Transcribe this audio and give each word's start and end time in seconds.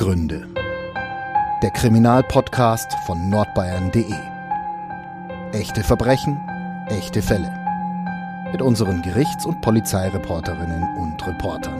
Abgründe. 0.00 0.48
Der 1.62 1.70
Kriminalpodcast 1.72 2.90
von 3.04 3.28
nordbayern.de. 3.28 4.14
Echte 5.52 5.84
Verbrechen, 5.84 6.40
echte 6.88 7.20
Fälle. 7.20 7.52
Mit 8.50 8.62
unseren 8.62 9.02
Gerichts- 9.02 9.44
und 9.44 9.60
Polizeireporterinnen 9.60 10.96
und 10.96 11.26
Reportern. 11.26 11.78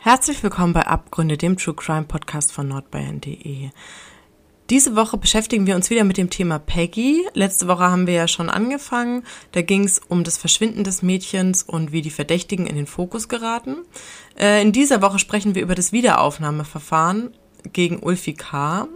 Herzlich 0.00 0.42
willkommen 0.42 0.74
bei 0.74 0.86
Abgründe, 0.86 1.38
dem 1.38 1.56
True 1.56 1.74
Crime 1.74 2.04
Podcast 2.04 2.52
von 2.52 2.68
nordbayern.de. 2.68 3.70
Diese 4.70 4.96
Woche 4.96 5.18
beschäftigen 5.18 5.66
wir 5.66 5.76
uns 5.76 5.90
wieder 5.90 6.04
mit 6.04 6.16
dem 6.16 6.30
Thema 6.30 6.58
Peggy. 6.58 7.26
Letzte 7.34 7.68
Woche 7.68 7.82
haben 7.82 8.06
wir 8.06 8.14
ja 8.14 8.28
schon 8.28 8.48
angefangen. 8.48 9.24
Da 9.50 9.60
ging 9.60 9.84
es 9.84 9.98
um 10.08 10.24
das 10.24 10.38
Verschwinden 10.38 10.84
des 10.84 11.02
Mädchens 11.02 11.62
und 11.62 11.92
wie 11.92 12.00
die 12.00 12.10
Verdächtigen 12.10 12.66
in 12.66 12.76
den 12.76 12.86
Fokus 12.86 13.28
geraten. 13.28 13.76
Äh, 14.38 14.62
in 14.62 14.72
dieser 14.72 15.02
Woche 15.02 15.18
sprechen 15.18 15.54
wir 15.54 15.62
über 15.62 15.74
das 15.74 15.92
Wiederaufnahmeverfahren 15.92 17.34
gegen 17.72 17.98
Ulfi 17.98 18.34
K. 18.34 18.88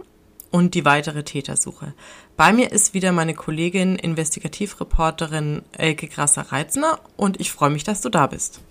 und 0.51 0.73
die 0.73 0.85
weitere 0.85 1.23
Tätersuche. 1.23 1.93
Bei 2.37 2.53
mir 2.53 2.71
ist 2.71 2.93
wieder 2.93 3.11
meine 3.11 3.33
Kollegin, 3.33 3.97
Investigativreporterin 3.97 5.61
Elke 5.73 6.07
Grasser-Reitzner 6.07 6.99
und 7.17 7.39
ich 7.39 7.51
freue 7.51 7.69
mich, 7.69 7.83
dass 7.83 8.01
du 8.01 8.09
da 8.09 8.27
bist. 8.27 8.61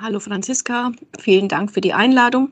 Hallo 0.00 0.18
Franziska, 0.18 0.90
vielen 1.18 1.48
Dank 1.48 1.70
für 1.70 1.80
die 1.80 1.92
Einladung. 1.92 2.50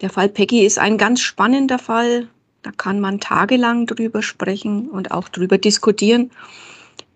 Der 0.00 0.10
Fall 0.10 0.28
Peggy 0.28 0.64
ist 0.64 0.78
ein 0.78 0.98
ganz 0.98 1.20
spannender 1.20 1.78
Fall. 1.78 2.28
Da 2.64 2.72
kann 2.72 2.98
man 2.98 3.20
tagelang 3.20 3.86
drüber 3.86 4.22
sprechen 4.22 4.88
und 4.88 5.10
auch 5.10 5.28
drüber 5.28 5.58
diskutieren, 5.58 6.30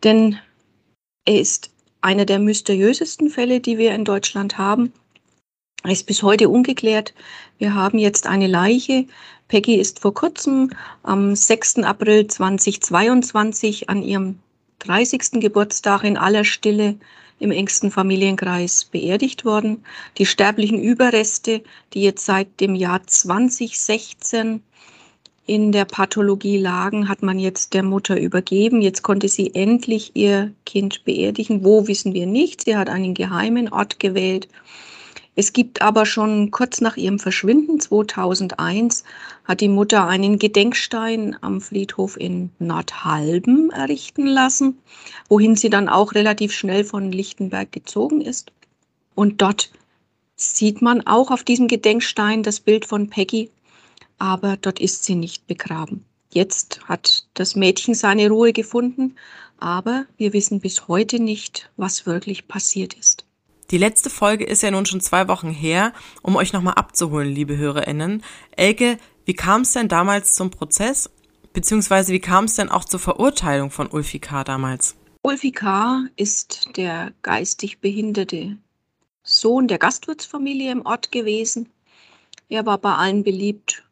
denn 0.05 0.39
er 1.25 1.41
ist 1.41 1.70
einer 2.03 2.27
der 2.27 2.39
mysteriösesten 2.39 3.31
Fälle, 3.31 3.61
die 3.61 3.78
wir 3.78 3.95
in 3.95 4.05
Deutschland 4.05 4.58
haben. 4.58 4.92
Er 5.84 5.92
ist 5.92 6.06
bis 6.06 6.23
heute 6.23 6.50
ungeklärt. 6.50 7.14
Wir 7.56 7.75
haben 7.75 7.98
jetzt 7.98 8.27
eine 8.27 8.47
Leiche. 8.47 9.06
Peggy 9.48 9.77
ist 9.77 10.00
vor 10.00 10.12
kurzem 10.12 10.70
am 11.03 11.34
6. 11.34 11.78
April 11.78 12.27
2022 12.27 13.89
an 13.89 14.03
ihrem 14.03 14.41
30. 14.80 15.41
Geburtstag 15.41 16.05
in 16.05 16.19
aller 16.19 16.45
Stille 16.45 16.97
im 17.39 17.53
engsten 17.53 17.91
Familienkreis 17.91 18.84
beerdigt 18.84 19.47
worden. 19.47 19.83
Die 20.19 20.27
sterblichen 20.27 20.78
Überreste, 20.78 21.62
die 21.95 22.03
jetzt 22.03 22.27
seit 22.27 22.61
dem 22.61 22.75
Jahr 22.75 23.06
2016 23.06 24.62
in 25.49 25.73
der 25.73 25.87
Pathologie 25.87 26.59
lagen, 26.59 27.09
hat 27.09 27.23
man 27.23 27.39
jetzt 27.39 27.73
der 27.73 27.83
Mutter 27.83 28.21
übergeben. 28.21 28.83
Jetzt 28.83 29.03
konnte 29.03 29.29
sie 29.29 29.55
endlich 29.55 30.13
ihr 30.15 30.53
Kind 30.67 31.05
beerdigen. 31.05 31.65
Wo 31.65 31.89
wissen 31.89 32.13
wir 32.13 32.27
nicht. 32.27 32.65
Sie 32.65 32.77
hat 32.77 32.91
einen 32.91 33.15
geheimen 33.15 33.73
Ort 33.73 33.99
gewählt. 33.99 34.47
Es 35.37 35.55
gibt 35.55 35.81
aber 35.81 36.05
schon 36.05 36.51
kurz 36.51 36.83
nach 36.83 36.99
ihrem 36.99 37.19
Verschwinden 37.19 37.81
2001 37.81 39.05
hat 39.45 39.63
die 39.63 39.69
Mutter 39.69 40.07
einen 40.07 40.39
Gedenkstein 40.39 41.37
am 41.41 41.63
Friedhof 41.63 42.19
in 42.21 42.51
Nordhalben 42.59 43.71
errichten 43.71 44.27
lassen, 44.27 44.77
wohin 45.31 45.57
sie 45.57 45.71
dann 45.71 45.89
auch 45.89 46.13
relativ 46.15 46.53
schnell 46.53 46.85
von 46.85 47.11
Lichtenberg 47.11 47.73
gezogen 47.73 48.21
ist. 48.21 48.53
Und 49.15 49.41
dort 49.41 49.71
sieht 50.37 50.83
man 50.83 51.07
auch 51.07 51.31
auf 51.31 51.43
diesem 51.43 51.69
Gedenkstein 51.69 52.43
das 52.43 52.61
Bild 52.61 52.85
von 52.85 53.09
Peggy 53.09 53.49
aber 54.19 54.56
dort 54.56 54.80
ist 54.80 55.05
sie 55.05 55.14
nicht 55.14 55.47
begraben. 55.47 56.05
Jetzt 56.30 56.80
hat 56.84 57.27
das 57.34 57.56
Mädchen 57.56 57.94
seine 57.94 58.28
Ruhe 58.28 58.52
gefunden, 58.52 59.16
aber 59.58 60.06
wir 60.16 60.33
wissen 60.33 60.61
bis 60.61 60.88
heute 60.88 61.19
nicht, 61.20 61.70
was 61.77 62.06
wirklich 62.06 62.48
passiert 62.48 62.94
ist. 62.94 63.24
Die 63.70 63.78
letzte 63.78 64.08
Folge 64.08 64.45
ist 64.45 64.62
ja 64.62 64.70
nun 64.70 64.86
schon 64.86 65.01
zwei 65.01 65.28
Wochen 65.28 65.51
her, 65.51 65.92
um 66.23 66.36
euch 66.36 66.52
nochmal 66.52 66.74
abzuholen, 66.74 67.34
liebe 67.34 67.57
HörerInnen. 67.57 68.23
Elke, 68.57 68.98
wie 69.24 69.34
kam 69.34 69.62
es 69.62 69.73
denn 69.73 69.89
damals 69.89 70.34
zum 70.34 70.51
Prozess? 70.51 71.11
Beziehungsweise 71.52 72.12
wie 72.12 72.20
kam 72.20 72.45
es 72.45 72.55
denn 72.55 72.70
auch 72.70 72.84
zur 72.84 73.01
Verurteilung 73.01 73.70
von 73.70 73.89
Ulfi 73.89 74.20
K. 74.20 74.45
damals? 74.45 74.96
Ulfi 75.23 75.52
K. 75.52 76.05
ist 76.17 76.70
der 76.77 77.12
geistig 77.23 77.80
behinderte 77.80 78.57
Sohn 79.23 79.68
der 79.68 79.78
Gastwirtsfamilie 79.78 80.73
im 80.73 80.86
Ort 80.86 81.12
gewesen. 81.12 81.68
Er 82.48 82.64
war 82.64 82.78
bei 82.78 82.95
allen 82.95 83.24
beliebt 83.24 83.84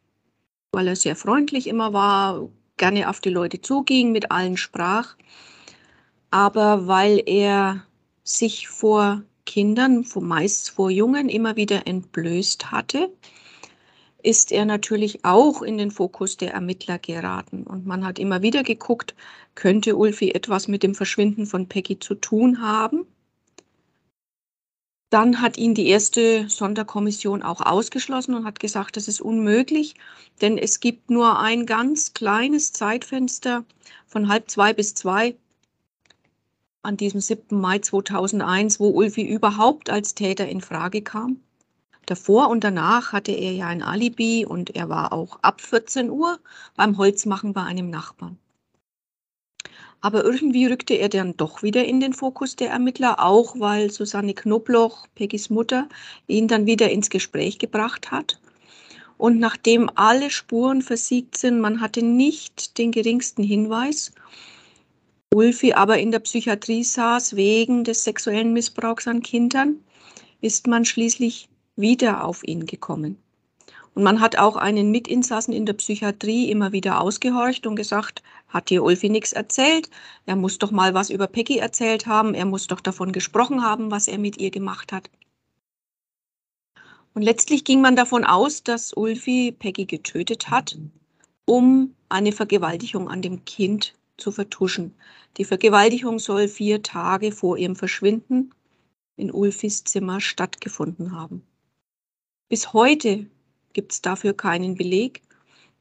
weil 0.71 0.87
er 0.87 0.95
sehr 0.95 1.15
freundlich 1.15 1.67
immer 1.67 1.93
war, 1.93 2.49
gerne 2.77 3.09
auf 3.09 3.19
die 3.19 3.29
Leute 3.29 3.61
zuging, 3.61 4.11
mit 4.11 4.31
allen 4.31 4.57
sprach. 4.57 5.15
Aber 6.29 6.87
weil 6.87 7.21
er 7.25 7.83
sich 8.23 8.67
vor 8.67 9.23
Kindern, 9.45 10.05
meist 10.19 10.69
vor 10.71 10.91
Jungen, 10.91 11.29
immer 11.29 11.55
wieder 11.55 11.87
entblößt 11.87 12.71
hatte, 12.71 13.09
ist 14.21 14.51
er 14.51 14.65
natürlich 14.65 15.23
auch 15.23 15.61
in 15.61 15.77
den 15.77 15.89
Fokus 15.89 16.37
der 16.37 16.53
Ermittler 16.53 16.99
geraten. 16.99 17.63
Und 17.63 17.85
man 17.85 18.05
hat 18.05 18.19
immer 18.19 18.41
wieder 18.41 18.63
geguckt, 18.63 19.15
könnte 19.55 19.95
Ulfi 19.95 20.31
etwas 20.31 20.67
mit 20.67 20.83
dem 20.83 20.95
Verschwinden 20.95 21.45
von 21.45 21.67
Peggy 21.67 21.99
zu 21.99 22.15
tun 22.15 22.61
haben. 22.61 23.05
Dann 25.09 25.41
hat 25.41 25.57
ihn 25.57 25.73
die 25.73 25.87
erste 25.87 26.49
Sonderkommission 26.49 27.41
auch 27.41 27.61
ausgeschlossen 27.61 28.35
und 28.35 28.45
hat 28.45 28.59
gesagt, 28.59 28.97
das 28.97 29.07
ist 29.07 29.21
unmöglich, 29.21 29.95
denn 30.41 30.57
es 30.57 30.81
gibt 30.81 31.09
nur 31.09 31.39
ein 31.39 31.65
ganz 31.65 32.13
kleines 32.13 32.73
Zeitfenster 32.73 33.63
von 34.05 34.27
halb 34.27 34.51
zwei 34.51 34.73
bis 34.73 34.95
zwei 34.95 35.37
an 36.83 36.97
diesem 36.97 37.21
7. 37.21 37.59
Mai 37.59 37.79
2001, 37.79 38.79
wo 38.79 38.89
Ulfi 38.89 39.21
überhaupt 39.21 39.89
als 39.89 40.13
Täter 40.13 40.47
in 40.47 40.61
Frage 40.61 41.01
kam. 41.01 41.41
Davor 42.05 42.49
und 42.49 42.63
danach 42.63 43.11
hatte 43.13 43.31
er 43.33 43.53
ja 43.53 43.67
ein 43.67 43.83
Alibi 43.83 44.45
und 44.45 44.75
er 44.75 44.89
war 44.89 45.11
auch 45.13 45.39
ab 45.41 45.61
14 45.61 46.09
Uhr 46.09 46.39
beim 46.75 46.97
Holzmachen 46.97 47.53
bei 47.53 47.63
einem 47.63 47.89
Nachbarn. 47.89 48.39
Aber 50.01 50.23
irgendwie 50.23 50.67
rückte 50.67 50.93
er 50.93 51.09
dann 51.09 51.35
doch 51.37 51.63
wieder 51.63 51.85
in 51.85 51.99
den 51.99 52.13
Fokus 52.13 52.55
der 52.55 52.69
Ermittler, 52.69 53.23
auch 53.23 53.59
weil 53.59 53.89
Susanne 53.91 54.33
Knobloch, 54.33 55.07
Peggys 55.15 55.49
Mutter, 55.49 55.89
ihn 56.27 56.47
dann 56.47 56.65
wieder 56.65 56.89
ins 56.89 57.09
Gespräch 57.09 57.59
gebracht 57.59 58.11
hat. 58.11 58.39
Und 59.17 59.39
nachdem 59.39 59.89
alle 59.95 60.29
Spuren 60.29 60.81
versiegt 60.81 61.37
sind, 61.37 61.59
man 61.59 61.81
hatte 61.81 62.03
nicht 62.03 62.77
den 62.77 62.91
geringsten 62.91 63.43
Hinweis, 63.43 64.11
Ulfi 65.33 65.73
aber 65.73 65.99
in 65.99 66.11
der 66.11 66.19
Psychiatrie 66.19 66.83
saß 66.83 67.35
wegen 67.35 67.83
des 67.83 68.03
sexuellen 68.03 68.53
Missbrauchs 68.53 69.07
an 69.07 69.21
Kindern, 69.21 69.77
ist 70.41 70.67
man 70.67 70.85
schließlich 70.85 71.49
wieder 71.75 72.23
auf 72.23 72.43
ihn 72.43 72.65
gekommen. 72.65 73.17
Und 73.93 74.03
man 74.03 74.21
hat 74.21 74.37
auch 74.37 74.55
einen 74.55 74.91
Mitinsassen 74.91 75.53
in 75.53 75.65
der 75.65 75.73
Psychiatrie 75.73 76.49
immer 76.49 76.71
wieder 76.71 77.01
ausgehorcht 77.01 77.67
und 77.67 77.75
gesagt, 77.75 78.21
hat 78.47 78.69
dir 78.69 78.83
Ulfi 78.83 79.09
nichts 79.09 79.33
erzählt? 79.33 79.89
Er 80.25 80.35
muss 80.35 80.57
doch 80.57 80.71
mal 80.71 80.93
was 80.93 81.09
über 81.09 81.27
Peggy 81.27 81.57
erzählt 81.57 82.07
haben. 82.07 82.33
Er 82.33 82.45
muss 82.45 82.67
doch 82.67 82.81
davon 82.81 83.11
gesprochen 83.11 83.63
haben, 83.63 83.91
was 83.91 84.07
er 84.07 84.17
mit 84.17 84.37
ihr 84.37 84.51
gemacht 84.51 84.91
hat. 84.91 85.09
Und 87.13 87.23
letztlich 87.23 87.63
ging 87.63 87.81
man 87.81 87.95
davon 87.95 88.23
aus, 88.23 88.63
dass 88.63 88.93
Ulfi 88.93 89.51
Peggy 89.51 89.85
getötet 89.85 90.49
hat, 90.49 90.77
um 91.45 91.95
eine 92.09 92.31
Vergewaltigung 92.31 93.09
an 93.09 93.21
dem 93.21 93.43
Kind 93.45 93.95
zu 94.17 94.31
vertuschen. 94.31 94.93
Die 95.37 95.45
Vergewaltigung 95.45 96.19
soll 96.19 96.47
vier 96.47 96.83
Tage 96.83 97.31
vor 97.31 97.57
ihrem 97.57 97.75
Verschwinden 97.75 98.51
in 99.15 99.31
Ulfis 99.31 99.83
Zimmer 99.83 100.21
stattgefunden 100.21 101.11
haben. 101.11 101.43
Bis 102.49 102.71
heute 102.73 103.25
gibt 103.73 103.91
es 103.91 104.01
dafür 104.01 104.33
keinen 104.33 104.75
Beleg. 104.75 105.21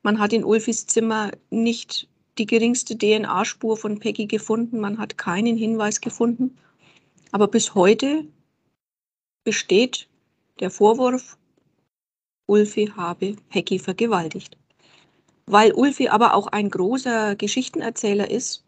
Man 0.02 0.18
hat 0.18 0.32
in 0.32 0.44
Ulfis 0.44 0.86
Zimmer 0.86 1.30
nicht 1.50 2.08
die 2.38 2.46
geringste 2.46 2.96
DNA-Spur 2.96 3.76
von 3.76 3.98
Peggy 3.98 4.26
gefunden. 4.26 4.80
Man 4.80 4.98
hat 4.98 5.18
keinen 5.18 5.56
Hinweis 5.56 6.00
gefunden. 6.00 6.56
Aber 7.32 7.48
bis 7.48 7.74
heute 7.74 8.24
besteht 9.44 10.08
der 10.60 10.70
Vorwurf, 10.70 11.36
Ulfi 12.46 12.92
habe 12.96 13.36
Peggy 13.50 13.78
vergewaltigt. 13.78 14.56
Weil 15.46 15.72
Ulfi 15.72 16.08
aber 16.08 16.34
auch 16.34 16.48
ein 16.48 16.70
großer 16.70 17.36
Geschichtenerzähler 17.36 18.30
ist 18.30 18.64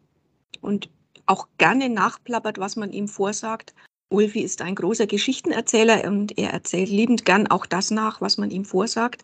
und 0.61 0.89
auch 1.25 1.47
gerne 1.57 1.89
nachplappert, 1.89 2.57
was 2.57 2.75
man 2.75 2.91
ihm 2.91 3.07
vorsagt, 3.07 3.73
Ulfi 4.09 4.41
ist 4.41 4.61
ein 4.61 4.73
großer 4.73 5.05
Geschichtenerzähler 5.05 6.03
und 6.05 6.37
er 6.37 6.51
erzählt 6.51 6.89
liebend 6.89 7.25
gern 7.25 7.47
auch 7.47 7.67
das 7.67 7.91
nach, 7.91 8.21
was 8.21 8.37
man 8.37 8.49
ihm 8.49 8.65
vorsagt. 8.65 9.23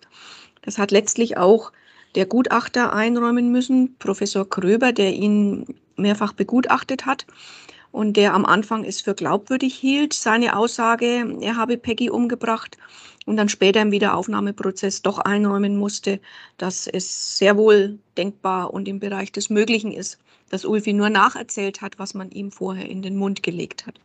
Das 0.62 0.78
hat 0.78 0.92
letztlich 0.92 1.38
auch 1.38 1.72
der 2.16 2.26
Gutachter 2.26 2.94
einräumen 2.94 3.52
müssen, 3.52 3.96
Professor 4.00 4.50
Kröber, 4.50 4.92
der 4.94 5.14
ihn 5.14 5.66
mehrfach 5.98 6.34
begutachtet 6.34 7.06
hat 7.06 7.26
und 7.92 8.18
der 8.18 8.34
am 8.34 8.46
Anfang 8.46 8.84
es 8.84 9.02
für 9.02 9.16
glaubwürdig 9.16 9.76
hielt, 9.76 10.14
seine 10.14 10.58
Aussage, 10.58 11.38
er 11.42 11.56
habe 11.56 11.78
Peggy 11.78 12.10
umgebracht. 12.10 12.78
und 13.26 13.38
dann 13.38 13.50
später 13.50 13.82
im 13.82 13.92
Wiederaufnahmeprozess 13.92 15.02
doch 15.02 15.20
einräumen 15.20 15.78
musste, 15.78 16.20
dass 16.58 16.88
es 16.88 17.38
sehr 17.38 17.58
wohl 17.58 18.00
denkbar 18.18 18.74
und 18.74 18.88
im 18.88 19.00
Bereich 19.00 19.32
des 19.32 19.50
Möglichen 19.50 19.92
ist, 19.92 20.20
dass 20.50 20.66
Ulfi 20.66 20.94
nur 20.94 21.10
nacherzählt 21.10 21.82
hat, 21.82 21.98
was 21.98 22.14
man 22.14 22.30
ihm 22.32 22.52
vorher 22.52 22.88
in 22.88 23.02
den 23.02 23.18
Mund 23.18 23.44
gelegt 23.44 23.88
hat. 23.88 24.00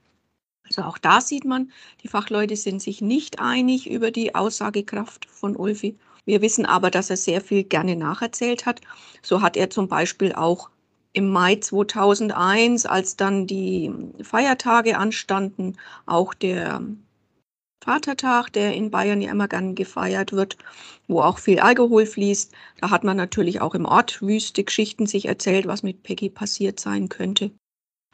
Also 0.64 0.82
auch 0.82 0.98
da 0.98 1.20
sieht 1.20 1.44
man, 1.44 1.70
die 2.02 2.08
Fachleute 2.08 2.56
sind 2.56 2.80
sich 2.80 3.02
nicht 3.02 3.40
einig 3.40 3.90
über 3.90 4.10
die 4.10 4.34
Aussagekraft 4.34 5.26
von 5.26 5.56
Ulfi. 5.56 5.96
Wir 6.25 6.43
wissen 6.43 6.67
aber, 6.67 6.90
dass 6.90 7.11
er 7.11 7.17
sehr 7.17 7.40
viel 7.40 7.64
gerne 7.64 7.96
nacherzählt 7.96 8.67
hat. 8.67 8.81
So 9.22 9.43
hat 9.43 9.56
er 9.56 9.70
zum 9.70 9.88
Beispiel 9.88 10.34
auch 10.34 10.70
im 11.12 11.28
Mai 11.31 11.56
2001, 11.56 12.87
als 12.87 13.17
dann 13.17 13.46
die 13.46 13.93
Feiertage 14.22 14.96
anstanden, 14.96 15.76
auch 16.06 16.34
der 16.34 16.82
Vatertag, 17.82 18.52
der 18.52 18.75
in 18.75 18.90
Bayern 18.90 19.22
ja 19.22 19.31
immer 19.31 19.49
gern 19.49 19.75
gefeiert 19.75 20.32
wird, 20.32 20.58
wo 21.08 21.22
auch 21.22 21.38
viel 21.38 21.61
Alkohol 21.61 22.05
fließt. 22.05 22.52
Da 22.81 22.90
hat 22.90 23.05
man 23.05 23.16
natürlich 23.16 23.61
auch 23.61 23.75
im 23.75 23.87
Ort 23.87 24.20
wüste 24.20 24.64
Geschichten 24.64 25.06
sich 25.06 25.26
erzählt, 25.26 25.66
was 25.66 25.82
mit 25.82 26.02
Peggy 26.02 26.28
passiert 26.28 26.78
sein 26.78 27.08
könnte. 27.08 27.50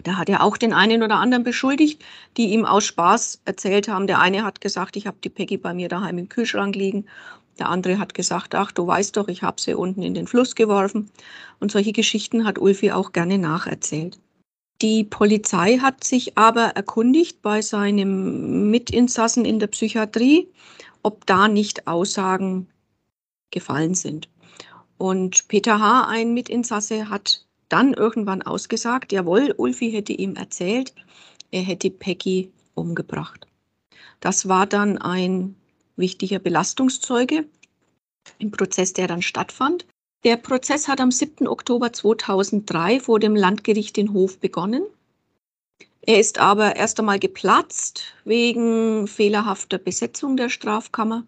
Da 0.04 0.16
hat 0.16 0.28
er 0.28 0.44
auch 0.44 0.56
den 0.56 0.72
einen 0.72 1.02
oder 1.02 1.16
anderen 1.16 1.42
beschuldigt, 1.42 2.04
die 2.36 2.50
ihm 2.52 2.64
aus 2.64 2.84
Spaß 2.84 3.42
erzählt 3.44 3.88
haben. 3.88 4.06
Der 4.06 4.20
eine 4.20 4.44
hat 4.44 4.60
gesagt, 4.60 4.96
ich 4.96 5.06
habe 5.06 5.16
die 5.22 5.30
Peggy 5.30 5.56
bei 5.56 5.74
mir 5.74 5.88
daheim 5.88 6.18
im 6.18 6.28
Kühlschrank 6.28 6.76
liegen. 6.76 7.06
Der 7.58 7.68
andere 7.68 7.98
hat 7.98 8.14
gesagt, 8.14 8.54
ach, 8.54 8.72
du 8.72 8.86
weißt 8.86 9.16
doch, 9.16 9.28
ich 9.28 9.42
habe 9.42 9.60
sie 9.60 9.74
unten 9.74 10.02
in 10.02 10.14
den 10.14 10.26
Fluss 10.26 10.54
geworfen. 10.54 11.10
Und 11.60 11.72
solche 11.72 11.92
Geschichten 11.92 12.44
hat 12.44 12.58
Ulfi 12.58 12.92
auch 12.92 13.12
gerne 13.12 13.38
nacherzählt. 13.38 14.18
Die 14.82 15.04
Polizei 15.04 15.78
hat 15.78 16.04
sich 16.04 16.36
aber 16.36 16.66
erkundigt 16.76 17.40
bei 17.40 17.62
seinem 17.62 18.70
Mitinsassen 18.70 19.46
in 19.46 19.58
der 19.58 19.68
Psychiatrie, 19.68 20.48
ob 21.02 21.24
da 21.24 21.48
nicht 21.48 21.86
Aussagen 21.86 22.68
gefallen 23.50 23.94
sind. 23.94 24.28
Und 24.98 25.48
Peter 25.48 25.80
H., 25.80 26.08
ein 26.08 26.34
Mitinsasse, 26.34 27.08
hat 27.08 27.46
dann 27.68 27.94
irgendwann 27.94 28.42
ausgesagt, 28.42 29.12
jawohl, 29.12 29.54
Ulfi 29.56 29.90
hätte 29.90 30.12
ihm 30.12 30.36
erzählt, 30.36 30.94
er 31.50 31.62
hätte 31.62 31.90
Peggy 31.90 32.52
umgebracht. 32.74 33.46
Das 34.20 34.48
war 34.48 34.66
dann 34.66 34.98
ein 34.98 35.56
wichtiger 35.96 36.38
Belastungszeuge 36.38 37.46
im 38.38 38.50
Prozess, 38.50 38.92
der 38.92 39.08
dann 39.08 39.22
stattfand. 39.22 39.86
Der 40.24 40.36
Prozess 40.36 40.88
hat 40.88 41.00
am 41.00 41.10
7. 41.10 41.46
Oktober 41.46 41.92
2003 41.92 43.00
vor 43.00 43.20
dem 43.20 43.36
Landgericht 43.36 43.98
in 43.98 44.12
Hof 44.12 44.38
begonnen. 44.38 44.82
Er 46.02 46.20
ist 46.20 46.38
aber 46.38 46.76
erst 46.76 47.00
einmal 47.00 47.18
geplatzt 47.18 48.14
wegen 48.24 49.08
fehlerhafter 49.08 49.78
Besetzung 49.78 50.36
der 50.36 50.48
Strafkammer. 50.48 51.24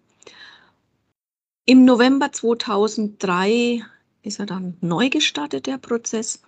Im 1.66 1.84
November 1.84 2.32
2003 2.32 3.84
ist 4.22 4.38
er 4.38 4.46
dann 4.46 4.76
neu 4.80 5.10
gestartet, 5.10 5.66
der 5.66 5.78
Prozess. 5.78 6.42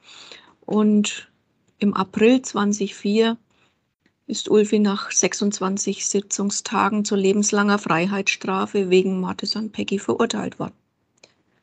Und 0.64 1.31
im 1.78 1.94
April 1.94 2.43
2004 2.43 3.37
ist 4.31 4.49
Ulfi 4.49 4.79
nach 4.79 5.11
26 5.11 6.06
Sitzungstagen 6.06 7.05
zu 7.05 7.17
lebenslanger 7.17 7.79
Freiheitsstrafe 7.79 8.88
wegen 8.88 9.21
Mordes 9.21 9.56
an 9.56 9.71
Peggy 9.71 9.99
verurteilt 9.99 10.61
worden. 10.61 10.75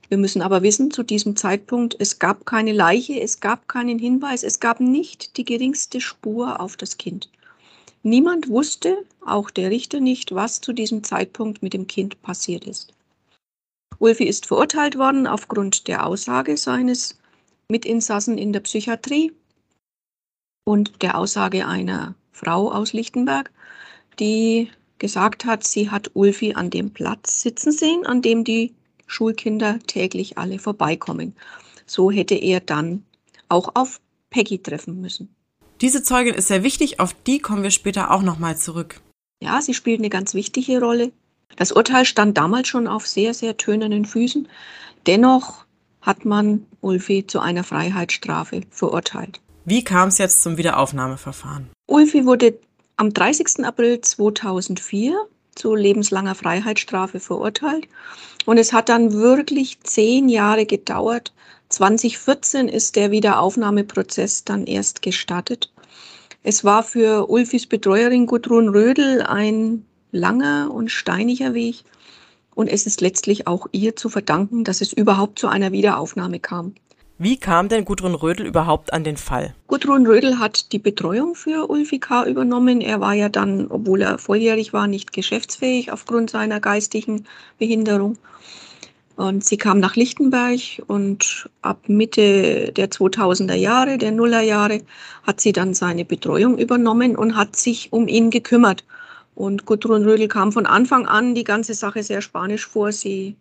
Wir 0.09 0.17
müssen 0.17 0.41
aber 0.41 0.63
wissen, 0.63 0.91
zu 0.91 1.03
diesem 1.03 1.37
Zeitpunkt, 1.37 1.95
es 1.97 2.19
gab 2.19 2.45
keine 2.45 2.73
Leiche, 2.73 3.19
es 3.21 3.39
gab 3.39 3.69
keinen 3.69 3.99
Hinweis, 3.99 4.43
es 4.43 4.59
gab 4.59 4.81
nicht 4.81 5.37
die 5.37 5.45
geringste 5.45 6.01
Spur 6.01 6.59
auf 6.59 6.75
das 6.75 6.97
Kind. 6.97 7.29
Niemand 8.03 8.49
wusste, 8.49 8.97
auch 9.25 9.49
der 9.49 9.69
Richter 9.69 10.01
nicht, 10.01 10.35
was 10.35 10.59
zu 10.59 10.73
diesem 10.73 11.03
Zeitpunkt 11.03 11.63
mit 11.63 11.73
dem 11.73 11.87
Kind 11.87 12.21
passiert 12.21 12.65
ist. 12.65 12.93
Ulfi 13.97 14.25
ist 14.25 14.45
verurteilt 14.45 14.97
worden 14.97 15.25
aufgrund 15.25 15.87
der 15.87 16.05
Aussage 16.05 16.57
seines 16.57 17.17
Mitinsassen 17.69 18.37
in 18.37 18.51
der 18.51 18.59
Psychiatrie 18.59 19.31
und 20.65 21.01
der 21.01 21.17
Aussage 21.17 21.65
einer 21.65 22.13
Frau 22.37 22.71
aus 22.71 22.93
Lichtenberg, 22.93 23.51
die 24.19 24.69
gesagt 24.99 25.45
hat, 25.45 25.63
sie 25.63 25.89
hat 25.89 26.11
Ulfi 26.13 26.53
an 26.53 26.69
dem 26.69 26.91
Platz 26.91 27.41
sitzen 27.41 27.71
sehen, 27.71 28.05
an 28.05 28.21
dem 28.21 28.43
die 28.43 28.73
Schulkinder 29.07 29.79
täglich 29.87 30.37
alle 30.37 30.59
vorbeikommen. 30.59 31.35
So 31.85 32.11
hätte 32.11 32.35
er 32.35 32.59
dann 32.59 33.03
auch 33.49 33.75
auf 33.75 33.99
Peggy 34.29 34.59
treffen 34.59 35.01
müssen. 35.01 35.33
Diese 35.81 36.03
Zeugin 36.03 36.33
ist 36.33 36.47
sehr 36.47 36.63
wichtig, 36.63 36.99
auf 36.99 37.13
die 37.25 37.39
kommen 37.39 37.63
wir 37.63 37.71
später 37.71 38.11
auch 38.11 38.21
nochmal 38.21 38.57
zurück. 38.57 39.01
Ja, 39.41 39.61
sie 39.61 39.73
spielt 39.73 39.99
eine 39.99 40.09
ganz 40.09 40.33
wichtige 40.33 40.79
Rolle. 40.79 41.11
Das 41.55 41.71
Urteil 41.71 42.05
stand 42.05 42.37
damals 42.37 42.67
schon 42.67 42.87
auf 42.87 43.07
sehr, 43.07 43.33
sehr 43.33 43.57
tönenden 43.57 44.05
Füßen. 44.05 44.47
Dennoch 45.05 45.65
hat 46.01 46.25
man 46.25 46.65
Ulfi 46.81 47.25
zu 47.25 47.39
einer 47.39 47.63
Freiheitsstrafe 47.63 48.61
verurteilt. 48.69 49.39
Wie 49.65 49.83
kam 49.83 50.09
es 50.09 50.17
jetzt 50.17 50.41
zum 50.41 50.57
Wiederaufnahmeverfahren? 50.57 51.69
Ulfi 51.87 52.25
wurde 52.25 52.59
am 52.97 53.13
30. 53.13 53.65
April 53.65 54.01
2004 54.01 55.15
zu 55.55 55.73
lebenslanger 55.73 56.35
Freiheitsstrafe 56.35 57.21
verurteilt. 57.21 57.87
Und 58.45 58.57
es 58.57 58.73
hat 58.73 58.89
dann 58.89 59.13
wirklich 59.13 59.79
zehn 59.81 60.27
Jahre 60.27 60.65
gedauert. 60.65 61.33
2014 61.69 62.67
ist 62.67 62.97
der 62.97 63.11
Wiederaufnahmeprozess 63.11 64.43
dann 64.43 64.65
erst 64.65 65.01
gestartet. 65.01 65.71
Es 66.43 66.65
war 66.65 66.83
für 66.83 67.29
Ulfis 67.29 67.65
Betreuerin 67.65 68.25
Gudrun 68.25 68.67
Rödel 68.67 69.21
ein 69.21 69.85
langer 70.11 70.69
und 70.73 70.91
steiniger 70.91 71.53
Weg. 71.53 71.83
Und 72.53 72.67
es 72.67 72.85
ist 72.85 72.99
letztlich 72.99 73.47
auch 73.47 73.67
ihr 73.71 73.95
zu 73.95 74.09
verdanken, 74.09 74.65
dass 74.65 74.81
es 74.81 74.91
überhaupt 74.91 75.39
zu 75.39 75.47
einer 75.47 75.71
Wiederaufnahme 75.71 76.39
kam. 76.39 76.75
Wie 77.19 77.37
kam 77.37 77.67
denn 77.67 77.83
Gudrun 77.83 78.13
Rödel 78.13 78.45
überhaupt 78.45 78.93
an 78.93 79.03
den 79.03 79.17
Fall? 79.17 79.55
Gudrun 79.65 80.05
Rödel 80.05 80.37
hat 80.37 80.71
die 80.71 80.77
Betreuung 80.77 81.33
für 81.33 81.67
Ulfi 81.67 81.97
K. 81.97 82.27
übernommen. 82.27 82.79
Er 82.79 82.99
war 82.99 83.15
ja 83.15 83.27
dann, 83.27 83.71
obwohl 83.71 84.03
er 84.03 84.19
volljährig 84.19 84.71
war, 84.71 84.85
nicht 84.85 85.13
geschäftsfähig 85.13 85.91
aufgrund 85.91 86.29
seiner 86.29 86.59
geistigen 86.59 87.25
Behinderung. 87.57 88.19
Und 89.15 89.43
sie 89.43 89.57
kam 89.57 89.79
nach 89.79 89.95
Lichtenberg 89.95 90.59
und 90.85 91.49
ab 91.63 91.89
Mitte 91.89 92.71
der 92.71 92.91
2000er 92.91 93.55
Jahre, 93.55 93.97
der 93.97 94.11
Nullerjahre, 94.11 94.81
hat 95.23 95.41
sie 95.41 95.53
dann 95.53 95.73
seine 95.73 96.05
Betreuung 96.05 96.59
übernommen 96.59 97.15
und 97.15 97.35
hat 97.35 97.55
sich 97.55 97.91
um 97.91 98.07
ihn 98.07 98.29
gekümmert. 98.29 98.85
Und 99.33 99.65
Gudrun 99.65 100.03
Rödel 100.03 100.27
kam 100.27 100.51
von 100.51 100.67
Anfang 100.67 101.07
an 101.07 101.33
die 101.33 101.43
ganze 101.43 101.73
Sache 101.73 102.03
sehr 102.03 102.21
spanisch 102.21 102.67
vor. 102.67 102.91
Sie 102.91 103.35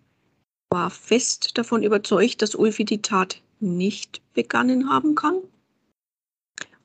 war 0.71 0.89
fest 0.89 1.59
davon 1.59 1.83
überzeugt, 1.83 2.41
dass 2.41 2.55
Ulfi 2.55 2.87
die 2.87 3.03
Tat 3.03 3.43
nicht 3.61 4.21
begangen 4.35 4.89
haben 4.89 5.15
kann. 5.15 5.37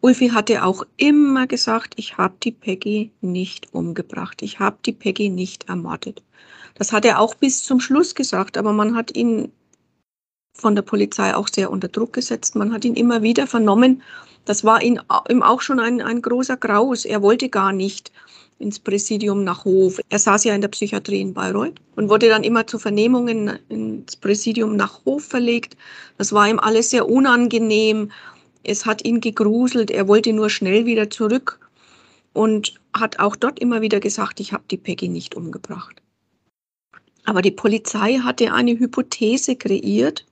Ulfi 0.02 0.30
hatte 0.30 0.64
auch 0.64 0.84
immer 0.98 1.46
gesagt, 1.46 1.94
ich 1.98 2.18
habe 2.18 2.34
die 2.42 2.52
Peggy 2.52 3.12
nicht 3.22 3.72
umgebracht, 3.74 4.42
ich 4.42 4.60
habe 4.60 4.78
die 4.84 4.94
Peggy 4.94 5.30
nicht 5.30 5.70
ermordet. 5.70 6.24
Das 6.74 6.92
hat 6.92 7.06
er 7.06 7.20
auch 7.20 7.36
bis 7.36 7.64
zum 7.64 7.80
Schluss 7.80 8.16
gesagt, 8.16 8.58
aber 8.58 8.74
man 8.74 8.96
hat 8.96 9.16
ihn 9.16 9.52
von 10.54 10.76
der 10.76 10.82
Polizei 10.82 11.36
auch 11.36 11.48
sehr 11.48 11.70
unter 11.70 11.88
Druck 11.88 12.14
gesetzt. 12.14 12.56
Man 12.56 12.74
hat 12.74 12.84
ihn 12.84 12.96
immer 12.96 13.22
wieder 13.22 13.46
vernommen. 13.46 14.02
Das 14.46 14.64
war 14.64 14.82
ihm 14.82 15.00
auch 15.08 15.62
schon 15.62 15.80
ein, 15.80 16.02
ein 16.02 16.22
großer 16.22 16.58
Graus. 16.58 17.06
Er 17.06 17.22
wollte 17.22 17.50
gar 17.50 17.72
nicht 17.72 18.12
ins 18.62 18.80
Präsidium 18.80 19.44
nach 19.44 19.66
Hof. 19.66 20.00
Er 20.10 20.20
saß 20.20 20.44
ja 20.44 20.56
in 20.56 20.62
der 20.62 20.70
Psychiatrie 20.70 21.22
in 21.22 21.34
Bayreuth 21.34 21.80
und 21.96 22.10
wurde 22.10 22.30
dann 22.30 22.44
immer 22.44 22.68
zu 22.68 22.80
Vernehmungen 22.80 23.60
ins 23.70 24.16
Präsidium 24.16 24.76
nach 24.76 25.04
Hof 25.06 25.26
verlegt. 25.26 25.76
Das 26.18 26.32
war 26.34 26.48
ihm 26.48 26.60
alles 26.60 26.92
sehr 26.92 27.10
unangenehm. 27.10 28.12
Es 28.64 28.86
hat 28.86 29.04
ihn 29.04 29.22
gegruselt. 29.22 29.92
Er 29.92 30.08
wollte 30.08 30.34
nur 30.34 30.50
schnell 30.50 30.86
wieder 30.86 31.10
zurück 31.10 31.60
und 32.34 32.80
hat 32.94 33.20
auch 33.20 33.36
dort 33.36 33.60
immer 33.60 33.82
wieder 33.82 34.00
gesagt, 34.00 34.40
ich 34.40 34.54
habe 34.54 34.64
die 34.70 34.78
Peggy 34.78 35.08
nicht 35.08 35.36
umgebracht. 35.36 36.02
Aber 37.26 37.42
die 37.42 37.52
Polizei 37.52 38.18
hatte 38.18 38.54
eine 38.54 38.78
Hypothese 38.78 39.56
kreiert, 39.56 40.26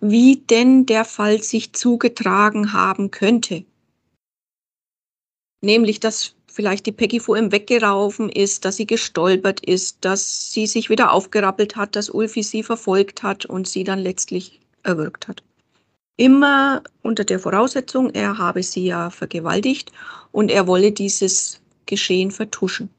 wie 0.00 0.36
denn 0.36 0.86
der 0.86 1.04
Fall 1.04 1.42
sich 1.42 1.72
zugetragen 1.72 2.72
haben 2.72 3.10
könnte. 3.10 3.64
Nämlich, 5.62 6.00
dass 6.00 6.34
vielleicht 6.60 6.84
die 6.84 6.92
Peggy 6.92 7.20
vor 7.20 7.38
ihm 7.38 7.52
weggeraufen 7.52 8.28
ist, 8.28 8.66
dass 8.66 8.76
sie 8.76 8.86
gestolpert 8.86 9.60
ist, 9.60 9.96
dass 10.02 10.52
sie 10.52 10.66
sich 10.66 10.90
wieder 10.90 11.10
aufgerappelt 11.10 11.74
hat, 11.74 11.96
dass 11.96 12.10
Ulfi 12.10 12.42
sie 12.42 12.62
verfolgt 12.62 13.22
hat 13.22 13.46
und 13.46 13.66
sie 13.66 13.82
dann 13.82 13.98
letztlich 13.98 14.60
erwürgt 14.82 15.26
hat. 15.26 15.42
Immer 16.18 16.82
unter 17.00 17.24
der 17.24 17.38
Voraussetzung, 17.38 18.10
er 18.10 18.36
habe 18.36 18.62
sie 18.62 18.84
ja 18.84 19.08
vergewaltigt 19.08 19.90
und 20.32 20.50
er 20.50 20.66
wolle 20.66 20.92
dieses 20.92 21.62
Geschehen 21.86 22.30
vertuschen. 22.30 22.90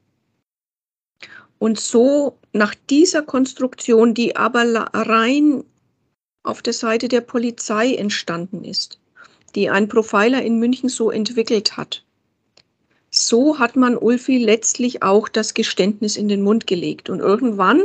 Und 1.60 1.78
so 1.78 2.36
nach 2.52 2.74
dieser 2.90 3.22
Konstruktion, 3.22 4.12
die 4.12 4.34
aber 4.34 4.64
rein 4.92 5.62
auf 6.42 6.62
der 6.62 6.72
Seite 6.72 7.06
der 7.06 7.20
Polizei 7.20 7.94
entstanden 7.94 8.64
ist, 8.64 8.98
die 9.54 9.70
ein 9.70 9.86
Profiler 9.86 10.42
in 10.42 10.58
München 10.58 10.88
so 10.88 11.12
entwickelt 11.12 11.76
hat, 11.76 12.02
so 13.14 13.58
hat 13.58 13.76
man 13.76 13.96
Ulfi 13.96 14.38
letztlich 14.38 15.02
auch 15.02 15.28
das 15.28 15.52
Geständnis 15.54 16.16
in 16.16 16.28
den 16.28 16.42
Mund 16.42 16.66
gelegt. 16.66 17.10
Und 17.10 17.20
irgendwann, 17.20 17.82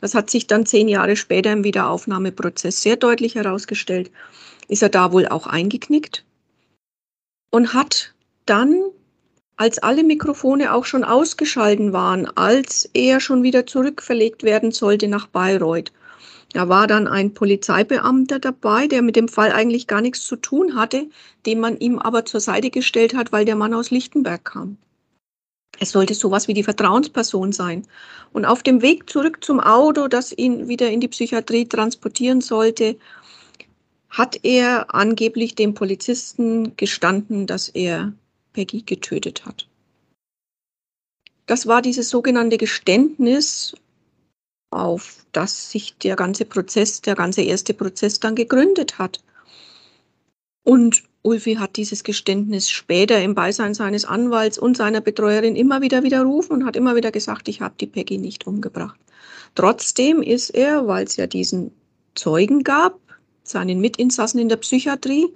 das 0.00 0.14
hat 0.14 0.30
sich 0.30 0.46
dann 0.46 0.66
zehn 0.66 0.88
Jahre 0.88 1.14
später 1.14 1.52
im 1.52 1.62
Wiederaufnahmeprozess 1.62 2.82
sehr 2.82 2.96
deutlich 2.96 3.34
herausgestellt, 3.34 4.10
ist 4.68 4.82
er 4.82 4.88
da 4.88 5.12
wohl 5.12 5.28
auch 5.28 5.46
eingeknickt 5.46 6.24
und 7.50 7.74
hat 7.74 8.14
dann, 8.46 8.82
als 9.56 9.78
alle 9.78 10.02
Mikrofone 10.02 10.72
auch 10.72 10.86
schon 10.86 11.04
ausgeschalten 11.04 11.92
waren, 11.92 12.26
als 12.36 12.88
er 12.94 13.20
schon 13.20 13.42
wieder 13.42 13.66
zurückverlegt 13.66 14.42
werden 14.42 14.72
sollte 14.72 15.06
nach 15.06 15.26
Bayreuth, 15.26 15.92
da 16.52 16.68
war 16.68 16.86
dann 16.86 17.08
ein 17.08 17.32
Polizeibeamter 17.32 18.38
dabei, 18.38 18.86
der 18.86 19.02
mit 19.02 19.16
dem 19.16 19.28
Fall 19.28 19.52
eigentlich 19.52 19.86
gar 19.86 20.00
nichts 20.00 20.26
zu 20.26 20.36
tun 20.36 20.76
hatte, 20.76 21.08
den 21.46 21.60
man 21.60 21.78
ihm 21.78 21.98
aber 21.98 22.24
zur 22.24 22.40
Seite 22.40 22.70
gestellt 22.70 23.14
hat, 23.14 23.32
weil 23.32 23.44
der 23.44 23.56
Mann 23.56 23.74
aus 23.74 23.90
Lichtenberg 23.90 24.44
kam. 24.44 24.76
Es 25.80 25.90
sollte 25.90 26.14
sowas 26.14 26.48
wie 26.48 26.54
die 26.54 26.62
Vertrauensperson 26.62 27.52
sein. 27.52 27.86
Und 28.32 28.44
auf 28.44 28.62
dem 28.62 28.82
Weg 28.82 29.08
zurück 29.08 29.42
zum 29.42 29.58
Auto, 29.58 30.08
das 30.08 30.32
ihn 30.36 30.68
wieder 30.68 30.90
in 30.90 31.00
die 31.00 31.08
Psychiatrie 31.08 31.66
transportieren 31.66 32.40
sollte, 32.40 32.96
hat 34.10 34.38
er 34.42 34.94
angeblich 34.94 35.54
dem 35.54 35.72
Polizisten 35.72 36.76
gestanden, 36.76 37.46
dass 37.46 37.70
er 37.70 38.12
Peggy 38.52 38.82
getötet 38.82 39.46
hat. 39.46 39.66
Das 41.46 41.66
war 41.66 41.82
dieses 41.82 42.10
sogenannte 42.10 42.58
Geständnis 42.58 43.74
auf 44.72 45.24
das 45.32 45.70
sich 45.70 45.96
der 45.98 46.16
ganze 46.16 46.44
Prozess, 46.44 47.00
der 47.00 47.14
ganze 47.14 47.42
erste 47.42 47.74
Prozess 47.74 48.20
dann 48.20 48.34
gegründet 48.34 48.98
hat. 48.98 49.22
Und 50.64 51.02
Ulfi 51.22 51.54
hat 51.54 51.76
dieses 51.76 52.04
Geständnis 52.04 52.70
später 52.70 53.20
im 53.22 53.34
Beisein 53.34 53.74
seines 53.74 54.04
Anwalts 54.04 54.58
und 54.58 54.76
seiner 54.76 55.00
Betreuerin 55.00 55.56
immer 55.56 55.80
wieder 55.80 56.02
widerrufen 56.02 56.52
und 56.54 56.64
hat 56.64 56.76
immer 56.76 56.96
wieder 56.96 57.10
gesagt, 57.10 57.48
ich 57.48 57.60
habe 57.60 57.74
die 57.80 57.86
Peggy 57.86 58.18
nicht 58.18 58.46
umgebracht. 58.46 58.98
Trotzdem 59.54 60.22
ist 60.22 60.50
er, 60.50 60.86
weil 60.86 61.04
es 61.04 61.16
ja 61.16 61.26
diesen 61.26 61.72
Zeugen 62.14 62.64
gab, 62.64 62.98
seinen 63.44 63.80
Mitinsassen 63.80 64.40
in 64.40 64.48
der 64.48 64.56
Psychiatrie, 64.56 65.28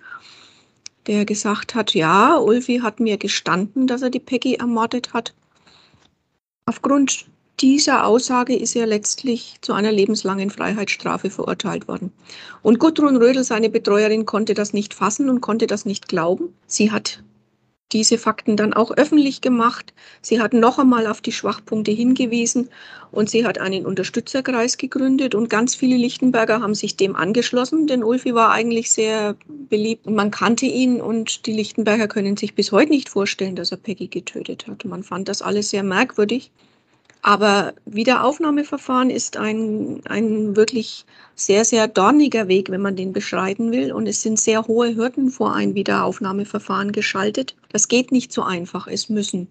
der 1.06 1.24
gesagt 1.24 1.74
hat, 1.74 1.94
ja, 1.94 2.36
Ulfi 2.36 2.78
hat 2.78 2.98
mir 2.98 3.16
gestanden, 3.16 3.86
dass 3.86 4.02
er 4.02 4.10
die 4.10 4.20
Peggy 4.20 4.54
ermordet 4.54 5.12
hat. 5.12 5.34
Aufgrund 6.66 7.26
dieser 7.60 8.06
Aussage 8.06 8.54
ist 8.54 8.76
er 8.76 8.86
letztlich 8.86 9.56
zu 9.62 9.72
einer 9.72 9.92
lebenslangen 9.92 10.50
Freiheitsstrafe 10.50 11.30
verurteilt 11.30 11.88
worden. 11.88 12.12
Und 12.62 12.78
Gudrun 12.78 13.16
Rödel, 13.16 13.44
seine 13.44 13.70
Betreuerin, 13.70 14.26
konnte 14.26 14.54
das 14.54 14.72
nicht 14.72 14.92
fassen 14.92 15.30
und 15.30 15.40
konnte 15.40 15.66
das 15.66 15.86
nicht 15.86 16.08
glauben. 16.08 16.54
Sie 16.66 16.90
hat 16.90 17.22
diese 17.92 18.18
Fakten 18.18 18.56
dann 18.56 18.74
auch 18.74 18.90
öffentlich 18.90 19.40
gemacht. 19.40 19.94
Sie 20.20 20.40
hat 20.40 20.52
noch 20.52 20.78
einmal 20.78 21.06
auf 21.06 21.20
die 21.20 21.32
Schwachpunkte 21.32 21.92
hingewiesen 21.92 22.68
und 23.12 23.30
sie 23.30 23.46
hat 23.46 23.58
einen 23.58 23.86
Unterstützerkreis 23.86 24.76
gegründet 24.76 25.34
und 25.34 25.48
ganz 25.48 25.74
viele 25.74 25.96
Lichtenberger 25.96 26.60
haben 26.60 26.74
sich 26.74 26.96
dem 26.96 27.14
angeschlossen, 27.14 27.86
denn 27.86 28.02
Ulfi 28.02 28.34
war 28.34 28.50
eigentlich 28.50 28.90
sehr 28.90 29.36
beliebt 29.70 30.06
und 30.06 30.14
man 30.14 30.30
kannte 30.30 30.66
ihn 30.66 31.00
und 31.00 31.46
die 31.46 31.52
Lichtenberger 31.52 32.08
können 32.08 32.36
sich 32.36 32.54
bis 32.54 32.72
heute 32.72 32.90
nicht 32.90 33.08
vorstellen, 33.08 33.54
dass 33.54 33.70
er 33.70 33.78
Peggy 33.78 34.08
getötet 34.08 34.66
hat. 34.66 34.84
Man 34.84 35.04
fand 35.04 35.28
das 35.28 35.40
alles 35.40 35.70
sehr 35.70 35.84
merkwürdig. 35.84 36.50
Aber 37.26 37.74
Wiederaufnahmeverfahren 37.86 39.10
ist 39.10 39.36
ein, 39.36 40.00
ein 40.04 40.54
wirklich 40.54 41.04
sehr, 41.34 41.64
sehr 41.64 41.88
dorniger 41.88 42.46
Weg, 42.46 42.70
wenn 42.70 42.80
man 42.80 42.94
den 42.94 43.12
beschreiten 43.12 43.72
will. 43.72 43.92
Und 43.92 44.06
es 44.06 44.22
sind 44.22 44.38
sehr 44.38 44.68
hohe 44.68 44.94
Hürden 44.94 45.30
vor 45.30 45.52
ein 45.52 45.74
Wiederaufnahmeverfahren 45.74 46.92
geschaltet. 46.92 47.56
Das 47.70 47.88
geht 47.88 48.12
nicht 48.12 48.32
so 48.32 48.42
einfach. 48.42 48.86
Es 48.86 49.08
müssen 49.08 49.48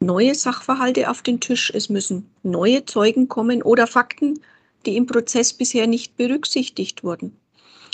neue 0.00 0.34
Sachverhalte 0.34 1.10
auf 1.10 1.20
den 1.20 1.40
Tisch, 1.40 1.70
es 1.74 1.90
müssen 1.90 2.30
neue 2.42 2.86
Zeugen 2.86 3.28
kommen 3.28 3.60
oder 3.60 3.86
Fakten, 3.86 4.40
die 4.86 4.96
im 4.96 5.04
Prozess 5.04 5.52
bisher 5.52 5.86
nicht 5.86 6.16
berücksichtigt 6.16 7.04
wurden. 7.04 7.36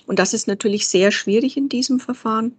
Und 0.06 0.20
das 0.20 0.34
ist 0.34 0.46
natürlich 0.46 0.86
sehr 0.86 1.10
schwierig 1.10 1.56
in 1.56 1.68
diesem 1.68 1.98
Verfahren, 1.98 2.54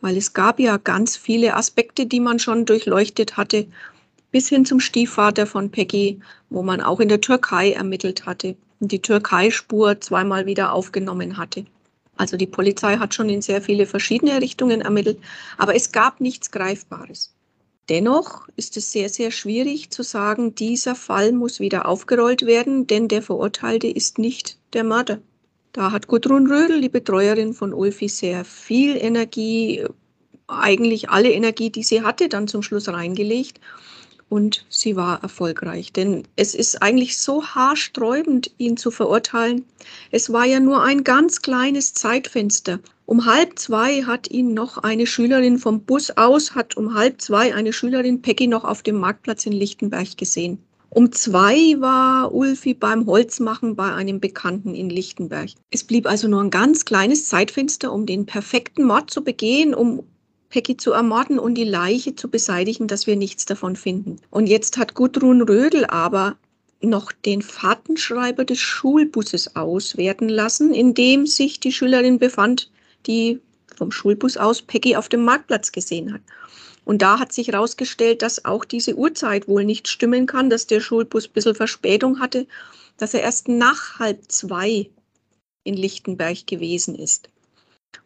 weil 0.00 0.16
es 0.16 0.32
gab 0.32 0.60
ja 0.60 0.76
ganz 0.76 1.16
viele 1.16 1.56
Aspekte, 1.56 2.06
die 2.06 2.20
man 2.20 2.38
schon 2.38 2.66
durchleuchtet 2.66 3.36
hatte 3.36 3.66
bis 4.34 4.48
hin 4.48 4.64
zum 4.64 4.80
Stiefvater 4.80 5.46
von 5.46 5.70
Peggy, 5.70 6.18
wo 6.50 6.64
man 6.64 6.80
auch 6.80 6.98
in 6.98 7.08
der 7.08 7.20
Türkei 7.20 7.70
ermittelt 7.70 8.26
hatte 8.26 8.56
und 8.80 8.90
die 8.90 9.00
Türkei-Spur 9.00 10.00
zweimal 10.00 10.44
wieder 10.44 10.72
aufgenommen 10.72 11.36
hatte. 11.36 11.66
Also 12.16 12.36
die 12.36 12.48
Polizei 12.48 12.96
hat 12.96 13.14
schon 13.14 13.28
in 13.28 13.42
sehr 13.42 13.62
viele 13.62 13.86
verschiedene 13.86 14.40
Richtungen 14.40 14.80
ermittelt, 14.80 15.18
aber 15.56 15.76
es 15.76 15.92
gab 15.92 16.20
nichts 16.20 16.50
Greifbares. 16.50 17.32
Dennoch 17.88 18.48
ist 18.56 18.76
es 18.76 18.90
sehr, 18.90 19.08
sehr 19.08 19.30
schwierig 19.30 19.90
zu 19.90 20.02
sagen, 20.02 20.56
dieser 20.56 20.96
Fall 20.96 21.30
muss 21.30 21.60
wieder 21.60 21.86
aufgerollt 21.86 22.44
werden, 22.44 22.88
denn 22.88 23.06
der 23.06 23.22
Verurteilte 23.22 23.86
ist 23.86 24.18
nicht 24.18 24.58
der 24.72 24.82
Mörder. 24.82 25.20
Da 25.70 25.92
hat 25.92 26.08
Gudrun 26.08 26.50
Rödel, 26.50 26.80
die 26.80 26.88
Betreuerin 26.88 27.54
von 27.54 27.72
Ulfi, 27.72 28.08
sehr 28.08 28.44
viel 28.44 28.96
Energie, 28.96 29.86
eigentlich 30.48 31.08
alle 31.08 31.30
Energie, 31.30 31.70
die 31.70 31.84
sie 31.84 32.02
hatte, 32.02 32.28
dann 32.28 32.48
zum 32.48 32.62
Schluss 32.62 32.88
reingelegt 32.88 33.60
und 34.28 34.64
sie 34.68 34.96
war 34.96 35.22
erfolgreich. 35.22 35.92
Denn 35.92 36.24
es 36.36 36.54
ist 36.54 36.82
eigentlich 36.82 37.18
so 37.18 37.44
haarsträubend, 37.44 38.50
ihn 38.58 38.76
zu 38.76 38.90
verurteilen. 38.90 39.64
Es 40.10 40.32
war 40.32 40.44
ja 40.44 40.60
nur 40.60 40.82
ein 40.82 41.04
ganz 41.04 41.42
kleines 41.42 41.94
Zeitfenster. 41.94 42.80
Um 43.06 43.26
halb 43.26 43.58
zwei 43.58 44.02
hat 44.02 44.30
ihn 44.30 44.54
noch 44.54 44.78
eine 44.78 45.06
Schülerin 45.06 45.58
vom 45.58 45.80
Bus 45.82 46.10
aus, 46.12 46.54
hat 46.54 46.76
um 46.76 46.94
halb 46.94 47.20
zwei 47.20 47.54
eine 47.54 47.72
Schülerin 47.72 48.22
Peggy 48.22 48.46
noch 48.46 48.64
auf 48.64 48.82
dem 48.82 48.96
Marktplatz 48.96 49.44
in 49.46 49.52
Lichtenberg 49.52 50.16
gesehen. 50.16 50.58
Um 50.94 51.10
zwei 51.10 51.74
war 51.80 52.32
Ulfi 52.32 52.72
beim 52.72 53.06
Holzmachen 53.06 53.74
bei 53.74 53.92
einem 53.92 54.20
Bekannten 54.20 54.76
in 54.76 54.90
Lichtenberg. 54.90 55.50
Es 55.72 55.82
blieb 55.82 56.06
also 56.06 56.28
nur 56.28 56.40
ein 56.40 56.50
ganz 56.50 56.84
kleines 56.84 57.26
Zeitfenster, 57.26 57.92
um 57.92 58.06
den 58.06 58.26
perfekten 58.26 58.84
Mord 58.84 59.10
zu 59.10 59.24
begehen, 59.24 59.74
um 59.74 60.04
Peggy 60.54 60.76
zu 60.76 60.92
ermorden 60.92 61.40
und 61.40 61.56
die 61.56 61.64
Leiche 61.64 62.14
zu 62.14 62.30
beseitigen, 62.30 62.86
dass 62.86 63.08
wir 63.08 63.16
nichts 63.16 63.44
davon 63.44 63.74
finden. 63.74 64.20
Und 64.30 64.46
jetzt 64.46 64.78
hat 64.78 64.94
Gudrun 64.94 65.42
Rödel 65.42 65.84
aber 65.84 66.36
noch 66.80 67.10
den 67.10 67.42
Fahrtenschreiber 67.42 68.44
des 68.44 68.60
Schulbusses 68.60 69.56
auswerten 69.56 70.28
lassen, 70.28 70.72
in 70.72 70.94
dem 70.94 71.26
sich 71.26 71.58
die 71.58 71.72
Schülerin 71.72 72.20
befand, 72.20 72.70
die 73.08 73.40
vom 73.74 73.90
Schulbus 73.90 74.36
aus 74.36 74.62
Peggy 74.62 74.94
auf 74.94 75.08
dem 75.08 75.24
Marktplatz 75.24 75.72
gesehen 75.72 76.14
hat. 76.14 76.20
Und 76.84 77.02
da 77.02 77.18
hat 77.18 77.32
sich 77.32 77.48
herausgestellt, 77.48 78.22
dass 78.22 78.44
auch 78.44 78.64
diese 78.64 78.94
Uhrzeit 78.94 79.48
wohl 79.48 79.64
nicht 79.64 79.88
stimmen 79.88 80.26
kann, 80.26 80.50
dass 80.50 80.68
der 80.68 80.78
Schulbus 80.78 81.26
ein 81.26 81.32
bisschen 81.32 81.56
Verspätung 81.56 82.20
hatte, 82.20 82.46
dass 82.96 83.12
er 83.12 83.22
erst 83.22 83.48
nach 83.48 83.98
halb 83.98 84.30
zwei 84.30 84.88
in 85.64 85.74
Lichtenberg 85.74 86.46
gewesen 86.46 86.94
ist. 86.94 87.28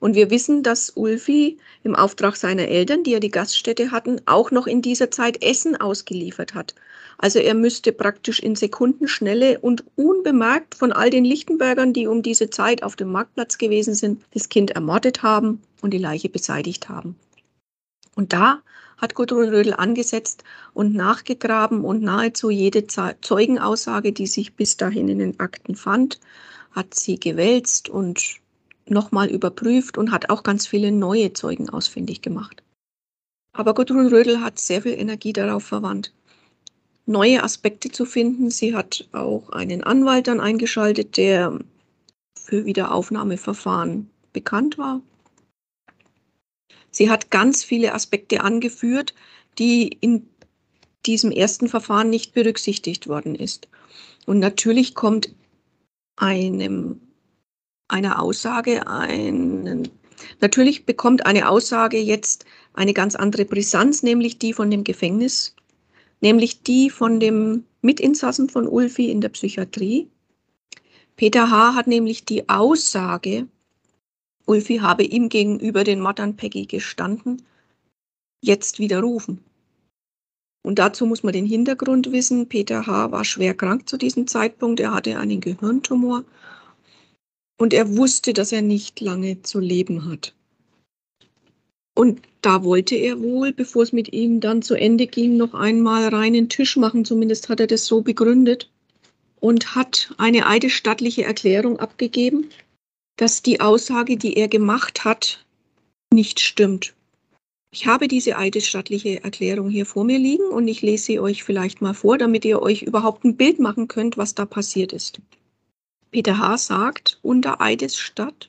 Und 0.01 0.15
wir 0.15 0.31
wissen, 0.31 0.63
dass 0.63 0.91
Ulfi 0.91 1.59
im 1.83 1.95
Auftrag 1.95 2.37
seiner 2.37 2.69
Eltern, 2.69 3.03
die 3.03 3.13
ja 3.13 3.21
die 3.21 3.31
Gaststätte 3.31 3.91
hatten, 3.91 4.21
auch 4.27 4.51
noch 4.51 4.67
in 4.67 4.83
dieser 4.83 5.11
Zeit 5.11 5.43
Essen 5.43 5.77
ausgeliefert 5.77 6.55
hat. 6.55 6.75
Also 7.19 7.41
er 7.41 7.55
müsste 7.55 7.93
praktisch 7.93 8.39
in 8.39 8.55
Sekundenschnelle 8.55 9.59
und 9.59 9.85
unbemerkt 9.97 10.77
von 10.77 10.93
all 10.93 11.11
den 11.11 11.25
Lichtenbergern, 11.25 11.93
die 11.93 12.07
um 12.07 12.23
diese 12.23 12.49
Zeit 12.49 12.83
auf 12.83 12.95
dem 12.95 13.11
Marktplatz 13.11 13.59
gewesen 13.59 13.95
sind, 13.95 14.23
das 14.35 14.49
Kind 14.49 14.71
ermordet 14.71 15.23
haben 15.23 15.61
und 15.83 15.93
die 15.93 15.99
Leiche 15.99 16.29
beseitigt 16.29 16.89
haben. 16.89 17.17
Und 18.15 18.33
da 18.33 18.63
hat 18.99 19.15
Gudrun 19.15 19.49
Rödel 19.49 19.75
angesetzt 19.75 20.45
und 20.75 20.95
nachgegraben 20.95 21.85
und 21.85 22.03
nahezu 22.03 22.51
jede 22.51 22.87
Zeugenaussage, 22.87 24.13
die 24.13 24.27
sich 24.27 24.55
bis 24.55 24.77
dahin 24.77 25.09
in 25.09 25.19
den 25.19 25.41
Akten 25.41 25.77
fand, 25.77 26.21
hat 26.73 26.95
sie 26.95 27.19
gewälzt 27.19 27.89
und 27.89 28.41
nochmal 28.91 29.31
überprüft 29.31 29.99
und 29.99 30.11
hat 30.11 30.31
auch 30.31 30.43
ganz 30.43 30.67
viele 30.67 30.93
neue 30.93 31.33
Zeugen 31.33 31.69
ausfindig 31.69 32.23
gemacht. 32.23 32.63
Aber 33.53 33.75
Gudrun 33.75 34.07
Rödel 34.07 34.41
hat 34.41 34.59
sehr 34.59 34.83
viel 34.83 34.93
Energie 34.93 35.33
darauf 35.33 35.65
verwandt, 35.65 36.13
neue 37.07 37.43
Aspekte 37.43 37.91
zu 37.91 38.05
finden. 38.05 38.51
Sie 38.51 38.75
hat 38.75 39.09
auch 39.13 39.51
einen 39.51 39.83
Anwalt 39.83 40.29
dann 40.29 40.41
eingeschaltet, 40.41 41.17
der 41.17 41.59
für 42.39 42.65
Wiederaufnahmeverfahren 42.65 44.09
bekannt 44.33 44.79
war. 44.79 45.03
Sie 46.91 47.11
hat 47.11 47.31
ganz 47.31 47.65
viele 47.65 47.95
Aspekte 47.95 48.43
angeführt, 48.43 49.15
die 49.59 49.89
in 50.01 50.27
diesem 51.07 51.31
ersten 51.31 51.69
Verfahren 51.69 52.11
nicht 52.11 52.35
berücksichtigt 52.35 53.09
worden 53.09 53.35
ist. 53.35 53.69
Und 54.27 54.39
natürlich 54.39 54.95
kommt 54.95 55.31
einem 56.17 57.01
einer 57.89 58.23
Aussage 58.23 58.87
einen, 58.87 59.89
natürlich 60.41 60.87
bekommt 60.87 61.27
eine 61.27 61.49
Aussage 61.49 61.99
jetzt 61.99 62.45
eine 62.75 62.95
ganz 62.95 63.17
andere 63.17 63.45
Brisanz, 63.45 64.03
nämlich 64.03 64.39
die 64.39 64.53
von 64.53 64.71
dem 64.71 64.85
Gefängnis, 64.85 65.57
nämlich 66.21 66.63
die 66.63 66.91
von 66.91 67.19
dem 67.19 67.65
Mitinsassen 67.83 68.49
von 68.49 68.69
Ulfi 68.69 69.11
in 69.11 69.21
der 69.21 69.31
Psychiatrie. 69.31 70.09
Peter 71.17 71.51
H. 71.51 71.75
hat 71.75 71.87
nämlich 71.87 72.25
die 72.25 72.49
Aussage, 72.49 73.49
Ulfi 74.47 74.79
habe 74.79 75.03
ihm 75.03 75.29
gegenüber 75.29 75.85
den 75.85 76.01
Mord 76.01 76.21
Peggy 76.37 76.67
gestanden, 76.67 77.43
jetzt 78.41 78.79
widerrufen. 78.79 79.43
Und 80.63 80.79
dazu 80.79 81.07
muss 81.07 81.23
man 81.23 81.33
den 81.33 81.47
Hintergrund 81.47 82.13
wissen. 82.13 82.49
Peter 82.49 82.87
H. 82.87 83.11
war 83.11 83.25
schwer 83.25 83.55
krank 83.55 83.89
zu 83.89 83.97
diesem 83.97 84.27
Zeitpunkt. 84.27 84.81
Er 84.81 84.93
hatte 84.93 85.19
einen 85.19 85.41
Gehirntumor 85.41 86.25
und 87.59 87.75
er 87.75 87.97
wusste, 87.97 88.33
dass 88.33 88.53
er 88.53 88.63
nicht 88.63 89.01
lange 89.01 89.43
zu 89.43 89.61
leben 89.61 90.09
hat. 90.09 90.33
Und 91.95 92.23
da 92.41 92.63
wollte 92.63 92.95
er 92.95 93.21
wohl, 93.21 93.53
bevor 93.53 93.83
es 93.83 93.93
mit 93.93 94.13
ihm 94.13 94.41
dann 94.41 94.63
zu 94.63 94.75
Ende 94.75 95.09
ging, 95.09 95.37
noch 95.37 95.55
einmal 95.55 96.09
reinen 96.09 96.49
Tisch 96.49 96.77
machen. 96.77 97.05
Zumindest 97.05 97.49
hat 97.49 97.59
er 97.59 97.67
das 97.67 97.87
so 97.87 98.03
begründet 98.03 98.71
und 99.41 99.75
hat 99.75 100.15
eine 100.17 100.47
eidesstattliche 100.47 101.25
Erklärung 101.25 101.81
abgegeben, 101.81 102.51
dass 103.17 103.43
die 103.43 103.61
Aussage, 103.61 104.17
die 104.17 104.37
er 104.37 104.47
gemacht 104.47 105.05
hat, 105.05 105.45
nicht 106.13 106.39
stimmt. 106.39 106.95
Ich 107.73 107.87
habe 107.87 108.09
diese 108.09 108.39
eidesstattliche 108.39 109.23
Erklärung 109.25 109.69
hier 109.69 109.85
vor 109.85 110.05
mir 110.05 110.19
liegen 110.19 110.47
und 110.47 110.69
ich 110.69 110.81
lese 110.81 111.05
sie 111.05 111.21
euch 111.21 111.43
vielleicht 111.43 111.83
mal 111.83 111.95
vor, 111.95 112.17
damit 112.17 112.45
ihr 112.45 112.63
euch 112.63 112.83
überhaupt 112.83 113.25
ein 113.25 113.37
Bild 113.37 113.59
machen 113.59 113.89
könnt, 113.89 114.17
was 114.17 114.35
da 114.35 114.47
passiert 114.47 114.93
ist. 114.93 115.21
Peter 116.11 116.39
H. 116.39 116.57
sagt 116.57 117.19
unter 117.21 117.61
Eidesstadt, 117.61 118.49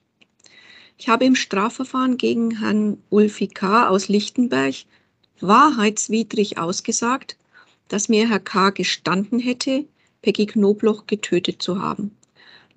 ich 0.98 1.10
habe 1.10 1.26
im 1.26 1.36
Strafverfahren 1.36 2.18
gegen 2.18 2.60
Herrn 2.60 3.02
Ulfi 3.10 3.48
K. 3.48 3.88
aus 3.88 4.08
Lichtenberg 4.08 4.76
wahrheitswidrig 5.42 6.58
ausgesagt, 6.58 7.38
dass 7.90 8.10
mir 8.10 8.30
Herr 8.30 8.40
K. 8.40 8.70
gestanden 8.70 9.40
hätte, 9.40 9.86
Peggy 10.22 10.46
Knobloch 10.46 11.06
getötet 11.06 11.62
zu 11.62 11.82
haben. 11.82 12.16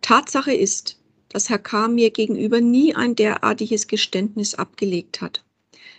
Tatsache 0.01 0.53
ist, 0.53 0.99
dass 1.29 1.49
Herr 1.49 1.59
K. 1.59 1.89
mir 1.89 2.11
gegenüber 2.11 2.61
nie 2.61 2.95
ein 2.95 3.15
derartiges 3.15 3.87
Geständnis 3.87 4.55
abgelegt 4.55 5.21
hat. 5.21 5.45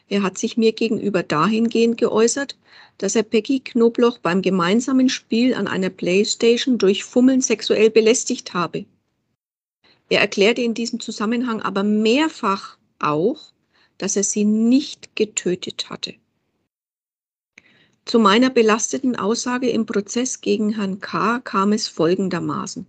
Er 0.10 0.22
hat 0.22 0.38
sich 0.38 0.58
mir 0.58 0.74
gegenüber 0.74 1.24
dahingehend 1.24 1.98
geäußert, 1.98 2.58
dass 2.98 3.16
er 3.16 3.24
Peggy 3.24 3.60
Knobloch 3.60 4.20
beim 4.20 4.42
gemeinsamen 4.42 5.10
Spiel 5.10 5.54
an 5.54 5.68
einer 5.68 5.90
Playstation 5.90 6.78
durch 6.78 7.04
Fummeln 7.04 7.42
sexuell 7.42 7.90
belästigt 7.90 8.54
habe. 8.54 8.86
Er 10.10 10.22
erklärte 10.22 10.62
in 10.62 10.74
diesem 10.74 11.00
Zusammenhang 11.00 11.62
aber 11.62 11.84
mehrfach 11.84 12.78
auch, 13.00 13.54
dass 13.98 14.16
er 14.16 14.24
sie 14.24 14.44
nicht 14.44 15.16
getötet 15.16 15.90
hatte. 15.90 16.16
Zu 18.06 18.20
meiner 18.20 18.50
belasteten 18.50 19.16
Aussage 19.16 19.70
im 19.70 19.86
Prozess 19.86 20.42
gegen 20.42 20.76
Herrn 20.76 21.00
K. 21.00 21.40
kam 21.40 21.72
es 21.72 21.88
folgendermaßen. 21.88 22.86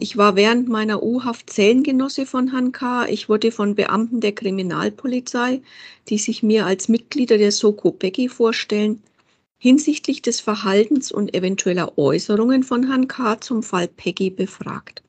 Ich 0.00 0.16
war 0.16 0.36
während 0.36 0.68
meiner 0.68 1.02
U-Haft 1.02 1.50
Zellengenosse 1.50 2.24
von 2.24 2.52
Herrn 2.52 2.70
K. 2.70 3.06
Ich 3.08 3.28
wurde 3.28 3.50
von 3.50 3.74
Beamten 3.74 4.20
der 4.20 4.30
Kriminalpolizei, 4.30 5.60
die 6.08 6.18
sich 6.18 6.44
mir 6.44 6.66
als 6.66 6.88
Mitglieder 6.88 7.36
der 7.36 7.50
Soko 7.50 7.90
Becky 7.90 8.28
vorstellen, 8.28 9.02
hinsichtlich 9.58 10.22
des 10.22 10.40
Verhaltens 10.40 11.10
und 11.10 11.34
eventueller 11.34 11.98
Äußerungen 11.98 12.62
von 12.62 12.86
Herrn 12.86 13.08
K. 13.08 13.40
zum 13.40 13.64
Fall 13.64 13.88
Peggy 13.88 14.30
befragt. 14.30 15.02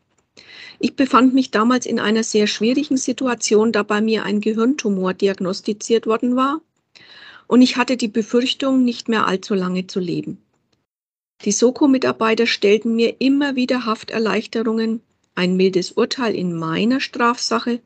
Ich 0.79 0.95
befand 0.95 1.35
mich 1.35 1.51
damals 1.51 1.85
in 1.85 1.99
einer 1.99 2.23
sehr 2.23 2.47
schwierigen 2.47 2.97
Situation, 2.97 3.71
da 3.71 3.83
bei 3.83 4.01
mir 4.01 4.23
ein 4.23 4.41
Gehirntumor 4.41 5.13
diagnostiziert 5.13 6.07
worden 6.07 6.35
war 6.35 6.61
und 7.45 7.61
ich 7.61 7.77
hatte 7.77 7.95
die 7.95 8.07
Befürchtung, 8.07 8.83
nicht 8.83 9.07
mehr 9.07 9.27
allzu 9.27 9.53
lange 9.53 9.85
zu 9.85 9.99
leben. 9.99 10.39
Die 11.45 11.53
Soko-Mitarbeiter 11.53 12.47
stellten 12.47 12.95
mir 12.95 13.15
immer 13.19 13.55
wieder 13.55 13.85
Hafterleichterungen, 13.85 15.01
ein 15.35 15.55
mildes 15.55 15.93
Urteil 15.93 16.35
in 16.35 16.53
meiner 16.53 16.99
Strafsache 16.99 17.79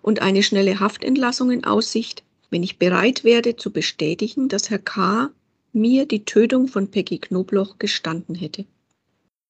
und 0.00 0.22
eine 0.22 0.44
schnelle 0.44 0.78
Haftentlassung 0.78 1.50
in 1.50 1.64
Aussicht, 1.64 2.22
wenn 2.50 2.62
ich 2.62 2.78
bereit 2.78 3.24
werde 3.24 3.56
zu 3.56 3.72
bestätigen, 3.72 4.48
dass 4.48 4.70
Herr 4.70 4.78
K. 4.78 5.30
mir 5.72 6.06
die 6.06 6.24
Tötung 6.24 6.68
von 6.68 6.88
Peggy 6.88 7.18
Knobloch 7.18 7.78
gestanden 7.78 8.36
hätte. 8.36 8.64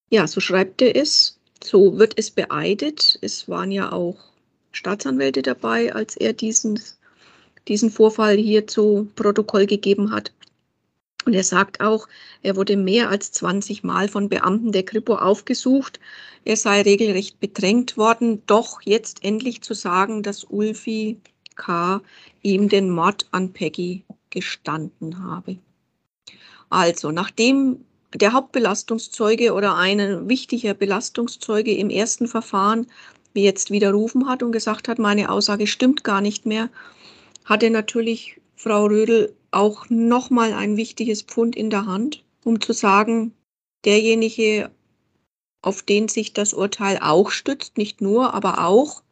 Ja, 0.09 0.27
so 0.27 0.41
schreibt 0.41 0.81
er 0.81 0.97
es, 0.97 1.39
so 1.63 1.99
wird 1.99 2.15
es 2.17 2.31
beeidet. 2.31 3.19
Es 3.21 3.49
waren 3.49 3.71
ja 3.71 3.93
auch 3.93 4.17
Staatsanwälte 4.73 5.43
dabei, 5.43 5.95
als 5.95 6.17
er 6.17 6.33
diesen, 6.33 6.81
diesen 7.69 7.91
Vorfall 7.91 8.37
hier 8.37 8.67
zu 8.67 9.09
Protokoll 9.17 9.67
gegeben 9.67 10.13
hat. 10.13 10.33
Und 11.27 11.35
er 11.35 11.45
sagt 11.45 11.81
auch, 11.81 12.09
er 12.43 12.57
wurde 12.57 12.77
mehr 12.77 13.11
als 13.11 13.33
20 13.33 13.85
Mal 13.85 14.09
von 14.09 14.29
Beamten 14.29 14.73
der 14.73 14.85
Kripo 14.85 15.17
aufgesucht. 15.17 16.01
Er 16.45 16.57
sei 16.57 16.83
regelrecht 16.83 17.41
bedrängt 17.41 17.97
worden, 17.97 18.43
doch 18.47 18.81
jetzt 18.83 19.23
endlich 19.23 19.61
zu 19.63 19.75
sagen, 19.75 20.23
dass 20.23 20.45
Ulfi 20.45 21.19
K. 21.57 22.01
ihm 22.43 22.69
den 22.69 22.91
Mord 22.91 23.27
an 23.33 23.53
Peggy 23.53 24.05
gestanden 24.31 25.23
habe. 25.23 25.59
Also, 26.71 27.11
nachdem 27.11 27.85
der 28.15 28.33
Hauptbelastungszeuge 28.33 29.53
oder 29.53 29.77
ein 29.77 30.29
wichtiger 30.29 30.75
Belastungszeuge 30.75 31.75
im 31.75 31.91
ersten 31.91 32.27
Verfahren 32.27 32.87
wie 33.33 33.45
jetzt 33.45 33.71
widerrufen 33.71 34.29
hat 34.29 34.43
und 34.43 34.53
gesagt 34.53 34.89
hat, 34.89 34.99
meine 34.99 35.31
Aussage 35.31 35.67
stimmt 35.67 36.03
gar 36.03 36.21
nicht 36.21 36.47
mehr, 36.47 36.69
hat 37.45 37.63
er 37.63 37.71
natürlich 37.71 38.41
Frau 38.57 38.87
Rödel 38.87 39.35
auch 39.51 39.89
nochmal 39.89 40.53
ein 40.53 40.77
wichtiges 40.77 41.23
Pfund 41.23 41.57
in 41.57 41.71
der 41.71 41.87
Hand, 41.87 42.25
um 42.45 42.61
zu 42.61 42.73
sagen, 42.73 43.35
derjenige, 43.85 44.71
auf 45.63 45.83
den 45.83 46.09
sich 46.09 46.33
das 46.33 46.55
Urteil 46.55 46.99
auch 47.03 47.31
stützt, 47.31 47.77
nicht 47.77 48.01
nur, 48.01 48.35
aber 48.35 48.65
auch, 48.65 49.03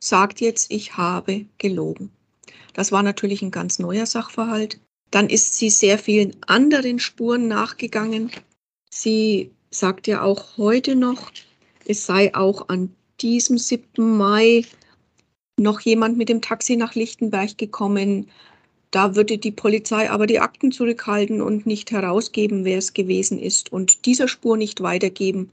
sagt 0.00 0.40
jetzt, 0.40 0.70
ich 0.70 0.96
habe 0.96 1.46
gelogen. 1.58 2.10
Das 2.74 2.90
war 2.90 3.02
natürlich 3.02 3.42
ein 3.42 3.50
ganz 3.50 3.78
neuer 3.78 4.06
Sachverhalt. 4.06 4.80
Dann 5.10 5.28
ist 5.28 5.56
sie 5.56 5.70
sehr 5.70 5.98
vielen 5.98 6.34
anderen 6.46 6.98
Spuren 6.98 7.46
nachgegangen. 7.46 8.30
Sie 8.90 9.50
sagt 9.70 10.06
ja 10.06 10.22
auch 10.22 10.56
heute 10.56 10.96
noch, 10.96 11.30
es 11.86 12.06
sei 12.06 12.34
auch 12.34 12.68
an 12.68 12.94
diesem 13.20 13.58
7. 13.58 14.16
Mai 14.16 14.64
noch 15.58 15.80
jemand 15.80 16.16
mit 16.16 16.28
dem 16.28 16.40
Taxi 16.40 16.76
nach 16.76 16.94
Lichtenberg 16.94 17.58
gekommen, 17.58 18.28
da 18.92 19.16
würde 19.16 19.38
die 19.38 19.50
Polizei 19.50 20.08
aber 20.10 20.26
die 20.28 20.38
Akten 20.38 20.70
zurückhalten 20.70 21.40
und 21.40 21.66
nicht 21.66 21.90
herausgeben, 21.90 22.64
wer 22.64 22.78
es 22.78 22.92
gewesen 22.92 23.40
ist 23.40 23.72
und 23.72 24.06
dieser 24.06 24.28
Spur 24.28 24.56
nicht 24.56 24.82
weitergeben. 24.82 25.50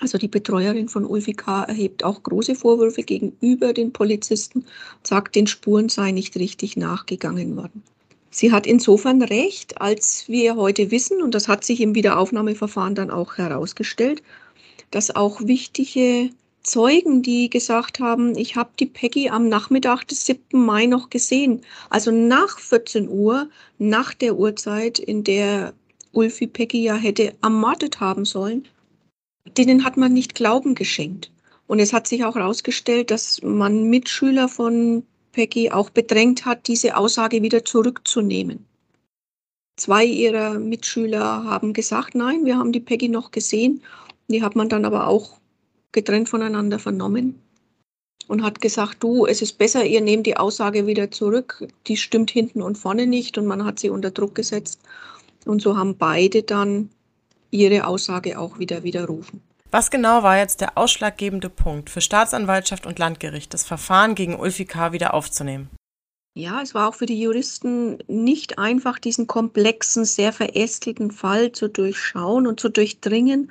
Also 0.00 0.18
die 0.18 0.28
Betreuerin 0.28 0.88
von 0.88 1.04
Ulfi 1.04 1.32
K. 1.32 1.64
erhebt 1.64 2.04
auch 2.04 2.22
große 2.22 2.54
Vorwürfe 2.54 3.02
gegenüber 3.02 3.72
den 3.72 3.92
Polizisten, 3.92 4.64
sagt, 5.02 5.34
den 5.34 5.48
Spuren 5.48 5.88
sei 5.88 6.12
nicht 6.12 6.36
richtig 6.36 6.76
nachgegangen 6.76 7.56
worden. 7.56 7.82
Sie 8.30 8.52
hat 8.52 8.66
insofern 8.66 9.22
recht, 9.22 9.80
als 9.80 10.28
wir 10.28 10.54
heute 10.54 10.90
wissen, 10.90 11.22
und 11.22 11.34
das 11.34 11.48
hat 11.48 11.64
sich 11.64 11.80
im 11.80 11.94
Wiederaufnahmeverfahren 11.94 12.94
dann 12.94 13.10
auch 13.10 13.38
herausgestellt, 13.38 14.22
dass 14.90 15.16
auch 15.16 15.40
wichtige 15.40 16.30
Zeugen, 16.68 17.22
die 17.22 17.48
gesagt 17.48 17.98
haben, 17.98 18.36
ich 18.36 18.54
habe 18.54 18.68
die 18.78 18.84
Peggy 18.84 19.30
am 19.30 19.48
Nachmittag 19.48 20.04
des 20.04 20.26
7. 20.26 20.64
Mai 20.66 20.84
noch 20.84 21.08
gesehen. 21.08 21.62
Also 21.88 22.10
nach 22.10 22.58
14 22.58 23.08
Uhr, 23.08 23.48
nach 23.78 24.12
der 24.12 24.36
Uhrzeit, 24.36 24.98
in 24.98 25.24
der 25.24 25.72
Ulfi 26.12 26.46
Peggy 26.46 26.82
ja 26.82 26.94
hätte 26.94 27.32
ermordet 27.42 28.00
haben 28.00 28.26
sollen. 28.26 28.68
Denen 29.56 29.82
hat 29.82 29.96
man 29.96 30.12
nicht 30.12 30.34
Glauben 30.34 30.74
geschenkt. 30.74 31.30
Und 31.68 31.80
es 31.80 31.94
hat 31.94 32.06
sich 32.06 32.22
auch 32.24 32.34
herausgestellt, 32.34 33.10
dass 33.10 33.40
man 33.42 33.88
Mitschüler 33.88 34.48
von 34.48 35.04
Peggy 35.32 35.70
auch 35.70 35.88
bedrängt 35.88 36.44
hat, 36.44 36.68
diese 36.68 36.98
Aussage 36.98 37.42
wieder 37.42 37.64
zurückzunehmen. 37.64 38.66
Zwei 39.78 40.04
ihrer 40.04 40.58
Mitschüler 40.58 41.44
haben 41.44 41.72
gesagt, 41.72 42.14
nein, 42.14 42.44
wir 42.44 42.58
haben 42.58 42.72
die 42.72 42.80
Peggy 42.80 43.08
noch 43.08 43.30
gesehen. 43.30 43.82
Die 44.28 44.42
hat 44.42 44.54
man 44.54 44.68
dann 44.68 44.84
aber 44.84 45.06
auch 45.06 45.38
getrennt 45.92 46.28
voneinander 46.28 46.78
vernommen 46.78 47.40
und 48.28 48.42
hat 48.42 48.60
gesagt, 48.60 49.02
du, 49.02 49.26
es 49.26 49.42
ist 49.42 49.58
besser, 49.58 49.84
ihr 49.84 50.00
nehmt 50.00 50.26
die 50.26 50.36
Aussage 50.36 50.86
wieder 50.86 51.10
zurück, 51.10 51.66
die 51.86 51.96
stimmt 51.96 52.30
hinten 52.30 52.62
und 52.62 52.76
vorne 52.78 53.06
nicht 53.06 53.38
und 53.38 53.46
man 53.46 53.64
hat 53.64 53.78
sie 53.78 53.90
unter 53.90 54.10
Druck 54.10 54.34
gesetzt. 54.34 54.80
Und 55.46 55.62
so 55.62 55.76
haben 55.76 55.96
beide 55.96 56.42
dann 56.42 56.90
ihre 57.50 57.86
Aussage 57.86 58.38
auch 58.38 58.58
wieder 58.58 58.82
widerrufen. 58.82 59.40
Was 59.70 59.90
genau 59.90 60.22
war 60.22 60.38
jetzt 60.38 60.60
der 60.60 60.76
ausschlaggebende 60.78 61.50
Punkt 61.50 61.90
für 61.90 62.00
Staatsanwaltschaft 62.00 62.86
und 62.86 62.98
Landgericht, 62.98 63.52
das 63.52 63.64
Verfahren 63.64 64.14
gegen 64.14 64.38
Ulfi 64.38 64.64
K. 64.64 64.92
wieder 64.92 65.14
aufzunehmen? 65.14 65.68
Ja, 66.34 66.62
es 66.62 66.74
war 66.74 66.88
auch 66.88 66.94
für 66.94 67.06
die 67.06 67.20
Juristen 67.20 67.98
nicht 68.06 68.58
einfach, 68.58 68.98
diesen 68.98 69.26
komplexen, 69.26 70.04
sehr 70.04 70.32
verästelten 70.32 71.10
Fall 71.10 71.52
zu 71.52 71.68
durchschauen 71.68 72.46
und 72.46 72.60
zu 72.60 72.68
durchdringen 72.68 73.50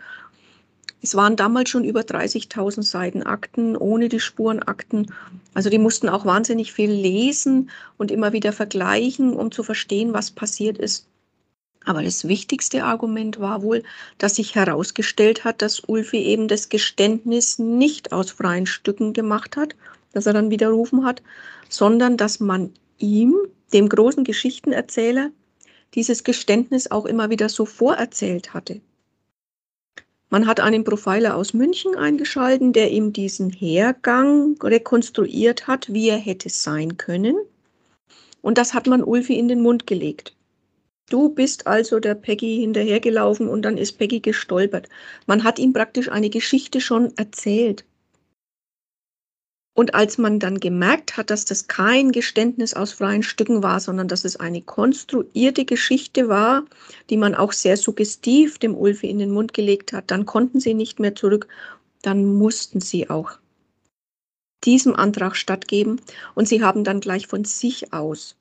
es 1.01 1.15
waren 1.15 1.35
damals 1.35 1.69
schon 1.69 1.83
über 1.83 2.01
30.000 2.01 2.81
Seiten 2.81 3.23
Akten, 3.23 3.77
ohne 3.77 4.09
die 4.09 4.19
Spurenakten. 4.19 5.13
Also 5.53 5.69
die 5.69 5.77
mussten 5.77 6.09
auch 6.09 6.25
wahnsinnig 6.25 6.73
viel 6.73 6.91
lesen 6.91 7.69
und 7.97 8.11
immer 8.11 8.33
wieder 8.33 8.51
vergleichen, 8.51 9.33
um 9.33 9.51
zu 9.51 9.63
verstehen, 9.63 10.13
was 10.13 10.31
passiert 10.31 10.77
ist. 10.77 11.07
Aber 11.85 12.03
das 12.03 12.27
wichtigste 12.27 12.83
Argument 12.83 13.39
war 13.39 13.61
wohl, 13.61 13.83
dass 14.17 14.35
sich 14.35 14.55
herausgestellt 14.55 15.45
hat, 15.45 15.61
dass 15.61 15.79
Ulfi 15.79 16.17
eben 16.17 16.47
das 16.49 16.67
Geständnis 16.67 17.59
nicht 17.59 18.11
aus 18.11 18.31
freien 18.31 18.65
Stücken 18.65 19.13
gemacht 19.13 19.55
hat, 19.55 19.75
das 20.11 20.25
er 20.25 20.33
dann 20.33 20.49
widerrufen 20.49 21.05
hat, 21.05 21.21
sondern 21.69 22.17
dass 22.17 22.39
man 22.39 22.73
ihm, 22.97 23.35
dem 23.71 23.87
großen 23.87 24.23
Geschichtenerzähler, 24.23 25.29
dieses 25.93 26.23
Geständnis 26.23 26.91
auch 26.91 27.05
immer 27.05 27.29
wieder 27.29 27.47
so 27.47 27.65
vorerzählt 27.65 28.53
hatte. 28.53 28.81
Man 30.29 30.45
hat 30.45 30.59
einen 30.59 30.83
Profiler 30.83 31.35
aus 31.35 31.53
München 31.53 31.95
eingeschalten, 31.95 32.73
der 32.73 32.91
ihm 32.91 33.13
diesen 33.13 33.49
Hergang 33.49 34.57
rekonstruiert 34.61 35.67
hat, 35.67 35.93
wie 35.93 36.09
er 36.09 36.17
hätte 36.17 36.49
sein 36.49 36.97
können. 36.97 37.37
Und 38.41 38.57
das 38.57 38.73
hat 38.73 38.87
man 38.87 39.03
Ulfi 39.03 39.37
in 39.39 39.47
den 39.47 39.61
Mund 39.61 39.87
gelegt. 39.87 40.35
Du 41.09 41.29
bist 41.29 41.67
also 41.67 42.01
der 42.01 42.15
Peggy 42.15 42.57
hinterhergelaufen 42.57 43.47
und 43.47 43.61
dann 43.61 43.77
ist 43.77 43.97
Peggy 43.97 44.19
gestolpert. 44.19 44.89
Man 45.25 45.45
hat 45.45 45.59
ihm 45.59 45.71
praktisch 45.71 46.09
eine 46.09 46.29
Geschichte 46.29 46.81
schon 46.81 47.13
erzählt. 47.17 47.85
Und 49.77 49.93
als 49.93 50.17
man 50.17 50.39
dann 50.39 50.59
gemerkt 50.59 51.17
hat, 51.17 51.29
dass 51.29 51.45
das 51.45 51.67
kein 51.67 52.11
Geständnis 52.11 52.73
aus 52.73 52.93
freien 52.93 53.21
Stücken 53.21 53.61
war, 53.61 53.79
sondern 53.79 54.07
dass 54.07 54.25
es 54.25 54.35
eine 54.35 54.63
konstruierte 54.63 55.65
Geschichte 55.65 56.27
war, 56.29 56.65
die 57.11 57.17
man 57.17 57.35
auch 57.35 57.51
sehr 57.51 57.77
suggestiv 57.77 58.57
dem 58.57 58.75
Ulfi 58.75 59.07
in 59.07 59.19
den 59.19 59.29
Mund 59.29 59.53
gelegt 59.53 59.93
hat, 59.93 60.09
dann 60.09 60.25
konnten 60.25 60.59
sie 60.59 60.73
nicht 60.73 60.99
mehr 60.99 61.13
zurück, 61.13 61.47
dann 62.01 62.25
mussten 62.25 62.81
sie 62.81 63.11
auch 63.11 63.33
diesem 64.63 64.95
Antrag 64.95 65.35
stattgeben 65.35 66.01
und 66.33 66.47
sie 66.47 66.63
haben 66.63 66.83
dann 66.83 66.99
gleich 66.99 67.27
von 67.27 67.45
sich 67.45 67.93
aus 67.93 68.35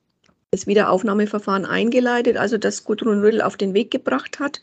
das 0.52 0.66
Wiederaufnahmeverfahren 0.66 1.66
eingeleitet, 1.66 2.38
also 2.38 2.56
das 2.56 2.84
Gudrun 2.84 3.20
Rödel 3.20 3.42
auf 3.42 3.58
den 3.58 3.74
Weg 3.74 3.90
gebracht 3.90 4.40
hat. 4.40 4.62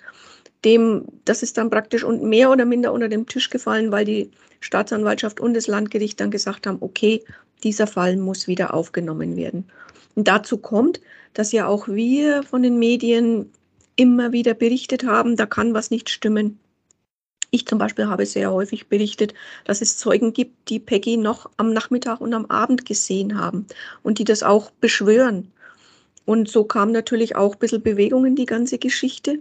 Dem, 0.66 1.06
das 1.26 1.44
ist 1.44 1.58
dann 1.58 1.70
praktisch 1.70 2.06
mehr 2.06 2.50
oder 2.50 2.66
minder 2.66 2.94
unter 2.94 3.10
den 3.10 3.26
Tisch 3.26 3.50
gefallen, 3.50 3.92
weil 3.92 4.06
die 4.06 4.32
Staatsanwaltschaft 4.62 5.40
und 5.40 5.54
das 5.54 5.68
Landgericht 5.68 6.20
dann 6.20 6.32
gesagt 6.32 6.68
haben, 6.68 6.78
okay, 6.82 7.24
dieser 7.64 7.88
Fall 7.88 8.18
muss 8.18 8.48
wieder 8.48 8.74
aufgenommen 8.74 9.36
werden. 9.36 9.66
Und 10.16 10.28
dazu 10.28 10.58
kommt, 10.58 11.02
dass 11.34 11.52
ja 11.52 11.68
auch 11.68 11.88
wir 11.88 12.44
von 12.44 12.64
den 12.64 12.80
Medien 12.80 13.52
immer 13.96 14.32
wieder 14.32 14.54
berichtet 14.54 15.04
haben, 15.06 15.36
da 15.36 15.46
kann 15.46 15.74
was 15.74 15.92
nicht 15.92 16.10
stimmen. 16.10 16.60
Ich 17.52 17.68
zum 17.68 17.78
Beispiel 17.78 18.08
habe 18.08 18.26
sehr 18.26 18.52
häufig 18.52 18.88
berichtet, 18.88 19.36
dass 19.66 19.82
es 19.82 19.98
Zeugen 19.98 20.34
gibt, 20.34 20.70
die 20.70 20.80
Peggy 20.80 21.18
noch 21.18 21.50
am 21.58 21.72
Nachmittag 21.72 22.20
und 22.20 22.34
am 22.34 22.48
Abend 22.48 22.86
gesehen 22.86 23.38
haben 23.40 23.68
und 24.02 24.18
die 24.18 24.24
das 24.24 24.42
auch 24.42 24.72
beschwören. 24.72 25.52
Und 26.26 26.50
so 26.50 26.64
kam 26.64 26.92
natürlich 26.92 27.36
auch 27.36 27.54
ein 27.54 27.60
bisschen 27.60 27.84
Bewegung 27.84 28.26
in 28.26 28.36
die 28.36 28.48
ganze 28.48 28.80
Geschichte. 28.80 29.40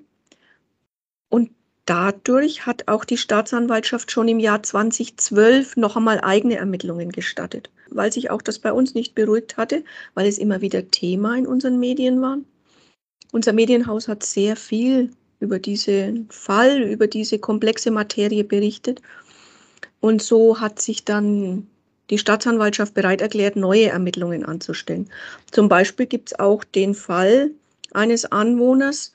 Und 1.32 1.50
dadurch 1.86 2.66
hat 2.66 2.88
auch 2.88 3.06
die 3.06 3.16
Staatsanwaltschaft 3.16 4.10
schon 4.10 4.28
im 4.28 4.38
Jahr 4.38 4.62
2012 4.62 5.78
noch 5.78 5.96
einmal 5.96 6.20
eigene 6.20 6.56
Ermittlungen 6.56 7.10
gestattet, 7.10 7.70
weil 7.88 8.12
sich 8.12 8.30
auch 8.30 8.42
das 8.42 8.58
bei 8.58 8.70
uns 8.70 8.92
nicht 8.92 9.14
beruhigt 9.14 9.56
hatte, 9.56 9.82
weil 10.12 10.26
es 10.26 10.36
immer 10.36 10.60
wieder 10.60 10.90
Thema 10.90 11.34
in 11.38 11.46
unseren 11.46 11.80
Medien 11.80 12.20
war. 12.20 12.36
Unser 13.32 13.54
Medienhaus 13.54 14.08
hat 14.08 14.24
sehr 14.24 14.56
viel 14.56 15.10
über 15.40 15.58
diesen 15.58 16.28
Fall, 16.28 16.82
über 16.82 17.06
diese 17.06 17.38
komplexe 17.38 17.90
Materie 17.90 18.44
berichtet. 18.44 19.00
Und 20.00 20.20
so 20.20 20.60
hat 20.60 20.82
sich 20.82 21.06
dann 21.06 21.66
die 22.10 22.18
Staatsanwaltschaft 22.18 22.92
bereit 22.92 23.22
erklärt, 23.22 23.56
neue 23.56 23.88
Ermittlungen 23.88 24.44
anzustellen. 24.44 25.08
Zum 25.50 25.70
Beispiel 25.70 26.04
gibt 26.04 26.32
es 26.32 26.38
auch 26.38 26.62
den 26.62 26.94
Fall 26.94 27.52
eines 27.94 28.26
Anwohners, 28.30 29.14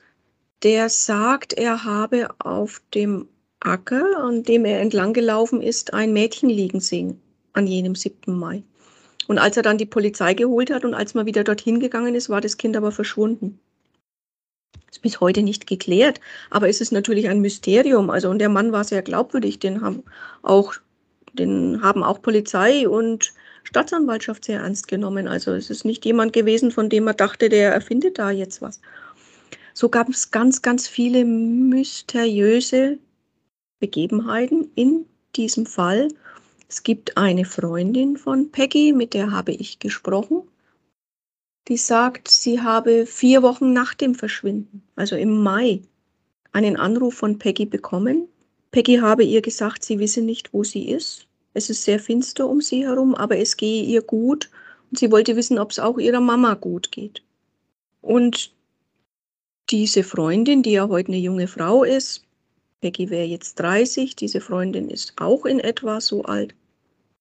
der 0.62 0.88
sagt, 0.88 1.52
er 1.52 1.84
habe 1.84 2.28
auf 2.38 2.82
dem 2.94 3.28
Acker, 3.60 4.18
an 4.18 4.42
dem 4.42 4.64
er 4.64 4.80
entlang 4.80 5.12
gelaufen 5.12 5.60
ist, 5.60 5.94
ein 5.94 6.12
Mädchen 6.12 6.48
liegen 6.48 6.80
sehen 6.80 7.20
an 7.52 7.66
jenem 7.66 7.94
7. 7.94 8.38
Mai. 8.38 8.62
Und 9.26 9.38
als 9.38 9.56
er 9.56 9.62
dann 9.62 9.78
die 9.78 9.86
Polizei 9.86 10.34
geholt 10.34 10.70
hat 10.70 10.84
und 10.84 10.94
als 10.94 11.14
man 11.14 11.26
wieder 11.26 11.44
dorthin 11.44 11.80
gegangen 11.80 12.14
ist, 12.14 12.30
war 12.30 12.40
das 12.40 12.56
Kind 12.56 12.76
aber 12.76 12.92
verschwunden. 12.92 13.60
Ist 14.90 15.02
bis 15.02 15.20
heute 15.20 15.42
nicht 15.42 15.66
geklärt, 15.66 16.20
aber 16.50 16.68
es 16.68 16.80
ist 16.80 16.92
natürlich 16.92 17.28
ein 17.28 17.40
Mysterium. 17.40 18.10
Also 18.10 18.30
und 18.30 18.38
der 18.38 18.48
Mann 18.48 18.72
war 18.72 18.84
sehr 18.84 19.02
glaubwürdig, 19.02 19.58
den 19.58 19.82
haben 19.82 20.02
auch, 20.42 20.74
den 21.34 21.82
haben 21.82 22.02
auch 22.02 22.22
Polizei 22.22 22.88
und 22.88 23.34
Staatsanwaltschaft 23.64 24.46
sehr 24.46 24.60
ernst 24.60 24.88
genommen. 24.88 25.28
Also 25.28 25.52
es 25.52 25.68
ist 25.68 25.84
nicht 25.84 26.06
jemand 26.06 26.32
gewesen, 26.32 26.70
von 26.70 26.88
dem 26.88 27.04
man 27.04 27.16
dachte, 27.16 27.50
der 27.50 27.72
erfindet 27.72 28.18
da 28.18 28.30
jetzt 28.30 28.62
was. 28.62 28.80
So 29.80 29.88
gab 29.88 30.08
es 30.08 30.32
ganz, 30.32 30.60
ganz 30.60 30.88
viele 30.88 31.24
mysteriöse 31.24 32.98
Begebenheiten 33.78 34.72
in 34.74 35.06
diesem 35.36 35.66
Fall. 35.66 36.08
Es 36.68 36.82
gibt 36.82 37.16
eine 37.16 37.44
Freundin 37.44 38.16
von 38.16 38.50
Peggy, 38.50 38.92
mit 38.92 39.14
der 39.14 39.30
habe 39.30 39.52
ich 39.52 39.78
gesprochen. 39.78 40.42
Die 41.68 41.76
sagt, 41.76 42.26
sie 42.26 42.60
habe 42.60 43.06
vier 43.06 43.44
Wochen 43.44 43.72
nach 43.72 43.94
dem 43.94 44.16
Verschwinden, 44.16 44.82
also 44.96 45.14
im 45.14 45.44
Mai, 45.44 45.80
einen 46.50 46.76
Anruf 46.76 47.14
von 47.14 47.38
Peggy 47.38 47.64
bekommen. 47.64 48.26
Peggy 48.72 48.96
habe 48.96 49.22
ihr 49.22 49.42
gesagt, 49.42 49.84
sie 49.84 50.00
wisse 50.00 50.22
nicht, 50.22 50.52
wo 50.52 50.64
sie 50.64 50.88
ist. 50.88 51.28
Es 51.54 51.70
ist 51.70 51.84
sehr 51.84 52.00
finster 52.00 52.48
um 52.48 52.60
sie 52.60 52.84
herum, 52.84 53.14
aber 53.14 53.38
es 53.38 53.56
gehe 53.56 53.84
ihr 53.84 54.02
gut 54.02 54.50
und 54.90 54.98
sie 54.98 55.12
wollte 55.12 55.36
wissen, 55.36 55.56
ob 55.56 55.70
es 55.70 55.78
auch 55.78 55.98
ihrer 55.98 56.20
Mama 56.20 56.54
gut 56.54 56.90
geht. 56.90 57.22
Und 58.00 58.57
diese 59.70 60.02
Freundin, 60.02 60.62
die 60.62 60.72
ja 60.72 60.88
heute 60.88 61.08
eine 61.08 61.18
junge 61.18 61.46
Frau 61.46 61.84
ist, 61.84 62.24
Peggy 62.80 63.10
wäre 63.10 63.26
jetzt 63.26 63.58
30, 63.60 64.16
diese 64.16 64.40
Freundin 64.40 64.88
ist 64.88 65.14
auch 65.16 65.44
in 65.44 65.60
etwa 65.60 66.00
so 66.00 66.22
alt, 66.22 66.54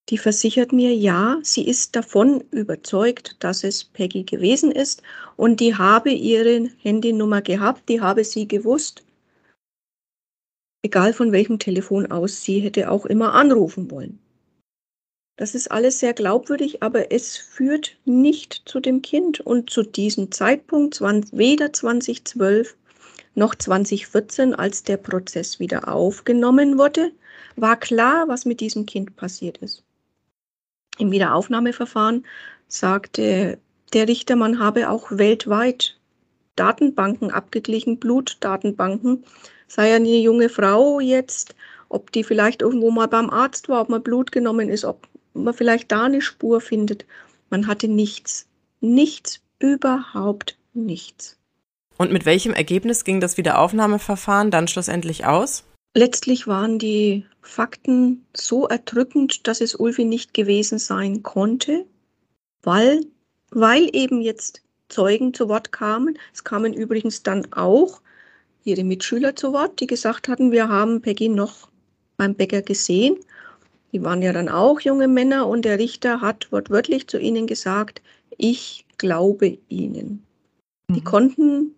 die 0.09 0.17
versichert 0.17 0.71
mir, 0.71 0.95
ja, 0.95 1.39
sie 1.41 1.67
ist 1.67 1.95
davon 1.95 2.43
überzeugt, 2.51 3.35
dass 3.39 3.63
es 3.63 3.83
Peggy 3.83 4.23
gewesen 4.23 4.71
ist 4.71 5.01
und 5.35 5.59
die 5.59 5.75
habe 5.75 6.11
ihre 6.11 6.69
Handynummer 6.77 7.41
gehabt, 7.41 7.89
die 7.89 7.99
habe 7.99 8.23
sie 8.23 8.47
gewusst. 8.47 9.03
Egal 10.83 11.11
von 11.11 11.31
welchem 11.33 11.59
Telefon 11.59 12.09
aus, 12.11 12.43
sie 12.43 12.59
hätte 12.59 12.89
auch 12.89 13.05
immer 13.05 13.33
anrufen 13.33 13.91
wollen. 13.91 14.19
Das 15.37 15.53
ist 15.53 15.71
alles 15.71 15.99
sehr 15.99 16.13
glaubwürdig, 16.13 16.81
aber 16.81 17.11
es 17.11 17.37
führt 17.37 17.95
nicht 18.05 18.63
zu 18.65 18.79
dem 18.79 19.03
Kind. 19.03 19.39
Und 19.39 19.69
zu 19.69 19.83
diesem 19.83 20.31
Zeitpunkt, 20.31 20.99
weder 20.99 21.71
2012 21.71 22.75
noch 23.35 23.53
2014, 23.53 24.55
als 24.55 24.81
der 24.81 24.97
Prozess 24.97 25.59
wieder 25.59 25.87
aufgenommen 25.93 26.79
wurde, 26.79 27.11
war 27.55 27.79
klar, 27.79 28.27
was 28.27 28.45
mit 28.45 28.59
diesem 28.61 28.87
Kind 28.87 29.15
passiert 29.15 29.57
ist. 29.59 29.83
Im 30.97 31.11
Wiederaufnahmeverfahren 31.11 32.25
sagte 32.67 33.59
der 33.93 34.07
Richter, 34.07 34.35
man 34.35 34.57
habe 34.57 34.89
auch 34.89 35.11
weltweit 35.11 35.99
Datenbanken 36.55 37.29
abgeglichen, 37.29 37.99
Blutdatenbanken. 37.99 39.23
Sei 39.67 39.93
eine 39.93 40.17
junge 40.17 40.49
Frau 40.49 40.99
jetzt, 40.99 41.53
ob 41.89 42.11
die 42.11 42.23
vielleicht 42.23 42.63
irgendwo 42.63 42.89
mal 42.89 43.07
beim 43.07 43.29
Arzt 43.29 43.69
war, 43.69 43.81
ob 43.81 43.89
man 43.89 44.01
Blut 44.01 44.31
genommen 44.31 44.69
ist, 44.69 44.83
ob 44.83 45.07
man 45.43 45.53
vielleicht 45.53 45.91
da 45.91 46.05
eine 46.05 46.21
Spur 46.21 46.61
findet. 46.61 47.05
Man 47.49 47.67
hatte 47.67 47.87
nichts. 47.87 48.47
Nichts, 48.79 49.41
überhaupt 49.59 50.57
nichts. 50.73 51.37
Und 51.97 52.11
mit 52.11 52.25
welchem 52.25 52.53
Ergebnis 52.53 53.03
ging 53.03 53.19
das 53.19 53.37
Wiederaufnahmeverfahren 53.37 54.51
dann 54.51 54.67
schlussendlich 54.67 55.25
aus? 55.25 55.63
Letztlich 55.95 56.45
waren 56.45 56.77
die 56.77 57.25
Fakten 57.41 58.25
so 58.35 58.67
erdrückend, 58.67 59.47
dass 59.47 59.61
es 59.61 59.73
Ulfi 59.73 60.05
nicht 60.05 60.33
gewesen 60.33 60.77
sein 60.77 61.23
konnte, 61.23 61.85
weil, 62.61 63.01
weil 63.49 63.89
eben 63.93 64.21
jetzt 64.21 64.61
Zeugen 64.89 65.33
zu 65.33 65.49
Wort 65.49 65.71
kamen. 65.71 66.19
Es 66.33 66.43
kamen 66.43 66.73
übrigens 66.73 67.23
dann 67.23 67.51
auch 67.51 68.01
ihre 68.63 68.83
Mitschüler 68.83 69.35
zu 69.35 69.53
Wort, 69.53 69.79
die 69.79 69.87
gesagt 69.87 70.27
hatten, 70.27 70.51
wir 70.51 70.69
haben 70.69 71.01
Peggy 71.01 71.29
noch 71.29 71.69
beim 72.15 72.35
Bäcker 72.35 72.61
gesehen 72.61 73.17
die 73.91 74.03
waren 74.03 74.21
ja 74.21 74.33
dann 74.33 74.49
auch 74.49 74.79
junge 74.81 75.07
Männer 75.07 75.47
und 75.47 75.63
der 75.65 75.79
Richter 75.79 76.21
hat 76.21 76.51
wortwörtlich 76.51 77.07
zu 77.07 77.19
ihnen 77.19 77.47
gesagt, 77.47 78.01
ich 78.37 78.85
glaube 78.97 79.57
ihnen. 79.69 80.23
Mhm. 80.87 80.93
Die 80.93 81.03
konnten 81.03 81.75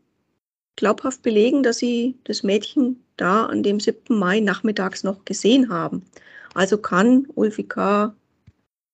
glaubhaft 0.75 1.21
belegen, 1.21 1.61
dass 1.63 1.77
sie 1.77 2.15
das 2.23 2.43
Mädchen 2.43 3.03
da 3.17 3.45
an 3.45 3.63
dem 3.63 3.79
7. 3.79 4.17
Mai 4.17 4.39
nachmittags 4.39 5.03
noch 5.03 5.25
gesehen 5.25 5.69
haben. 5.69 6.05
Also 6.53 6.77
kann 6.77 7.27
Ulfi 7.35 7.63
K. 7.63 8.13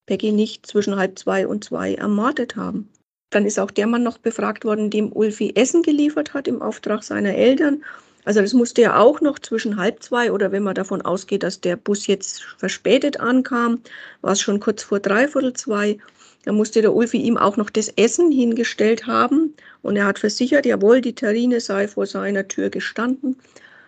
Peggy 0.08 0.32
nicht 0.32 0.66
zwischen 0.66 0.96
halb 0.96 1.18
zwei 1.18 1.48
und 1.48 1.64
zwei 1.64 1.96
ermordet 1.96 2.56
haben. 2.56 2.90
Dann 3.32 3.46
ist 3.46 3.60
auch 3.60 3.72
der 3.72 3.88
Mann 3.88 4.04
noch 4.04 4.18
befragt 4.18 4.66
worden, 4.66 4.90
dem 4.90 5.12
Ulfi 5.12 5.54
Essen 5.56 5.84
geliefert 5.84 6.34
hat 6.34 6.48
im 6.48 6.62
Auftrag 6.62 7.04
seiner 7.04 7.34
Eltern. 7.34 7.84
Also 8.26 8.42
das 8.42 8.54
musste 8.54 8.82
ja 8.82 9.00
auch 9.00 9.22
noch 9.22 9.40
zwischen 9.40 9.78
halb 9.78 10.02
zwei 10.02 10.32
oder 10.32 10.52
wenn 10.52 10.64
man 10.64 10.76
davon 10.76 11.04
ausgeht, 11.04 11.44
dass 11.44 11.62
der 11.62 11.76
Bus 11.76 12.08
jetzt 12.08 12.44
verspätet 12.58 13.20
ankam, 13.20 13.82
war 14.22 14.34
es 14.34 14.42
schon 14.42 14.60
kurz 14.60 14.84
vor 14.84 15.00
dreiviertel 15.00 15.54
zwei. 15.54 16.00
Da 16.44 16.52
musste 16.52 16.82
der 16.82 16.94
Ulfi 16.94 17.18
ihm 17.18 17.38
auch 17.38 17.56
noch 17.58 17.70
das 17.70 17.90
Essen 17.90 18.32
hingestellt 18.32 19.08
haben 19.08 19.54
und 19.84 19.96
er 19.96 20.06
hat 20.06 20.20
versichert, 20.20 20.66
jawohl, 20.66 21.02
die 21.02 21.14
Terrine 21.14 21.60
sei 21.60 21.88
vor 21.88 22.08
seiner 22.08 22.48
Tür 22.48 22.70
gestanden. 22.70 23.38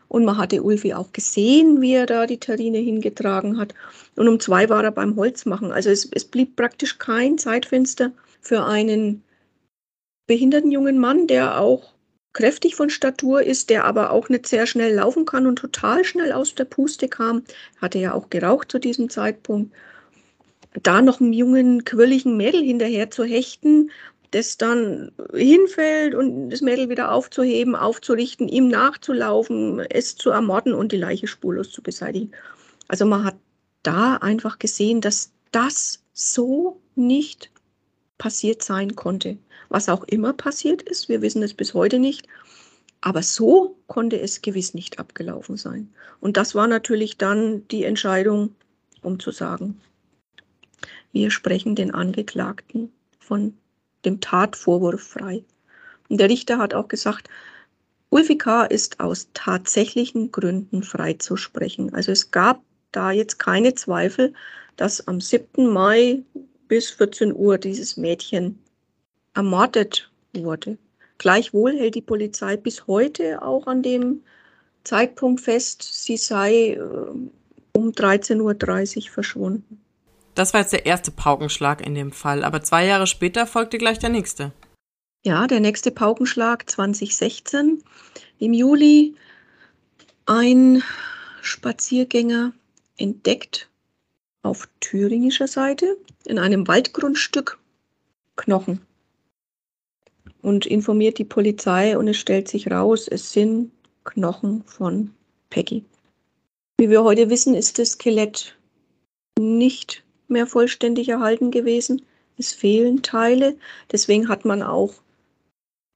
Und 0.08 0.24
man 0.24 0.38
hatte 0.38 0.64
Ulfi 0.64 0.94
auch 0.94 1.12
gesehen, 1.12 1.82
wie 1.82 1.94
er 1.94 2.06
da 2.06 2.26
die 2.26 2.40
Terrine 2.40 2.78
hingetragen 2.78 3.60
hat. 3.60 3.74
Und 4.16 4.28
um 4.28 4.40
zwei 4.40 4.70
war 4.70 4.84
er 4.84 4.92
beim 4.92 5.16
Holzmachen. 5.18 5.72
Also 5.72 5.90
es, 5.90 6.10
es 6.14 6.24
blieb 6.24 6.56
praktisch 6.56 6.98
kein 6.98 7.38
Zeitfenster 7.38 8.12
für 8.40 8.64
einen 8.64 9.24
behinderten 10.28 10.72
jungen 10.72 10.98
Mann, 10.98 11.28
der 11.28 11.60
auch 11.60 11.94
kräftig 12.38 12.76
von 12.76 12.92
Statur 12.92 13.42
ist, 13.42 13.72
der 13.72 13.86
aber 13.86 14.12
auch 14.12 14.30
nicht 14.30 14.46
sehr 14.46 14.68
schnell 14.68 14.94
laufen 14.94 15.26
kann 15.26 15.48
und 15.48 15.58
total 15.58 16.06
schnell 16.06 16.32
aus 16.32 16.54
der 16.54 16.66
Puste 16.66 17.08
kam. 17.08 17.42
Hatte 17.82 17.98
ja 17.98 18.14
auch 18.14 18.30
geraucht 18.30 18.72
zu 18.72 18.78
diesem 18.78 19.10
Zeitpunkt. 19.10 19.74
Da 20.84 21.02
noch 21.02 21.20
einem 21.20 21.34
jungen, 21.34 21.84
quirligen 21.84 22.38
Mädel 22.38 22.62
hinterher 22.62 23.10
zu 23.10 23.24
hechten, 23.24 23.90
das 24.32 24.58
dann 24.58 25.12
hinfällt 25.34 26.14
und 26.14 26.52
das 26.52 26.62
Mädel 26.62 26.90
wieder 26.90 27.12
aufzuheben, 27.12 27.76
aufzurichten, 27.76 28.48
ihm 28.48 28.68
nachzulaufen, 28.68 29.80
es 29.90 30.16
zu 30.16 30.30
ermorden 30.30 30.76
und 30.76 30.92
die 30.92 30.98
Leiche 30.98 31.26
spurlos 31.26 31.72
zu 31.72 31.82
beseitigen. 31.82 32.32
Also 32.88 33.06
man 33.06 33.24
hat 33.24 33.38
da 33.82 34.18
einfach 34.18 34.60
gesehen, 34.60 35.02
dass 35.02 35.32
das 35.52 36.04
so 36.14 36.80
nicht 36.94 37.50
passiert 38.20 38.62
sein 38.62 38.96
konnte. 38.96 39.40
Was 39.70 39.90
auch 39.90 40.04
immer 40.06 40.34
passiert 40.34 40.82
ist, 40.82 41.10
wir 41.10 41.22
wissen 41.22 41.44
es 41.44 41.54
bis 41.54 41.74
heute 41.74 42.00
nicht. 42.00 42.28
Aber 43.02 43.22
so 43.22 43.78
konnte 43.88 44.20
es 44.20 44.42
gewiss 44.42 44.74
nicht 44.74 45.00
abgelaufen 45.00 45.58
sein. 45.58 45.94
Und 46.20 46.38
das 46.38 46.56
war 46.56 46.68
natürlich 46.68 47.18
dann 47.18 47.68
die 47.68 47.84
Entscheidung, 47.84 48.56
um 49.02 49.20
zu 49.20 49.32
sagen, 49.32 49.80
wir 51.12 51.32
sprechen 51.32 51.76
den 51.76 51.94
Angeklagten 51.94 52.92
von 53.20 53.56
dem 54.06 54.20
Tatvorwurf 54.20 55.02
frei. 55.02 55.44
Und 56.10 56.20
der 56.20 56.30
Richter 56.30 56.58
hat 56.58 56.74
auch 56.74 56.88
gesagt, 56.88 57.30
Ulfi 58.10 58.38
K. 58.38 58.66
ist 58.66 59.00
aus 59.00 59.30
tatsächlichen 59.34 60.32
Gründen 60.32 60.82
freizusprechen. 60.82 61.94
Also 61.94 62.12
es 62.12 62.32
gab 62.32 62.62
da 62.92 63.12
jetzt 63.12 63.38
keine 63.38 63.76
Zweifel, 63.76 64.34
dass 64.78 65.08
am 65.08 65.20
7. 65.20 65.68
Mai 65.68 66.24
bis 66.68 66.90
14 66.90 67.34
Uhr 67.36 67.58
dieses 67.58 67.98
Mädchen 67.98 68.60
ermordet 69.38 70.10
wurde. 70.34 70.78
Gleichwohl 71.20 71.78
hält 71.78 71.96
die 71.96 72.02
Polizei 72.02 72.58
bis 72.58 72.88
heute 72.88 73.42
auch 73.44 73.68
an 73.68 73.84
dem 73.84 74.24
Zeitpunkt 74.84 75.42
fest, 75.42 75.84
sie 75.84 76.18
sei 76.18 76.72
äh, 76.72 76.80
um 77.74 77.92
13.30 77.92 78.98
Uhr 78.98 79.12
verschwunden. 79.12 79.80
Das 80.34 80.54
war 80.54 80.62
jetzt 80.62 80.74
der 80.74 80.86
erste 80.86 81.12
Paukenschlag 81.12 81.86
in 81.86 81.94
dem 81.94 82.12
Fall, 82.12 82.44
aber 82.44 82.64
zwei 82.64 82.86
Jahre 82.86 83.08
später 83.08 83.46
folgte 83.46 83.78
gleich 83.78 84.00
der 84.00 84.10
nächste. 84.10 84.52
Ja, 85.24 85.46
der 85.46 85.60
nächste 85.60 85.92
Paukenschlag 85.92 86.70
2016. 86.70 87.84
Im 88.40 88.54
Juli 88.54 89.16
ein 90.26 90.84
Spaziergänger 91.42 92.54
entdeckt 92.98 93.70
auf 94.42 94.68
thüringischer 94.80 95.48
Seite 95.48 95.98
in 96.26 96.40
einem 96.40 96.68
Waldgrundstück 96.68 97.60
Knochen 98.36 98.87
und 100.42 100.66
informiert 100.66 101.18
die 101.18 101.26
Polizei 101.26 101.98
und 101.98 102.08
es 102.08 102.18
stellt 102.18 102.48
sich 102.48 102.70
raus, 102.70 103.08
es 103.08 103.32
sind 103.32 103.72
Knochen 104.04 104.64
von 104.64 105.14
Peggy. 105.50 105.84
Wie 106.80 106.90
wir 106.90 107.04
heute 107.04 107.30
wissen, 107.30 107.56
ist 107.56 107.80
das 107.80 107.92
Skelett 107.92 108.56
nicht 109.40 110.04
mehr 110.28 110.48
vollständig 110.48 111.10
erhalten 111.10 111.52
gewesen. 111.52 112.04
Es 112.38 112.54
fehlen 112.54 113.02
Teile. 113.02 113.58
Deswegen 113.92 114.30
hat 114.30 114.46
man 114.46 114.62
auch 114.62 114.94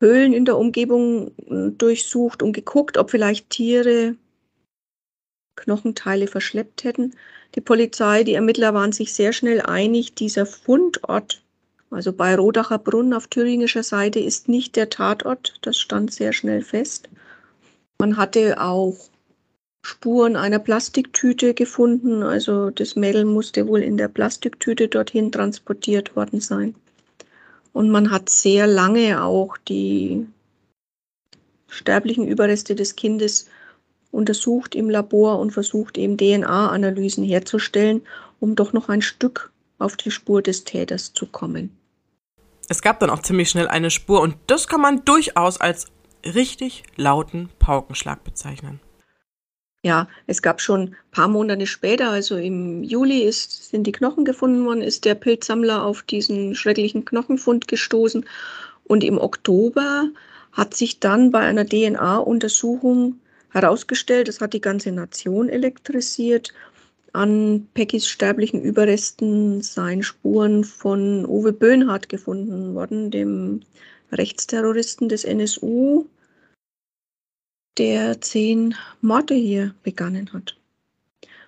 Höhlen 0.01 0.33
in 0.33 0.45
der 0.45 0.57
Umgebung 0.57 1.31
hm, 1.47 1.77
durchsucht 1.77 2.41
und 2.41 2.53
geguckt, 2.53 2.97
ob 2.97 3.11
vielleicht 3.11 3.49
Tiere 3.49 4.15
Knochenteile 5.55 6.27
verschleppt 6.27 6.83
hätten. 6.83 7.13
Die 7.55 7.61
Polizei, 7.61 8.23
die 8.23 8.33
Ermittler 8.33 8.73
waren 8.73 8.91
sich 8.91 9.13
sehr 9.13 9.33
schnell 9.33 9.61
einig, 9.61 10.15
dieser 10.15 10.45
Fundort, 10.45 11.43
also 11.91 12.13
bei 12.13 12.35
Rodacher 12.35 12.79
Brunn 12.79 13.13
auf 13.13 13.27
thüringischer 13.27 13.83
Seite, 13.83 14.19
ist 14.19 14.47
nicht 14.47 14.77
der 14.77 14.89
Tatort. 14.89 15.55
Das 15.61 15.77
stand 15.77 16.13
sehr 16.13 16.31
schnell 16.31 16.61
fest. 16.61 17.09
Man 17.99 18.15
hatte 18.15 18.61
auch 18.61 18.95
Spuren 19.83 20.37
einer 20.37 20.59
Plastiktüte 20.59 21.53
gefunden. 21.53 22.23
Also 22.23 22.69
das 22.69 22.95
Mädel 22.95 23.25
musste 23.25 23.67
wohl 23.67 23.81
in 23.81 23.97
der 23.97 24.07
Plastiktüte 24.07 24.87
dorthin 24.87 25.33
transportiert 25.33 26.15
worden 26.15 26.39
sein. 26.39 26.75
Und 27.73 27.89
man 27.89 28.09
hat 28.09 28.29
sehr 28.29 28.67
lange 28.67 29.21
auch 29.21 29.57
die 29.57 30.25
sterblichen 31.67 32.25
Überreste 32.25 32.73
des 32.73 32.95
Kindes 32.95 33.49
untersucht 34.11 34.75
im 34.75 34.89
Labor 34.89 35.39
und 35.39 35.51
versucht 35.51 35.97
eben 35.97 36.17
DNA-Analysen 36.17 37.23
herzustellen, 37.23 38.01
um 38.39 38.55
doch 38.55 38.71
noch 38.71 38.87
ein 38.87 39.01
Stück 39.01 39.51
auf 39.77 39.97
die 39.97 40.11
Spur 40.11 40.41
des 40.41 40.63
Täters 40.63 41.13
zu 41.13 41.25
kommen. 41.25 41.75
Es 42.71 42.81
gab 42.81 43.01
dann 43.01 43.09
auch 43.09 43.21
ziemlich 43.21 43.49
schnell 43.49 43.67
eine 43.67 43.91
Spur 43.91 44.21
und 44.21 44.37
das 44.47 44.65
kann 44.69 44.79
man 44.79 45.03
durchaus 45.03 45.59
als 45.59 45.87
richtig 46.23 46.83
lauten 46.95 47.49
Paukenschlag 47.59 48.23
bezeichnen. 48.23 48.79
Ja, 49.83 50.07
es 50.25 50.41
gab 50.41 50.61
schon 50.61 50.81
ein 50.81 50.95
paar 51.11 51.27
Monate 51.27 51.67
später, 51.67 52.11
also 52.11 52.37
im 52.37 52.81
Juli 52.81 53.23
ist, 53.23 53.71
sind 53.71 53.87
die 53.87 53.91
Knochen 53.91 54.23
gefunden 54.23 54.63
worden, 54.63 54.81
ist 54.81 55.03
der 55.03 55.15
Pilzsammler 55.15 55.83
auf 55.83 56.03
diesen 56.03 56.55
schrecklichen 56.55 57.03
Knochenfund 57.03 57.67
gestoßen. 57.67 58.25
Und 58.85 59.03
im 59.03 59.17
Oktober 59.17 60.07
hat 60.53 60.73
sich 60.73 61.01
dann 61.01 61.29
bei 61.29 61.39
einer 61.39 61.65
DNA-Untersuchung 61.65 63.19
herausgestellt, 63.49 64.29
das 64.29 64.39
hat 64.39 64.53
die 64.53 64.61
ganze 64.61 64.93
Nation 64.93 65.49
elektrisiert, 65.49 66.53
an 67.13 67.67
Peckys 67.73 68.07
sterblichen 68.07 68.61
Überresten 68.61 69.61
seien 69.61 70.03
Spuren 70.03 70.63
von 70.63 71.25
Uwe 71.25 71.51
Böhnhardt 71.53 72.09
gefunden 72.09 72.73
worden, 72.73 73.11
dem 73.11 73.61
Rechtsterroristen 74.11 75.09
des 75.09 75.23
NSU, 75.23 76.05
der 77.77 78.21
zehn 78.21 78.75
Morde 79.01 79.33
hier 79.33 79.73
begangen 79.83 80.31
hat. 80.33 80.57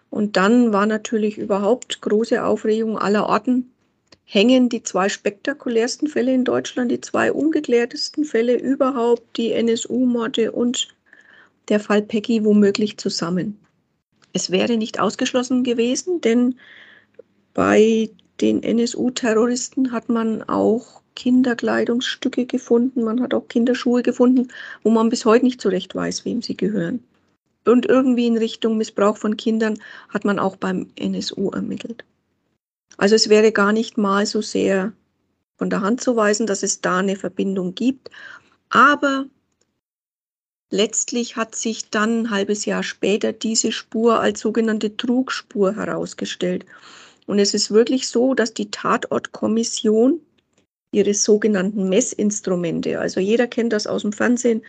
Und 0.10 0.38
dann 0.38 0.74
war 0.74 0.86
natürlich 0.86 1.38
überhaupt 1.38 2.02
große 2.02 2.44
Aufregung 2.44 2.98
aller 2.98 3.28
Orten. 3.28 3.72
Hängen 4.26 4.70
die 4.70 4.84
zwei 4.84 5.10
spektakulärsten 5.10 6.08
Fälle 6.08 6.34
in 6.34 6.46
Deutschland, 6.46 6.92
die 6.92 7.02
zwei 7.02 7.32
ungeklärtesten 7.32 8.24
Fälle 8.24 8.58
überhaupt, 8.58 9.38
die 9.38 9.52
NSU-Morde 9.52 10.52
und 10.52 10.88
der 11.70 11.80
Fall 11.80 12.02
Peggy 12.02 12.44
womöglich 12.46 12.98
zusammen. 12.98 13.58
Es 14.34 14.52
wäre 14.52 14.78
nicht 14.78 15.00
ausgeschlossen 15.00 15.64
gewesen, 15.64 16.22
denn 16.22 16.56
bei 17.54 18.10
den 18.42 18.64
NSU-Terroristen 18.64 19.92
hat 19.92 20.10
man 20.10 20.42
auch 20.44 21.02
Kinderkleidungsstücke 21.16 22.48
gefunden, 22.48 23.04
man 23.04 23.22
hat 23.22 23.34
auch 23.34 23.48
Kinderschuhe 23.48 24.02
gefunden, 24.02 24.48
wo 24.82 24.90
man 24.90 25.10
bis 25.10 25.26
heute 25.26 25.46
nicht 25.46 25.62
so 25.62 25.70
recht 25.70 25.94
weiß, 25.94 26.26
wem 26.26 26.42
sie 26.42 26.58
gehören. 26.58 27.04
Und 27.66 27.86
irgendwie 27.86 28.28
in 28.28 28.38
Richtung 28.38 28.78
Missbrauch 28.78 29.18
von 29.18 29.38
Kindern 29.38 29.80
hat 30.10 30.26
man 30.26 30.40
auch 30.40 30.56
beim 30.56 30.90
NSU 30.96 31.52
ermittelt. 31.52 32.04
Also 32.98 33.16
es 33.16 33.30
wäre 33.30 33.52
gar 33.52 33.72
nicht 33.72 33.98
mal 33.98 34.26
so 34.26 34.42
sehr 34.42 34.92
von 35.58 35.70
der 35.70 35.82
Hand 35.82 36.02
zu 36.02 36.16
weisen, 36.16 36.46
dass 36.46 36.64
es 36.64 36.82
da 36.82 36.98
eine 36.98 37.16
Verbindung 37.16 37.76
gibt. 37.76 38.10
Aber 38.70 39.26
letztlich 40.74 41.36
hat 41.36 41.56
sich 41.56 41.92
dann 41.92 42.24
ein 42.24 42.30
halbes 42.32 42.66
Jahr 42.66 42.82
später 42.82 43.32
diese 43.32 43.72
Spur 43.72 44.20
als 44.20 44.40
sogenannte 44.40 44.98
Trugspur 44.98 45.76
herausgestellt. 45.76 46.66
Und 47.28 47.38
es 47.40 47.54
ist 47.54 47.70
wirklich 47.70 48.08
so, 48.08 48.34
dass 48.34 48.54
die 48.54 48.72
Tatortkommission 48.72 50.20
ihre 50.92 51.14
sogenannten 51.14 51.90
Messinstrumente. 51.90 53.00
Also 53.00 53.20
jeder 53.20 53.48
kennt 53.48 53.72
das 53.72 53.86
aus 53.86 54.02
dem 54.02 54.14
Fernsehen. 54.14 54.64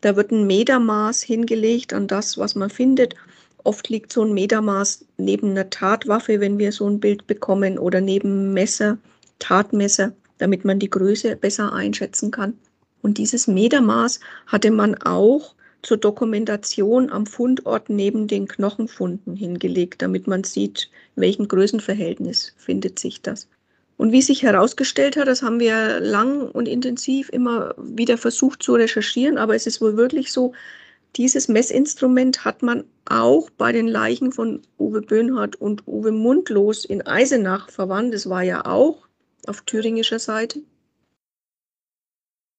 Da 0.00 0.16
wird 0.16 0.32
ein 0.32 0.46
Metermaß 0.46 1.22
hingelegt 1.22 1.92
an 1.92 2.08
das, 2.08 2.36
was 2.36 2.56
man 2.56 2.68
findet. 2.68 3.14
Oft 3.62 3.88
liegt 3.88 4.12
so 4.12 4.24
ein 4.24 4.34
Metermaß 4.34 5.06
neben 5.18 5.50
einer 5.50 5.70
Tatwaffe, 5.70 6.40
wenn 6.40 6.58
wir 6.58 6.72
so 6.72 6.88
ein 6.88 7.00
Bild 7.00 7.26
bekommen, 7.28 7.78
oder 7.78 8.00
neben 8.00 8.52
Messer, 8.52 8.98
Tatmesser, 9.38 10.12
damit 10.38 10.64
man 10.64 10.80
die 10.80 10.90
Größe 10.90 11.36
besser 11.36 11.72
einschätzen 11.72 12.32
kann. 12.32 12.58
Und 13.04 13.18
dieses 13.18 13.46
Metermaß 13.48 14.18
hatte 14.46 14.70
man 14.70 14.94
auch 14.94 15.54
zur 15.82 15.98
Dokumentation 15.98 17.10
am 17.10 17.26
Fundort 17.26 17.90
neben 17.90 18.28
den 18.28 18.48
Knochenfunden 18.48 19.36
hingelegt, 19.36 20.00
damit 20.00 20.26
man 20.26 20.42
sieht, 20.42 20.88
in 21.14 21.20
welchem 21.20 21.46
Größenverhältnis 21.46 22.54
findet 22.56 22.98
sich 22.98 23.20
das. 23.20 23.46
Und 23.98 24.12
wie 24.12 24.22
sich 24.22 24.42
herausgestellt 24.42 25.18
hat, 25.18 25.28
das 25.28 25.42
haben 25.42 25.60
wir 25.60 26.00
lang 26.00 26.48
und 26.48 26.66
intensiv 26.66 27.28
immer 27.28 27.74
wieder 27.76 28.16
versucht 28.16 28.62
zu 28.62 28.72
recherchieren, 28.72 29.36
aber 29.36 29.54
es 29.54 29.66
ist 29.66 29.82
wohl 29.82 29.98
wirklich 29.98 30.32
so, 30.32 30.54
dieses 31.16 31.48
Messinstrument 31.48 32.46
hat 32.46 32.62
man 32.62 32.84
auch 33.04 33.50
bei 33.50 33.70
den 33.72 33.86
Leichen 33.86 34.32
von 34.32 34.62
Uwe 34.78 35.02
Böhnhardt 35.02 35.56
und 35.56 35.86
Uwe 35.86 36.10
Mundlos 36.10 36.86
in 36.86 37.06
Eisenach 37.06 37.68
verwandt. 37.68 38.14
Das 38.14 38.30
war 38.30 38.42
ja 38.42 38.64
auch 38.64 39.06
auf 39.46 39.60
thüringischer 39.60 40.18
Seite. 40.18 40.62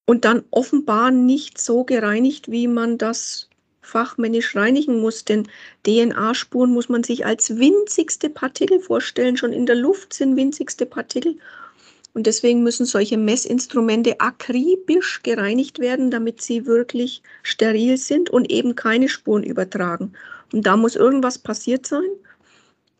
Und 0.05 0.23
dann 0.25 0.43
offenbar 0.51 1.09
nicht 1.11 1.59
so 1.59 1.83
gereinigt, 1.83 2.51
wie 2.51 2.67
man 2.67 2.97
das 2.97 3.49
fachmännisch 3.81 4.55
reinigen 4.55 4.99
muss, 4.99 5.25
denn 5.25 5.47
DNA-Spuren 5.85 6.71
muss 6.71 6.89
man 6.89 7.03
sich 7.03 7.25
als 7.25 7.57
winzigste 7.57 8.29
Partikel 8.29 8.79
vorstellen. 8.79 9.37
Schon 9.37 9.53
in 9.53 9.65
der 9.65 9.75
Luft 9.75 10.13
sind 10.13 10.35
winzigste 10.35 10.85
Partikel. 10.85 11.37
Und 12.13 12.27
deswegen 12.27 12.63
müssen 12.63 12.85
solche 12.85 13.17
Messinstrumente 13.17 14.19
akribisch 14.21 15.21
gereinigt 15.21 15.79
werden, 15.79 16.11
damit 16.11 16.41
sie 16.41 16.65
wirklich 16.65 17.21
steril 17.43 17.97
sind 17.97 18.29
und 18.29 18.49
eben 18.51 18.75
keine 18.75 19.09
Spuren 19.09 19.43
übertragen. 19.43 20.13
Und 20.53 20.65
da 20.65 20.77
muss 20.77 20.95
irgendwas 20.95 21.37
passiert 21.37 21.85
sein 21.85 22.09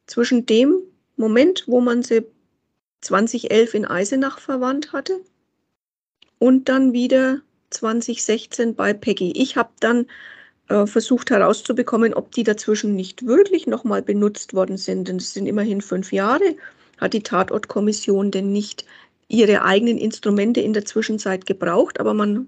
zwischen 0.06 0.46
dem 0.46 0.80
Moment, 1.18 1.64
wo 1.68 1.80
man 1.80 2.04
sie 2.04 2.26
2011 3.02 3.74
in 3.74 3.86
Eisenach 3.86 4.40
verwandt 4.40 4.92
hatte 4.92 5.22
und 6.40 6.70
dann 6.70 6.94
wieder 6.94 7.42
2016 7.72 8.76
bei 8.76 8.94
Peggy. 8.94 9.34
Ich 9.36 9.58
habe 9.58 9.70
dann 9.80 10.08
äh, 10.68 10.86
versucht 10.86 11.30
herauszubekommen, 11.30 12.14
ob 12.14 12.32
die 12.32 12.44
dazwischen 12.44 12.96
nicht 12.96 13.26
wirklich 13.26 13.68
nochmal 13.68 14.02
benutzt 14.02 14.54
worden 14.54 14.78
sind. 14.78 15.08
Denn 15.08 15.18
es 15.18 15.34
sind 15.34 15.46
immerhin 15.46 15.82
fünf 15.82 16.12
Jahre. 16.12 16.56
Hat 16.98 17.14
die 17.14 17.24
Tatortkommission 17.24 18.32
denn 18.32 18.52
nicht 18.52 18.86
ihre 19.28 19.64
eigenen 19.64 19.98
Instrumente 19.98 20.62
in 20.62 20.74
der 20.74 20.86
Zwischenzeit 20.86 21.46
gebraucht? 21.46 22.00
Aber 22.00 22.14
man 22.14 22.48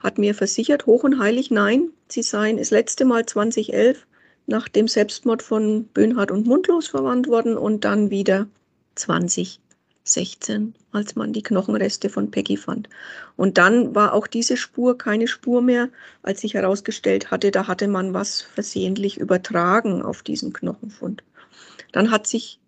hat 0.00 0.18
mir 0.18 0.34
versichert, 0.34 0.86
hoch 0.86 1.04
und 1.04 1.18
heilig, 1.18 1.50
nein, 1.50 1.90
sie 2.08 2.22
seien 2.22 2.58
das 2.58 2.70
letzte 2.70 3.04
Mal 3.04 3.24
2011 3.26 4.06
nach 4.46 4.68
dem 4.68 4.86
Selbstmord 4.86 5.42
von 5.42 5.84
Böhnhardt 5.84 6.30
und 6.30 6.46
Mundlos 6.46 6.88
verwandt 6.88 7.26
worden 7.28 7.56
und 7.56 7.84
dann 7.84 8.10
wieder 8.10 8.46
20 8.94 9.60
16, 10.08 10.74
als 10.92 11.16
man 11.16 11.32
die 11.32 11.42
Knochenreste 11.42 12.08
von 12.08 12.30
Peggy 12.30 12.56
fand. 12.56 12.88
Und 13.36 13.58
dann 13.58 13.94
war 13.94 14.12
auch 14.12 14.26
diese 14.26 14.56
Spur 14.56 14.96
keine 14.98 15.28
Spur 15.28 15.62
mehr, 15.62 15.88
als 16.22 16.40
sich 16.40 16.54
herausgestellt 16.54 17.30
hatte, 17.30 17.50
da 17.50 17.66
hatte 17.66 17.88
man 17.88 18.14
was 18.14 18.42
versehentlich 18.42 19.18
übertragen 19.18 20.02
auf 20.02 20.22
diesen 20.22 20.52
Knochenfund. 20.52 21.22
Dann 21.92 22.10
hat 22.10 22.26
sich 22.26 22.60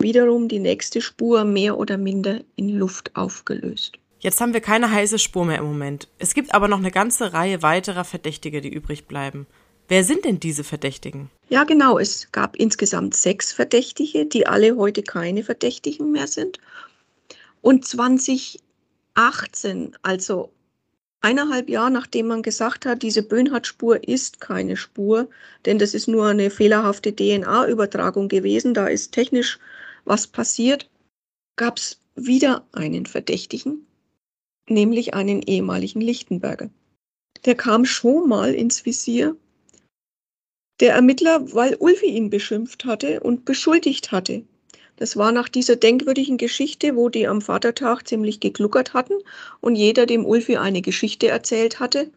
wiederum 0.00 0.48
die 0.48 0.58
nächste 0.58 1.00
Spur 1.00 1.44
mehr 1.44 1.78
oder 1.78 1.96
minder 1.98 2.40
in 2.56 2.68
Luft 2.70 3.14
aufgelöst. 3.16 3.98
Jetzt 4.20 4.40
haben 4.40 4.52
wir 4.52 4.60
keine 4.60 4.90
heiße 4.90 5.18
Spur 5.18 5.46
mehr 5.46 5.58
im 5.58 5.64
Moment. 5.64 6.08
Es 6.18 6.34
gibt 6.34 6.54
aber 6.54 6.68
noch 6.68 6.78
eine 6.78 6.90
ganze 6.90 7.32
Reihe 7.32 7.62
weiterer 7.62 8.04
Verdächtige, 8.04 8.60
die 8.60 8.68
übrig 8.68 9.06
bleiben. 9.06 9.46
Wer 9.90 10.04
sind 10.04 10.24
denn 10.24 10.38
diese 10.38 10.62
Verdächtigen? 10.62 11.30
Ja, 11.48 11.64
genau. 11.64 11.98
Es 11.98 12.30
gab 12.30 12.54
insgesamt 12.54 13.12
sechs 13.16 13.52
Verdächtige, 13.52 14.24
die 14.24 14.46
alle 14.46 14.76
heute 14.76 15.02
keine 15.02 15.42
Verdächtigen 15.42 16.12
mehr 16.12 16.28
sind. 16.28 16.60
Und 17.60 17.84
2018, 17.84 18.60
also 20.02 20.52
eineinhalb 21.20 21.68
Jahre 21.68 21.90
nachdem 21.90 22.28
man 22.28 22.42
gesagt 22.42 22.86
hat, 22.86 23.02
diese 23.02 23.24
Böhnhardt-Spur 23.24 24.06
ist 24.06 24.40
keine 24.40 24.76
Spur, 24.76 25.28
denn 25.66 25.80
das 25.80 25.92
ist 25.92 26.06
nur 26.06 26.28
eine 26.28 26.50
fehlerhafte 26.50 27.12
DNA-Übertragung 27.12 28.28
gewesen, 28.28 28.74
da 28.74 28.86
ist 28.86 29.10
technisch 29.10 29.58
was 30.04 30.28
passiert, 30.28 30.88
gab 31.56 31.78
es 31.78 31.98
wieder 32.14 32.64
einen 32.70 33.06
Verdächtigen, 33.06 33.88
nämlich 34.68 35.14
einen 35.14 35.42
ehemaligen 35.42 36.00
Lichtenberger. 36.00 36.70
Der 37.44 37.56
kam 37.56 37.84
schon 37.84 38.28
mal 38.28 38.54
ins 38.54 38.86
Visier 38.86 39.34
der 40.80 40.94
Ermittler, 40.94 41.52
weil 41.54 41.76
Ulfi 41.76 42.06
ihn 42.06 42.30
beschimpft 42.30 42.84
hatte 42.84 43.20
und 43.20 43.44
beschuldigt 43.44 44.12
hatte. 44.12 44.42
Das 44.96 45.16
war 45.16 45.32
nach 45.32 45.48
dieser 45.48 45.76
denkwürdigen 45.76 46.36
Geschichte, 46.36 46.96
wo 46.96 47.08
die 47.08 47.26
am 47.26 47.40
Vatertag 47.40 48.06
ziemlich 48.06 48.40
gegluckert 48.40 48.92
hatten 48.92 49.14
und 49.60 49.76
jeder 49.76 50.04
dem 50.06 50.26
Ulfi 50.26 50.56
eine 50.56 50.82
Geschichte 50.82 51.28
erzählt 51.28 51.80
hatte, 51.80 52.10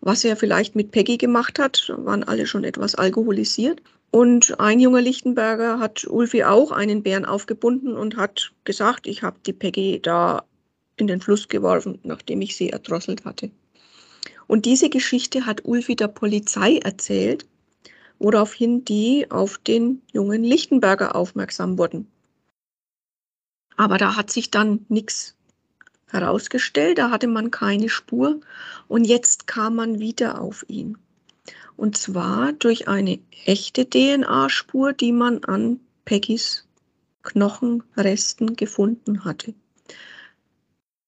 was 0.00 0.24
er 0.24 0.36
vielleicht 0.36 0.76
mit 0.76 0.92
Peggy 0.92 1.16
gemacht 1.16 1.58
hat, 1.58 1.92
waren 1.96 2.22
alle 2.22 2.46
schon 2.46 2.64
etwas 2.64 2.94
alkoholisiert. 2.94 3.82
Und 4.10 4.58
ein 4.58 4.80
junger 4.80 5.02
Lichtenberger 5.02 5.80
hat 5.80 6.06
Ulfi 6.08 6.44
auch 6.44 6.70
einen 6.70 7.02
Bären 7.02 7.24
aufgebunden 7.24 7.94
und 7.94 8.16
hat 8.16 8.52
gesagt, 8.64 9.06
ich 9.06 9.22
habe 9.22 9.38
die 9.44 9.52
Peggy 9.52 10.00
da 10.00 10.44
in 10.96 11.08
den 11.08 11.20
Fluss 11.20 11.48
geworfen, 11.48 11.98
nachdem 12.04 12.40
ich 12.40 12.56
sie 12.56 12.70
erdrosselt 12.70 13.24
hatte. 13.24 13.50
Und 14.46 14.64
diese 14.64 14.88
Geschichte 14.88 15.44
hat 15.44 15.64
Ulfi 15.64 15.94
der 15.94 16.08
Polizei 16.08 16.78
erzählt 16.78 17.46
woraufhin 18.18 18.84
die 18.84 19.30
auf 19.30 19.58
den 19.58 20.02
jungen 20.12 20.44
Lichtenberger 20.44 21.14
aufmerksam 21.14 21.78
wurden. 21.78 22.08
Aber 23.76 23.98
da 23.98 24.16
hat 24.16 24.30
sich 24.30 24.50
dann 24.50 24.84
nichts 24.88 25.36
herausgestellt, 26.10 26.98
da 26.98 27.10
hatte 27.10 27.28
man 27.28 27.50
keine 27.50 27.88
Spur 27.88 28.40
und 28.88 29.04
jetzt 29.04 29.46
kam 29.46 29.76
man 29.76 30.00
wieder 30.00 30.40
auf 30.40 30.64
ihn. 30.68 30.98
Und 31.76 31.96
zwar 31.96 32.52
durch 32.54 32.88
eine 32.88 33.20
echte 33.44 33.88
DNA-Spur, 33.88 34.92
die 34.92 35.12
man 35.12 35.44
an 35.44 35.80
Peggys 36.04 36.66
Knochenresten 37.22 38.56
gefunden 38.56 39.24
hatte. 39.24 39.54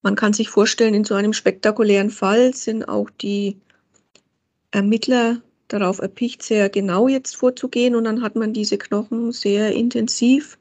Man 0.02 0.14
kann 0.14 0.32
sich 0.32 0.48
vorstellen, 0.48 0.94
in 0.94 1.04
so 1.04 1.14
einem 1.14 1.32
spektakulären 1.32 2.10
Fall 2.10 2.54
sind 2.54 2.88
auch 2.88 3.10
die 3.10 3.60
Ermittler 4.70 5.42
darauf 5.72 5.98
erpicht, 5.98 6.42
sehr 6.42 6.68
genau 6.68 7.08
jetzt 7.08 7.36
vorzugehen. 7.36 7.94
Und 7.94 8.04
dann 8.04 8.22
hat 8.22 8.36
man 8.36 8.52
diese 8.52 8.78
Knochen 8.78 9.32
sehr 9.32 9.72
intensiv 9.72 10.58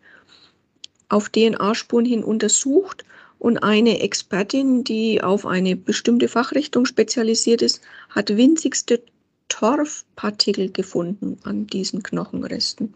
auf 1.10 1.30
DNA-Spuren 1.30 2.06
hin 2.06 2.24
untersucht. 2.24 3.04
Und 3.40 3.60
eine 3.60 4.02
Expertin, 4.02 4.84
die 4.84 5.22
auf 5.24 5.46
eine 5.46 5.76
bestimmte 5.76 6.28
Fachrichtung 6.28 6.86
spezialisiert 6.86 7.62
ist, 7.62 7.82
hat 8.10 8.36
winzigste 8.36 9.02
Torfpartikel 9.48 10.72
gefunden 10.72 11.38
an 11.44 11.66
diesen 11.68 12.04
Knochenresten. 12.04 12.94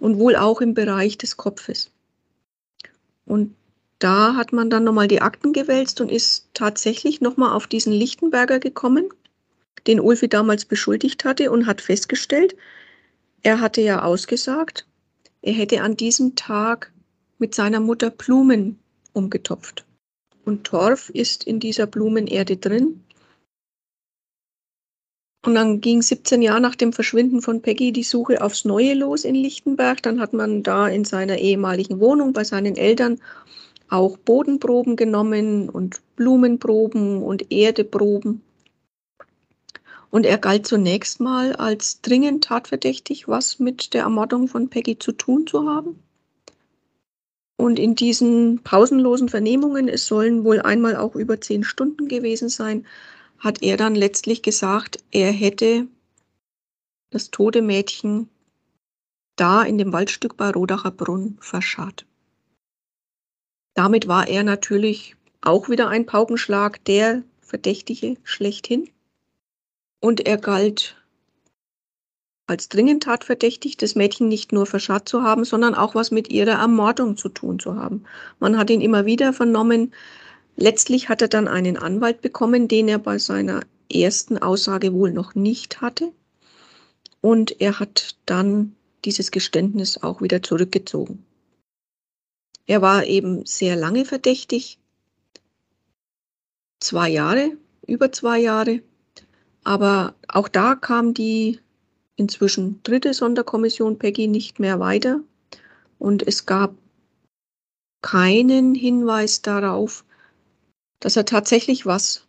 Und 0.00 0.18
wohl 0.18 0.36
auch 0.36 0.60
im 0.60 0.74
Bereich 0.74 1.16
des 1.18 1.36
Kopfes. 1.36 1.90
Und 3.24 3.54
da 3.98 4.34
hat 4.34 4.52
man 4.52 4.68
dann 4.68 4.84
nochmal 4.84 5.08
die 5.08 5.22
Akten 5.22 5.52
gewälzt 5.52 6.00
und 6.00 6.10
ist 6.10 6.48
tatsächlich 6.52 7.20
nochmal 7.20 7.52
auf 7.52 7.66
diesen 7.66 7.92
Lichtenberger 7.92 8.58
gekommen 8.58 9.08
den 9.86 10.00
Ulfi 10.00 10.28
damals 10.28 10.64
beschuldigt 10.64 11.24
hatte 11.24 11.50
und 11.50 11.66
hat 11.66 11.80
festgestellt, 11.80 12.56
er 13.42 13.60
hatte 13.60 13.80
ja 13.80 14.02
ausgesagt, 14.02 14.86
er 15.42 15.52
hätte 15.52 15.82
an 15.82 15.96
diesem 15.96 16.34
Tag 16.34 16.92
mit 17.38 17.54
seiner 17.54 17.80
Mutter 17.80 18.10
Blumen 18.10 18.78
umgetopft. 19.12 19.84
Und 20.44 20.64
Torf 20.64 21.10
ist 21.10 21.44
in 21.44 21.60
dieser 21.60 21.86
Blumenerde 21.86 22.56
drin. 22.56 23.02
Und 25.44 25.54
dann 25.54 25.80
ging 25.80 26.02
17 26.02 26.42
Jahre 26.42 26.60
nach 26.60 26.74
dem 26.74 26.92
Verschwinden 26.92 27.40
von 27.40 27.62
Peggy 27.62 27.92
die 27.92 28.02
Suche 28.02 28.42
aufs 28.42 28.64
Neue 28.64 28.94
los 28.94 29.24
in 29.24 29.36
Lichtenberg. 29.36 30.02
Dann 30.02 30.20
hat 30.20 30.32
man 30.32 30.64
da 30.64 30.88
in 30.88 31.04
seiner 31.04 31.38
ehemaligen 31.38 32.00
Wohnung 32.00 32.32
bei 32.32 32.42
seinen 32.42 32.76
Eltern 32.76 33.20
auch 33.88 34.16
Bodenproben 34.16 34.96
genommen 34.96 35.68
und 35.68 36.00
Blumenproben 36.16 37.22
und 37.22 37.52
Erdeproben. 37.52 38.42
Und 40.16 40.24
er 40.24 40.38
galt 40.38 40.66
zunächst 40.66 41.20
mal 41.20 41.54
als 41.56 42.00
dringend 42.00 42.44
tatverdächtig, 42.44 43.28
was 43.28 43.58
mit 43.58 43.92
der 43.92 44.04
Ermordung 44.04 44.48
von 44.48 44.70
Peggy 44.70 44.98
zu 44.98 45.12
tun 45.12 45.46
zu 45.46 45.68
haben. 45.68 46.02
Und 47.58 47.78
in 47.78 47.94
diesen 47.96 48.62
pausenlosen 48.62 49.28
Vernehmungen, 49.28 49.88
es 49.88 50.06
sollen 50.06 50.42
wohl 50.42 50.62
einmal 50.62 50.96
auch 50.96 51.16
über 51.16 51.38
zehn 51.42 51.64
Stunden 51.64 52.08
gewesen 52.08 52.48
sein, 52.48 52.86
hat 53.40 53.62
er 53.62 53.76
dann 53.76 53.94
letztlich 53.94 54.40
gesagt, 54.40 55.04
er 55.10 55.30
hätte 55.32 55.86
das 57.10 57.30
tote 57.30 57.60
Mädchen 57.60 58.30
da 59.36 59.64
in 59.64 59.76
dem 59.76 59.92
Waldstück 59.92 60.38
bei 60.38 60.48
Rodacher 60.48 60.92
Brunn 60.92 61.36
verscharrt. 61.42 62.06
Damit 63.74 64.08
war 64.08 64.26
er 64.28 64.44
natürlich 64.44 65.14
auch 65.42 65.68
wieder 65.68 65.90
ein 65.90 66.06
Paukenschlag, 66.06 66.82
der 66.86 67.22
Verdächtige 67.42 68.16
schlechthin. 68.24 68.88
Und 70.00 70.26
er 70.26 70.36
galt 70.36 70.96
als 72.46 72.68
dringend 72.68 73.02
tatverdächtig, 73.02 73.76
das 73.76 73.96
Mädchen 73.96 74.28
nicht 74.28 74.52
nur 74.52 74.66
verscharrt 74.66 75.08
zu 75.08 75.22
haben, 75.22 75.44
sondern 75.44 75.74
auch 75.74 75.94
was 75.94 76.10
mit 76.10 76.30
ihrer 76.30 76.52
Ermordung 76.52 77.16
zu 77.16 77.28
tun 77.28 77.58
zu 77.58 77.74
haben. 77.74 78.04
Man 78.38 78.56
hat 78.56 78.70
ihn 78.70 78.80
immer 78.80 79.04
wieder 79.04 79.32
vernommen. 79.32 79.92
Letztlich 80.56 81.08
hat 81.08 81.22
er 81.22 81.28
dann 81.28 81.48
einen 81.48 81.76
Anwalt 81.76 82.20
bekommen, 82.20 82.68
den 82.68 82.88
er 82.88 82.98
bei 82.98 83.18
seiner 83.18 83.62
ersten 83.92 84.38
Aussage 84.38 84.92
wohl 84.92 85.10
noch 85.12 85.34
nicht 85.34 85.80
hatte. 85.80 86.12
Und 87.20 87.60
er 87.60 87.80
hat 87.80 88.16
dann 88.26 88.76
dieses 89.04 89.30
Geständnis 89.30 90.02
auch 90.02 90.22
wieder 90.22 90.42
zurückgezogen. 90.42 91.24
Er 92.66 92.82
war 92.82 93.04
eben 93.04 93.44
sehr 93.44 93.76
lange 93.76 94.04
verdächtig. 94.04 94.78
Zwei 96.80 97.08
Jahre, 97.08 97.56
über 97.86 98.12
zwei 98.12 98.38
Jahre. 98.38 98.82
Aber 99.66 100.14
auch 100.28 100.46
da 100.46 100.76
kam 100.76 101.12
die 101.12 101.58
inzwischen 102.14 102.80
dritte 102.84 103.12
Sonderkommission 103.12 103.98
Peggy 103.98 104.28
nicht 104.28 104.60
mehr 104.60 104.78
weiter. 104.78 105.22
Und 105.98 106.24
es 106.24 106.46
gab 106.46 106.76
keinen 108.00 108.76
Hinweis 108.76 109.42
darauf, 109.42 110.04
dass 111.00 111.16
er 111.16 111.24
tatsächlich 111.24 111.84
was 111.84 112.28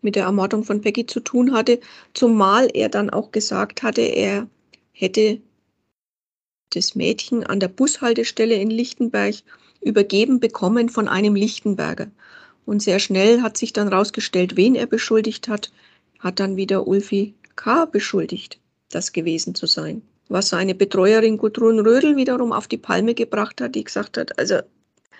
mit 0.00 0.14
der 0.14 0.26
Ermordung 0.26 0.62
von 0.62 0.80
Peggy 0.80 1.06
zu 1.06 1.18
tun 1.18 1.52
hatte, 1.52 1.80
zumal 2.14 2.68
er 2.72 2.88
dann 2.88 3.10
auch 3.10 3.32
gesagt 3.32 3.82
hatte, 3.82 4.02
er 4.02 4.46
hätte 4.92 5.40
das 6.70 6.94
Mädchen 6.94 7.42
an 7.42 7.58
der 7.58 7.66
Bushaltestelle 7.66 8.54
in 8.54 8.70
Lichtenberg 8.70 9.34
übergeben 9.80 10.38
bekommen 10.38 10.88
von 10.88 11.08
einem 11.08 11.34
Lichtenberger. 11.34 12.12
Und 12.64 12.80
sehr 12.80 13.00
schnell 13.00 13.42
hat 13.42 13.56
sich 13.56 13.72
dann 13.72 13.88
herausgestellt, 13.88 14.56
wen 14.56 14.76
er 14.76 14.86
beschuldigt 14.86 15.48
hat, 15.48 15.72
hat 16.22 16.40
dann 16.40 16.56
wieder 16.56 16.86
Ulfi 16.86 17.34
K. 17.56 17.84
beschuldigt, 17.84 18.60
das 18.90 19.12
gewesen 19.12 19.54
zu 19.54 19.66
sein. 19.66 20.02
Was 20.28 20.48
seine 20.48 20.74
Betreuerin 20.74 21.36
Gudrun 21.36 21.80
Rödel 21.80 22.16
wiederum 22.16 22.52
auf 22.52 22.68
die 22.68 22.78
Palme 22.78 23.14
gebracht 23.14 23.60
hat, 23.60 23.74
die 23.74 23.84
gesagt 23.84 24.16
hat, 24.16 24.38
also 24.38 24.60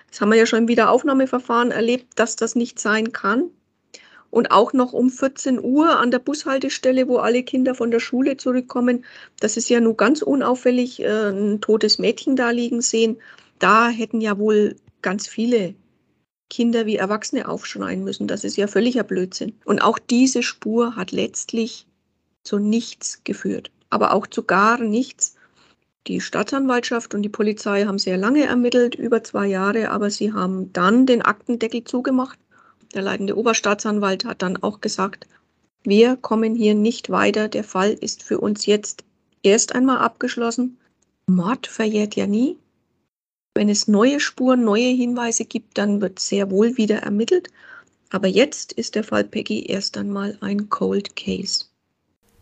das 0.09 0.21
haben 0.21 0.29
wir 0.29 0.37
ja 0.37 0.45
schon 0.45 0.59
im 0.59 0.67
Wiederaufnahmeverfahren 0.67 1.71
erlebt, 1.71 2.07
dass 2.15 2.35
das 2.35 2.55
nicht 2.55 2.79
sein 2.79 3.11
kann. 3.11 3.49
Und 4.29 4.49
auch 4.51 4.73
noch 4.73 4.93
um 4.93 5.11
14 5.11 5.59
Uhr 5.63 5.99
an 5.99 6.09
der 6.09 6.19
Bushaltestelle, 6.19 7.07
wo 7.07 7.17
alle 7.17 7.43
Kinder 7.43 7.75
von 7.75 7.91
der 7.91 7.99
Schule 7.99 8.37
zurückkommen, 8.37 9.05
das 9.39 9.57
ist 9.57 9.69
ja 9.69 9.79
nur 9.79 9.95
ganz 9.95 10.23
unauffällig, 10.23 11.01
äh, 11.01 11.29
ein 11.29 11.61
totes 11.61 11.99
Mädchen 11.99 12.35
da 12.35 12.49
liegen 12.49 12.81
sehen. 12.81 13.17
Da 13.59 13.89
hätten 13.89 14.21
ja 14.21 14.39
wohl 14.39 14.75
ganz 15.03 15.27
viele 15.27 15.75
Kinder 16.53 16.85
wie 16.85 16.97
Erwachsene 16.97 17.47
aufschreien 17.47 18.03
müssen. 18.03 18.27
Das 18.27 18.43
ist 18.43 18.57
ja 18.57 18.67
völliger 18.67 19.03
Blödsinn. 19.03 19.53
Und 19.65 19.81
auch 19.81 19.99
diese 19.99 20.43
Spur 20.43 20.95
hat 20.95 21.11
letztlich 21.11 21.87
zu 22.43 22.59
nichts 22.59 23.21
geführt, 23.23 23.71
aber 23.89 24.13
auch 24.13 24.27
zu 24.27 24.43
gar 24.43 24.77
nichts. 24.77 25.35
Die 26.07 26.21
Staatsanwaltschaft 26.21 27.13
und 27.15 27.21
die 27.21 27.29
Polizei 27.29 27.85
haben 27.85 27.97
sehr 27.97 28.17
lange 28.17 28.45
ermittelt, 28.45 28.95
über 28.95 29.23
zwei 29.23 29.47
Jahre, 29.47 29.89
aber 29.89 30.09
sie 30.09 30.33
haben 30.33 30.71
dann 30.73 31.05
den 31.05 31.21
Aktendeckel 31.21 31.85
zugemacht 31.85 32.37
der 32.93 33.01
leitende 33.01 33.35
Oberstaatsanwalt 33.35 34.23
hat 34.23 34.41
dann 34.43 34.57
auch 34.57 34.79
gesagt, 34.79 35.25
wir 35.83 36.15
kommen 36.15 36.55
hier 36.55 36.75
nicht 36.75 37.09
weiter. 37.09 37.47
Der 37.47 37.63
Fall 37.63 37.91
ist 37.91 38.21
für 38.23 38.39
uns 38.39 38.65
jetzt 38.67 39.03
erst 39.41 39.73
einmal 39.73 39.97
abgeschlossen. 39.97 40.77
Mord 41.25 41.65
verjährt 41.65 42.15
ja 42.15 42.27
nie. 42.27 42.57
Wenn 43.55 43.69
es 43.69 43.87
neue 43.87 44.19
Spuren, 44.19 44.63
neue 44.63 44.89
Hinweise 44.89 45.45
gibt, 45.45 45.77
dann 45.77 46.01
wird 46.01 46.19
sehr 46.19 46.49
wohl 46.49 46.75
wieder 46.77 46.97
ermittelt. 46.99 47.49
Aber 48.09 48.27
jetzt 48.27 48.73
ist 48.73 48.95
der 48.95 49.03
Fall 49.03 49.23
Peggy 49.23 49.65
erst 49.67 49.97
einmal 49.97 50.37
ein 50.41 50.69
Cold 50.69 51.15
Case. 51.15 51.65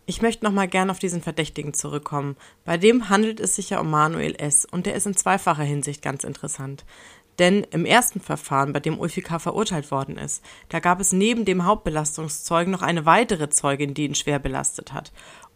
Ich 0.06 0.22
möchte 0.22 0.44
noch 0.44 0.52
mal 0.52 0.68
gern 0.68 0.90
auf 0.90 0.98
diesen 0.98 1.22
Verdächtigen 1.22 1.74
zurückkommen. 1.74 2.36
Bei 2.64 2.76
dem 2.76 3.08
handelt 3.08 3.40
es 3.40 3.56
sich 3.56 3.70
ja 3.70 3.80
um 3.80 3.90
Manuel 3.90 4.34
S. 4.36 4.66
und 4.70 4.86
der 4.86 4.94
ist 4.94 5.06
in 5.06 5.16
zweifacher 5.16 5.62
Hinsicht 5.62 6.02
ganz 6.02 6.24
interessant. 6.24 6.84
Denn 7.38 7.64
im 7.70 7.84
ersten 7.84 8.20
Verfahren, 8.20 8.72
bei 8.72 8.80
dem 8.80 8.98
Ulfi 8.98 9.22
K. 9.22 9.38
verurteilt 9.38 9.90
worden 9.90 10.18
ist, 10.18 10.42
da 10.70 10.80
gab 10.80 11.00
es 11.00 11.12
neben 11.12 11.44
dem 11.44 11.64
Hauptbelastungszeugen 11.64 12.72
noch 12.72 12.82
eine 12.82 13.06
weitere 13.06 13.48
Zeugin, 13.48 13.94
die 13.94 14.04
ihn 14.04 14.14
schwer 14.14 14.38
belastet 14.38 14.92
hat. 14.92 15.12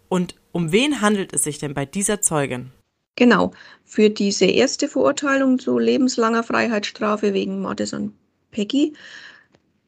Und 0.08 0.36
um 0.52 0.70
wen 0.70 1.00
handelt 1.00 1.32
es 1.32 1.44
sich 1.44 1.58
denn 1.58 1.74
bei 1.74 1.84
dieser 1.84 2.20
Zeugin? 2.20 2.72
Genau, 3.16 3.52
für 3.84 4.10
diese 4.10 4.44
erste 4.44 4.88
Verurteilung 4.88 5.58
zu 5.58 5.78
lebenslanger 5.78 6.42
Freiheitsstrafe 6.42 7.32
wegen 7.32 7.60
Mordes 7.60 7.94
an 7.94 8.12
Peggy 8.50 8.92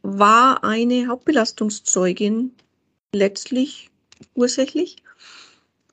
war 0.02 0.64
eine 0.64 1.08
Hauptbelastungszeugin 1.08 2.52
letztlich 3.12 3.90
ursächlich. 4.34 4.96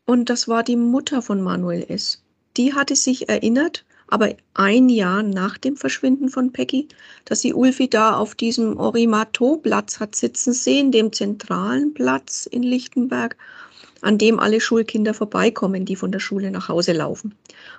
Und 0.05 0.29
das 0.29 0.47
war 0.47 0.63
die 0.63 0.77
Mutter 0.77 1.21
von 1.21 1.41
Manuel 1.41 1.85
S. 1.89 2.23
Die 2.57 2.73
hatte 2.73 2.95
sich 2.95 3.27
erinnert, 3.27 3.85
aber 4.07 4.35
ein 4.53 4.87
Jahr 4.87 5.23
nach 5.23 5.57
dem 5.57 5.75
Verschwinden 5.75 6.29
von 6.29 6.53
Peggy, 6.53 6.87
dass 7.25 7.41
sie 7.41 7.53
Ulfi 7.53 7.89
da 7.89 8.15
auf 8.15 8.35
diesem 8.35 8.77
Orimato-Platz 8.77 9.99
hat 9.99 10.15
sitzen 10.15 10.53
sehen, 10.53 10.91
dem 10.91 11.11
zentralen 11.11 11.93
Platz 11.93 12.45
in 12.45 12.63
Lichtenberg, 12.63 13.35
an 14.01 14.17
dem 14.17 14.39
alle 14.39 14.61
Schulkinder 14.61 15.13
vorbeikommen, 15.13 15.85
die 15.85 15.95
von 15.95 16.11
der 16.11 16.19
Schule 16.19 16.51
nach 16.51 16.69
Hause 16.69 16.93
laufen. 16.93 17.35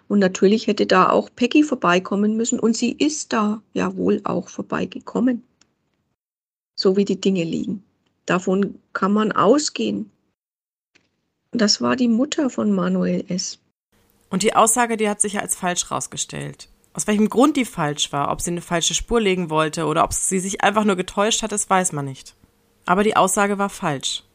Und 0.09 0.19
natürlich 0.19 0.67
hätte 0.67 0.87
da 0.87 1.11
auch 1.11 1.31
Peggy 1.35 1.63
vorbeikommen 1.63 2.37
müssen 2.37 2.59
und 2.59 2.77
sie 2.77 2.93
ist 2.93 3.33
da 3.33 3.63
ja 3.75 3.97
wohl 3.97 4.21
auch 4.25 4.49
vorbeigekommen. 4.49 5.43
So 6.79 6.97
wie 6.97 7.05
die 7.05 7.21
Dinge 7.21 7.45
liegen. 7.45 7.83
Davon 8.27 8.79
kann 8.93 9.13
man 9.13 9.33
ausgehen. 9.33 10.11
Das 11.53 11.81
war 11.81 11.97
die 11.97 12.09
Mutter 12.09 12.51
von 12.51 12.73
Manuel 12.73 13.25
S. 13.29 13.59
Und 14.29 14.43
die 14.43 14.55
Aussage, 14.55 14.97
die 14.97 15.09
hat 15.09 15.21
sich 15.21 15.35
ja 15.35 15.41
als 15.41 15.55
falsch 15.55 15.91
rausgestellt. 15.91 16.69
Aus 16.93 17.07
welchem 17.07 17.29
Grund 17.29 17.57
die 17.57 17.65
falsch 17.65 18.13
war, 18.13 18.31
ob 18.31 18.41
sie 18.41 18.51
eine 18.51 18.63
falsche 18.63 18.95
Spur 18.95 19.21
legen 19.21 19.51
wollte 19.51 19.87
oder 19.87 20.03
ob 20.03 20.13
sie 20.13 20.41
sich 20.41 20.63
einfach 20.63 20.85
nur 20.85 20.97
getäuscht 20.97 21.43
hat, 21.43 21.53
das 21.53 21.71
weiß 21.71 21.93
man 21.93 22.07
nicht. 22.07 22.35
Aber 22.85 23.05
die 23.05 23.17
Aussage 23.17 23.59
war 23.59 23.69
falsch. 23.69 24.26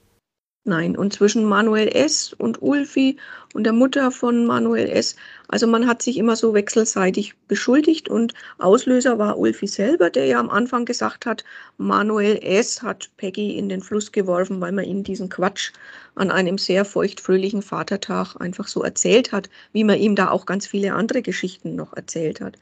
Nein, 0.63 0.95
und 0.95 1.11
zwischen 1.13 1.43
Manuel 1.43 1.87
S. 1.87 2.33
und 2.33 2.61
Ulfi 2.61 3.17
und 3.55 3.63
der 3.63 3.73
Mutter 3.73 4.11
von 4.11 4.45
Manuel 4.45 4.89
S. 4.89 5.15
Also 5.47 5.65
man 5.65 5.87
hat 5.87 6.03
sich 6.03 6.17
immer 6.17 6.35
so 6.35 6.53
wechselseitig 6.53 7.33
beschuldigt 7.47 8.09
und 8.09 8.35
Auslöser 8.59 9.17
war 9.17 9.39
Ulfi 9.39 9.65
selber, 9.65 10.11
der 10.11 10.25
ja 10.27 10.39
am 10.39 10.51
Anfang 10.51 10.85
gesagt 10.85 11.25
hat, 11.25 11.43
Manuel 11.77 12.37
S. 12.43 12.83
hat 12.83 13.09
Peggy 13.17 13.57
in 13.57 13.69
den 13.69 13.81
Fluss 13.81 14.11
geworfen, 14.11 14.61
weil 14.61 14.71
man 14.71 14.85
ihm 14.85 15.03
diesen 15.03 15.29
Quatsch 15.29 15.71
an 16.13 16.29
einem 16.29 16.59
sehr 16.59 16.85
feuchtfröhlichen 16.85 17.63
Vatertag 17.63 18.35
einfach 18.39 18.67
so 18.67 18.83
erzählt 18.83 19.31
hat, 19.31 19.49
wie 19.73 19.83
man 19.83 19.97
ihm 19.97 20.15
da 20.15 20.29
auch 20.29 20.45
ganz 20.45 20.67
viele 20.67 20.93
andere 20.93 21.23
Geschichten 21.23 21.75
noch 21.75 21.93
erzählt 21.93 22.39
hat. 22.39 22.57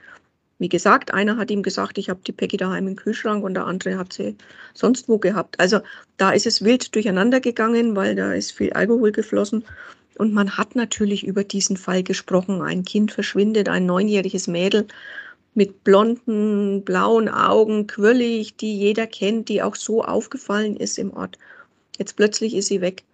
Wie 0.59 0.69
gesagt, 0.69 1.13
einer 1.13 1.37
hat 1.37 1.51
ihm 1.51 1.63
gesagt, 1.63 1.97
ich 1.97 2.09
habe 2.09 2.19
die 2.27 2.33
Peggy 2.33 2.57
daheim 2.57 2.87
im 2.87 2.95
Kühlschrank 2.97 3.45
und 3.45 3.53
der 3.53 3.65
andere 3.65 3.97
hat 3.97 4.11
sie 4.11 4.35
sonst 4.73 5.07
wo 5.07 5.17
gehabt. 5.17 5.57
Also 5.57 5.79
da 6.17 6.31
ist 6.31 6.45
es 6.45 6.63
wild 6.63 6.93
durcheinander 6.93 7.39
gegangen, 7.39 7.95
weil 7.95 8.15
da 8.15 8.33
ist 8.33 8.51
viel 8.51 8.73
Alkohol 8.73 9.13
geflossen. 9.13 9.63
Und 10.17 10.33
man 10.33 10.57
hat 10.57 10.75
natürlich 10.75 11.25
über 11.25 11.45
diesen 11.45 11.77
Fall 11.77 12.03
gesprochen. 12.03 12.61
Ein 12.61 12.83
Kind 12.83 13.13
verschwindet, 13.13 13.69
ein 13.69 13.85
neunjähriges 13.85 14.47
Mädel 14.47 14.85
mit 15.53 15.85
blonden, 15.85 16.83
blauen 16.83 17.29
Augen, 17.29 17.87
quirlig, 17.87 18.57
die 18.57 18.77
jeder 18.77 19.07
kennt, 19.07 19.47
die 19.47 19.63
auch 19.63 19.75
so 19.75 20.03
aufgefallen 20.03 20.75
ist 20.75 20.99
im 20.99 21.13
Ort. 21.13 21.37
Jetzt 21.97 22.17
plötzlich 22.17 22.53
ist 22.53 22.67
sie 22.67 22.81
weg. 22.81 23.05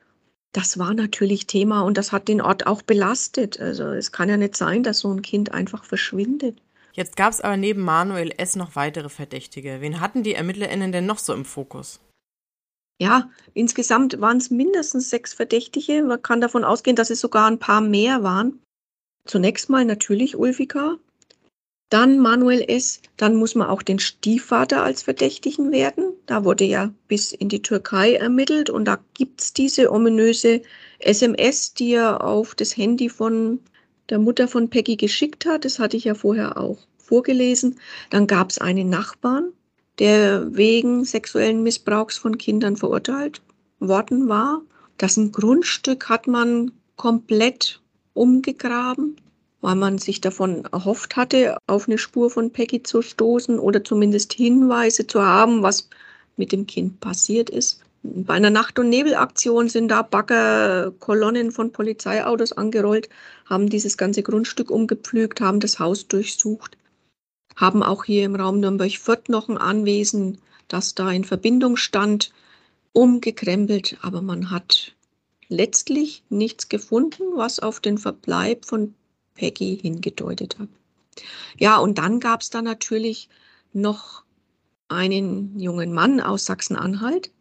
Das 0.52 0.80
war 0.80 0.96
natürlich 0.96 1.46
Thema 1.46 1.82
und 1.82 1.98
das 1.98 2.12
hat 2.12 2.28
den 2.28 2.42
Ort 2.42 2.66
auch 2.66 2.82
belastet. 2.82 3.60
Also 3.60 3.86
es 3.90 4.12
kann 4.12 4.30
ja 4.30 4.38
nicht 4.38 4.56
sein, 4.56 4.82
dass 4.84 5.00
so 5.00 5.12
ein 5.12 5.22
Kind 5.22 5.54
einfach 5.54 5.84
verschwindet. 5.84 6.58
Jetzt 6.96 7.18
gab 7.18 7.34
es 7.34 7.42
aber 7.42 7.58
neben 7.58 7.82
Manuel 7.82 8.34
S. 8.38 8.56
noch 8.56 8.78
weitere 8.78 9.10
Verdächtige. 9.10 9.82
Wen 9.82 10.00
hatten 10.00 10.24
die 10.24 10.34
ErmittlerInnen 10.34 10.94
denn 10.94 11.06
noch 11.06 11.20
so 11.20 11.34
im 11.34 11.44
Fokus? 11.44 12.00
Ja, 13.02 13.30
insgesamt 13.54 14.22
waren 14.22 14.38
es 14.38 14.50
mindestens 14.50 15.10
sechs 15.10 15.34
Verdächtige. 15.34 16.04
Man 16.04 16.22
kann 16.22 16.40
davon 16.40 16.64
ausgehen, 16.64 16.96
dass 16.96 17.10
es 17.10 17.20
sogar 17.20 17.48
ein 17.48 17.60
paar 17.60 17.82
mehr 17.82 18.24
waren. 18.24 18.62
Zunächst 19.26 19.70
mal 19.70 19.84
natürlich 19.84 20.38
Ulfika, 20.38 20.96
dann 21.90 22.20
Manuel 22.20 22.64
S., 22.70 23.02
dann 23.18 23.36
muss 23.36 23.56
man 23.56 23.68
auch 23.68 23.82
den 23.82 24.00
Stiefvater 24.00 24.82
als 24.82 25.04
Verdächtigen 25.04 25.74
werden. 25.74 26.14
Da 26.28 26.46
wurde 26.46 26.64
ja 26.64 26.94
bis 27.10 27.34
in 27.34 27.50
die 27.50 27.62
Türkei 27.62 28.16
ermittelt 28.16 28.70
und 28.70 28.86
da 28.86 29.00
gibt 29.14 29.42
es 29.42 29.52
diese 29.52 29.92
ominöse 29.92 30.62
SMS, 31.00 31.74
die 31.74 31.94
er 31.94 32.24
auf 32.24 32.56
das 32.56 32.78
Handy 32.78 33.10
von 33.10 33.60
der 34.10 34.20
Mutter 34.20 34.48
von 34.48 34.70
Peggy 34.70 34.96
geschickt 34.96 35.46
hat. 35.46 35.66
Das 35.66 35.80
hatte 35.80 35.98
ich 35.98 36.06
ja 36.06 36.16
vorher 36.16 36.58
auch 36.58 36.78
vorgelesen. 36.98 37.80
Dann 38.10 38.28
gab 38.28 38.50
es 38.50 38.58
einen 38.58 38.90
Nachbarn, 38.90 39.52
der 40.00 40.56
wegen 40.56 41.06
sexuellen 41.06 41.64
Missbrauchs 41.64 42.18
von 42.18 42.38
Kindern 42.38 42.78
verurteilt 42.78 43.42
worden 43.80 44.28
war. 44.28 44.62
Das 44.98 45.18
ein 45.18 45.32
Grundstück 45.32 46.10
hat 46.10 46.28
man 46.28 46.72
komplett 46.96 47.82
umgegraben, 48.14 49.18
weil 49.62 49.76
man 49.76 49.98
sich 49.98 50.22
davon 50.22 50.66
erhofft 50.72 51.16
hatte, 51.16 51.58
auf 51.68 51.88
eine 51.88 51.98
Spur 51.98 52.30
von 52.30 52.52
Peggy 52.52 52.84
zu 52.84 53.02
stoßen 53.02 53.60
oder 53.60 53.84
zumindest 53.84 54.34
Hinweise 54.34 55.06
zu 55.08 55.22
haben, 55.22 55.64
was 55.64 55.90
mit 56.38 56.52
dem 56.52 56.66
Kind 56.66 57.00
passiert 57.00 57.50
ist. 57.50 57.85
Bei 58.08 58.36
einer 58.36 58.52
Nacht- 58.52 58.78
und 58.78 58.90
Nebelaktion 58.90 59.68
sind 59.68 59.88
da 59.88 60.04
Baggerkolonnen 60.04 61.52
von 61.52 61.72
Polizeiautos 61.72 62.54
angerollt, 62.54 63.10
haben 63.46 63.68
dieses 63.68 63.98
ganze 63.98 64.22
Grundstück 64.22 64.70
umgepflügt, 64.70 65.42
haben 65.42 65.60
das 65.60 65.80
Haus 65.80 66.08
durchsucht, 66.08 66.78
haben 67.56 67.82
auch 67.82 68.04
hier 68.04 68.26
im 68.26 68.36
Raum 68.36 68.60
Nürnberg-Fürth 68.60 69.30
noch 69.30 69.50
ein 69.50 69.58
Anwesen, 69.58 70.38
das 70.68 70.94
da 70.94 71.10
in 71.12 71.24
Verbindung 71.24 71.78
stand, 71.78 72.32
umgekrempelt, 72.94 73.98
aber 74.04 74.22
man 74.22 74.52
hat 74.52 74.94
letztlich 75.48 76.24
nichts 76.30 76.70
gefunden, 76.70 77.24
was 77.34 77.60
auf 77.60 77.80
den 77.80 77.98
Verbleib 77.98 78.66
von 78.66 78.94
Peggy 79.34 79.80
hingedeutet 79.82 80.60
hat. 80.60 80.70
Ja, 81.58 81.78
und 81.80 81.98
dann 81.98 82.20
gab 82.20 82.42
es 82.42 82.52
da 82.52 82.62
natürlich 82.62 83.30
noch 83.74 84.24
einen 84.90 85.58
jungen 85.60 85.92
Mann 85.92 86.22
aus 86.22 86.46
Sachsen-Anhalt, 86.46 87.32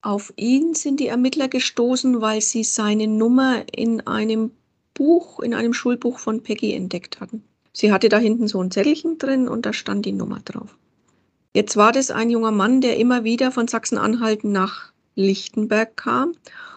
auf 0.00 0.32
ihn 0.36 0.74
sind 0.74 1.00
die 1.00 1.08
Ermittler 1.08 1.48
gestoßen, 1.48 2.20
weil 2.20 2.40
sie 2.40 2.64
seine 2.64 3.08
Nummer 3.08 3.64
in 3.72 4.06
einem 4.06 4.52
Buch, 4.94 5.40
in 5.40 5.54
einem 5.54 5.74
Schulbuch 5.74 6.18
von 6.18 6.42
Peggy 6.42 6.72
entdeckt 6.72 7.20
hatten. 7.20 7.42
Sie 7.72 7.92
hatte 7.92 8.08
da 8.08 8.18
hinten 8.18 8.48
so 8.48 8.62
ein 8.62 8.70
Zettelchen 8.70 9.18
drin 9.18 9.48
und 9.48 9.66
da 9.66 9.72
stand 9.72 10.06
die 10.06 10.12
Nummer 10.12 10.40
drauf. 10.44 10.76
Jetzt 11.54 11.76
war 11.76 11.92
das 11.92 12.10
ein 12.10 12.30
junger 12.30 12.50
Mann, 12.50 12.80
der 12.80 12.98
immer 12.98 13.24
wieder 13.24 13.50
von 13.50 13.68
Sachsen-Anhalt 13.68 14.44
nach 14.44 14.92
Lichtenberg 15.14 15.96
kam, 15.96 16.32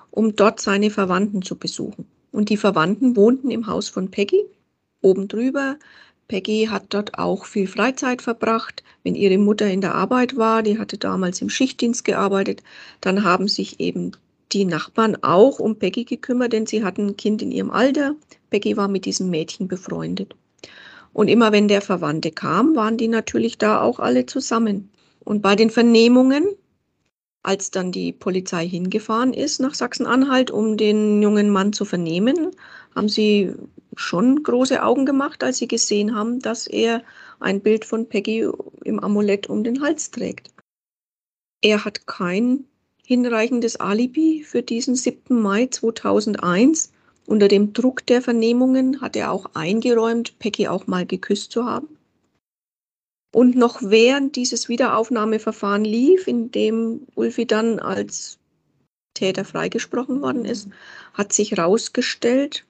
um 0.09 0.35
dort 0.35 0.59
seine 0.59 0.89
Verwandten 0.89 1.41
zu 1.41 1.55
besuchen. 1.55 2.07
Und 2.31 2.49
die 2.49 2.57
Verwandten 2.57 3.15
wohnten 3.15 3.51
im 3.51 3.67
Haus 3.67 3.89
von 3.89 4.09
Peggy, 4.09 4.43
oben 5.01 5.27
drüber. 5.27 5.77
Peggy 6.31 6.69
hat 6.71 6.85
dort 6.93 7.19
auch 7.19 7.43
viel 7.43 7.67
Freizeit 7.67 8.21
verbracht. 8.21 8.83
Wenn 9.03 9.15
ihre 9.15 9.37
Mutter 9.37 9.67
in 9.67 9.81
der 9.81 9.95
Arbeit 9.95 10.37
war, 10.37 10.63
die 10.63 10.79
hatte 10.79 10.97
damals 10.97 11.41
im 11.41 11.49
Schichtdienst 11.49 12.05
gearbeitet, 12.05 12.63
dann 13.01 13.25
haben 13.25 13.49
sich 13.49 13.81
eben 13.81 14.13
die 14.53 14.63
Nachbarn 14.63 15.17
auch 15.23 15.59
um 15.59 15.75
Peggy 15.75 16.05
gekümmert, 16.05 16.53
denn 16.53 16.67
sie 16.67 16.85
hatten 16.85 17.07
ein 17.07 17.17
Kind 17.17 17.41
in 17.41 17.51
ihrem 17.51 17.69
Alter. 17.69 18.15
Peggy 18.49 18.77
war 18.77 18.87
mit 18.87 19.03
diesem 19.03 19.29
Mädchen 19.29 19.67
befreundet. 19.67 20.33
Und 21.11 21.27
immer 21.27 21.51
wenn 21.51 21.67
der 21.67 21.81
Verwandte 21.81 22.31
kam, 22.31 22.77
waren 22.77 22.95
die 22.95 23.09
natürlich 23.09 23.57
da 23.57 23.81
auch 23.81 23.99
alle 23.99 24.25
zusammen. 24.25 24.89
Und 25.25 25.41
bei 25.41 25.57
den 25.57 25.69
Vernehmungen, 25.69 26.45
als 27.43 27.71
dann 27.71 27.91
die 27.91 28.13
Polizei 28.13 28.65
hingefahren 28.65 29.33
ist 29.33 29.59
nach 29.59 29.73
Sachsen-Anhalt, 29.73 30.49
um 30.49 30.77
den 30.77 31.21
jungen 31.21 31.49
Mann 31.49 31.73
zu 31.73 31.83
vernehmen, 31.83 32.51
haben 32.95 33.09
sie 33.09 33.53
schon 33.95 34.43
große 34.43 34.83
Augen 34.83 35.05
gemacht, 35.05 35.43
als 35.43 35.57
sie 35.57 35.67
gesehen 35.67 36.15
haben, 36.15 36.39
dass 36.39 36.67
er 36.67 37.03
ein 37.39 37.61
Bild 37.61 37.85
von 37.85 38.07
Peggy 38.07 38.47
im 38.83 38.99
Amulett 38.99 39.47
um 39.47 39.63
den 39.63 39.81
Hals 39.81 40.11
trägt. 40.11 40.51
Er 41.61 41.85
hat 41.85 42.07
kein 42.07 42.65
hinreichendes 43.03 43.75
Alibi 43.75 44.43
für 44.43 44.61
diesen 44.61 44.95
7. 44.95 45.39
Mai 45.41 45.67
2001. 45.67 46.91
Unter 47.27 47.47
dem 47.47 47.73
Druck 47.73 48.05
der 48.05 48.21
Vernehmungen 48.21 49.01
hat 49.01 49.15
er 49.15 49.31
auch 49.31 49.45
eingeräumt, 49.53 50.39
Peggy 50.39 50.67
auch 50.67 50.87
mal 50.87 51.05
geküsst 51.05 51.51
zu 51.51 51.65
haben. 51.65 51.97
Und 53.33 53.55
noch 53.55 53.81
während 53.81 54.35
dieses 54.35 54.67
Wiederaufnahmeverfahren 54.67 55.85
lief, 55.85 56.27
in 56.27 56.51
dem 56.51 57.07
Ulfi 57.15 57.45
dann 57.45 57.79
als 57.79 58.39
Täter 59.13 59.45
freigesprochen 59.45 60.21
worden 60.21 60.45
ist, 60.45 60.69
hat 61.13 61.31
sich 61.31 61.51
herausgestellt, 61.51 62.65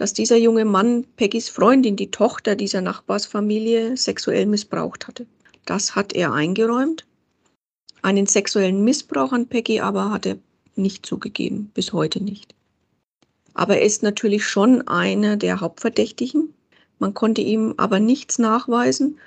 dass 0.00 0.14
dieser 0.14 0.38
junge 0.38 0.64
Mann 0.64 1.04
Peggys 1.16 1.50
Freundin, 1.50 1.94
die 1.94 2.10
Tochter 2.10 2.56
dieser 2.56 2.80
Nachbarsfamilie, 2.80 3.98
sexuell 3.98 4.46
missbraucht 4.46 5.06
hatte. 5.06 5.26
Das 5.66 5.94
hat 5.94 6.14
er 6.14 6.32
eingeräumt. 6.32 7.04
Einen 8.00 8.24
sexuellen 8.24 8.82
Missbrauch 8.82 9.32
an 9.32 9.46
Peggy 9.46 9.80
aber 9.80 10.10
hat 10.10 10.24
er 10.24 10.38
nicht 10.74 11.04
zugegeben, 11.04 11.70
bis 11.74 11.92
heute 11.92 12.24
nicht. 12.24 12.54
Aber 13.52 13.76
er 13.76 13.82
ist 13.82 14.02
natürlich 14.02 14.46
schon 14.46 14.88
einer 14.88 15.36
der 15.36 15.60
Hauptverdächtigen. 15.60 16.54
Man 16.98 17.12
konnte 17.12 17.42
ihm 17.42 17.74
aber 17.76 18.00
nichts 18.00 18.38
nachweisen. 18.38 19.18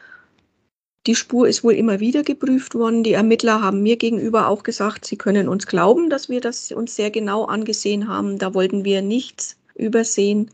Die 1.06 1.14
Spur 1.14 1.48
ist 1.48 1.64
wohl 1.64 1.74
immer 1.74 2.00
wieder 2.00 2.24
geprüft 2.24 2.74
worden. 2.74 3.04
Die 3.04 3.14
Ermittler 3.14 3.62
haben 3.62 3.84
mir 3.84 3.98
gegenüber 3.98 4.48
auch 4.48 4.64
gesagt, 4.64 5.06
sie 5.06 5.18
können 5.18 5.48
uns 5.48 5.68
glauben, 5.68 6.10
dass 6.10 6.30
wir 6.30 6.42
das 6.42 6.72
uns 6.72 6.96
sehr 6.96 7.12
genau 7.12 7.46
angesehen 7.46 8.08
haben. 8.08 8.40
Da 8.40 8.56
wollten 8.56 8.84
wir 8.84 9.04
nichts 9.04 9.56
übersehen. 9.76 10.50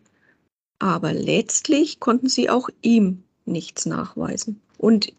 Aber 0.79 1.13
letztlich 1.13 1.99
konnten 1.99 2.29
sie 2.29 2.49
auch 2.49 2.69
ihm 2.81 3.23
nichts 3.45 3.85
nachweisen. 3.85 4.61
Und 4.77 5.13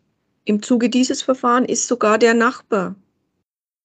im 0.45 0.63
Zuge 0.63 0.89
dieses 0.89 1.23
Verfahrens 1.23 1.69
ist 1.69 1.87
sogar 1.87 2.19
der 2.19 2.35
Nachbar 2.35 2.95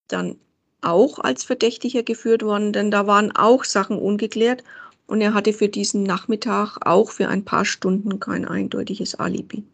dann 0.08 0.36
auch 0.80 1.18
als 1.18 1.44
Verdächtiger 1.44 2.02
geführt 2.02 2.42
worden, 2.42 2.72
denn 2.72 2.90
da 2.90 3.06
waren 3.06 3.34
auch 3.34 3.64
Sachen 3.64 3.98
ungeklärt 3.98 4.62
und 5.06 5.20
er 5.20 5.34
hatte 5.34 5.52
für 5.52 5.68
diesen 5.68 6.02
Nachmittag 6.02 6.78
auch 6.80 7.10
für 7.10 7.28
ein 7.28 7.44
paar 7.44 7.64
Stunden 7.64 8.20
kein 8.20 8.46
eindeutiges 8.46 9.14
Alibi. 9.14 9.64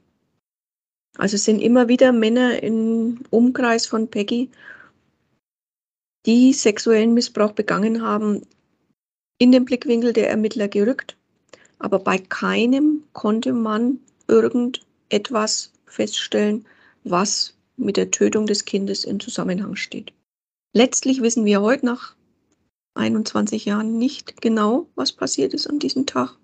Also 1.19 1.37
es 1.37 1.45
sind 1.45 1.61
immer 1.61 1.89
wieder 1.89 2.13
Männer 2.13 2.63
im 2.63 3.21
Umkreis 3.31 3.87
von 3.87 4.09
Peggy, 4.09 4.51
die 6.25 6.53
sexuellen 6.53 7.15
Missbrauch 7.15 7.53
begangen 7.53 8.03
haben, 8.03 8.43
in 9.39 9.53
den 9.53 9.65
Blickwinkel 9.65 10.13
der 10.13 10.31
Ermittler 10.31 10.69
gerückt, 10.69 11.17
aber 11.83 11.99
bei 11.99 12.17
keinem 12.17 13.03
konnte 13.13 13.53
man 13.53 13.99
irgendetwas 14.29 15.73
feststellen, 15.85 16.65
was 17.03 17.55
mit 17.77 17.97
der 17.97 18.13
Tötung 18.13 18.47
des 18.47 18.65
Kindes 18.65 19.05
in 19.05 19.19
Zusammenhang 19.19 19.75
steht. 19.75 20.13
Letztlich 20.73 21.23
wissen 21.23 21.45
wir 21.45 21.61
heute 21.61 21.85
nach 21.87 22.15
21 22.95 23.65
Jahren 23.65 23.99
nicht 23.99 24.41
genau, 24.41 24.87
was 24.95 25.13
passiert 25.13 25.55
ist 25.55 25.67
an 25.67 25.81
diesem 25.81 26.07
Tag. 26.07 26.37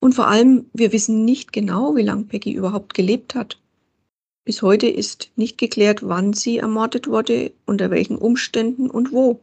Und 0.00 0.14
vor 0.14 0.28
allem, 0.28 0.66
wir 0.72 0.92
wissen 0.92 1.24
nicht 1.24 1.52
genau, 1.52 1.96
wie 1.96 2.02
lange 2.02 2.24
Peggy 2.24 2.52
überhaupt 2.52 2.94
gelebt 2.94 3.34
hat. 3.34 3.60
Bis 4.44 4.62
heute 4.62 4.86
ist 4.86 5.30
nicht 5.34 5.58
geklärt, 5.58 6.06
wann 6.06 6.32
sie 6.32 6.58
ermordet 6.58 7.08
wurde, 7.08 7.52
unter 7.66 7.90
welchen 7.90 8.16
Umständen 8.16 8.88
und 8.88 9.10
wo. 9.10 9.40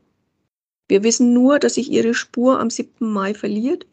Wir 0.88 1.04
wissen 1.04 1.34
nur, 1.34 1.60
dass 1.60 1.74
sich 1.74 1.92
ihre 1.92 2.14
Spur 2.14 2.62
am 2.62 2.70
7. 2.70 3.12
Mai 3.12 3.34
verliert 3.34 3.86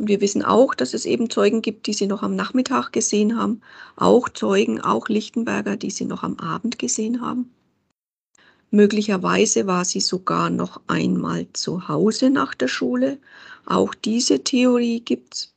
und 0.00 0.08
wir 0.08 0.22
wissen 0.22 0.42
auch, 0.42 0.74
dass 0.74 0.94
es 0.94 1.04
eben 1.04 1.28
Zeugen 1.28 1.60
gibt, 1.60 1.86
die 1.86 1.92
sie 1.92 2.06
noch 2.06 2.22
am 2.22 2.34
Nachmittag 2.34 2.90
gesehen 2.90 3.36
haben. 3.38 3.60
Auch 3.96 4.30
Zeugen, 4.30 4.80
auch 4.80 5.10
Lichtenberger, 5.10 5.76
die 5.76 5.90
sie 5.90 6.06
noch 6.06 6.22
am 6.22 6.38
Abend 6.38 6.78
gesehen 6.78 7.20
haben. 7.20 7.50
Möglicherweise 8.70 9.66
war 9.66 9.84
sie 9.84 10.00
sogar 10.00 10.48
noch 10.48 10.80
einmal 10.86 11.46
zu 11.52 11.86
Hause 11.86 12.30
nach 12.30 12.54
der 12.54 12.68
Schule. 12.68 13.18
Auch 13.66 13.94
diese 13.94 14.42
Theorie 14.42 15.00
gibt's. 15.00 15.52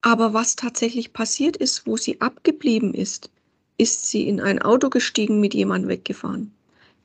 Aber 0.00 0.32
was 0.32 0.56
tatsächlich 0.56 1.12
passiert 1.12 1.58
ist, 1.58 1.86
wo 1.86 1.98
sie 1.98 2.18
abgeblieben 2.22 2.94
ist, 2.94 3.28
ist 3.76 4.06
sie 4.06 4.26
in 4.26 4.40
ein 4.40 4.62
Auto 4.62 4.88
gestiegen, 4.88 5.38
mit 5.38 5.52
jemand 5.52 5.86
weggefahren? 5.86 6.50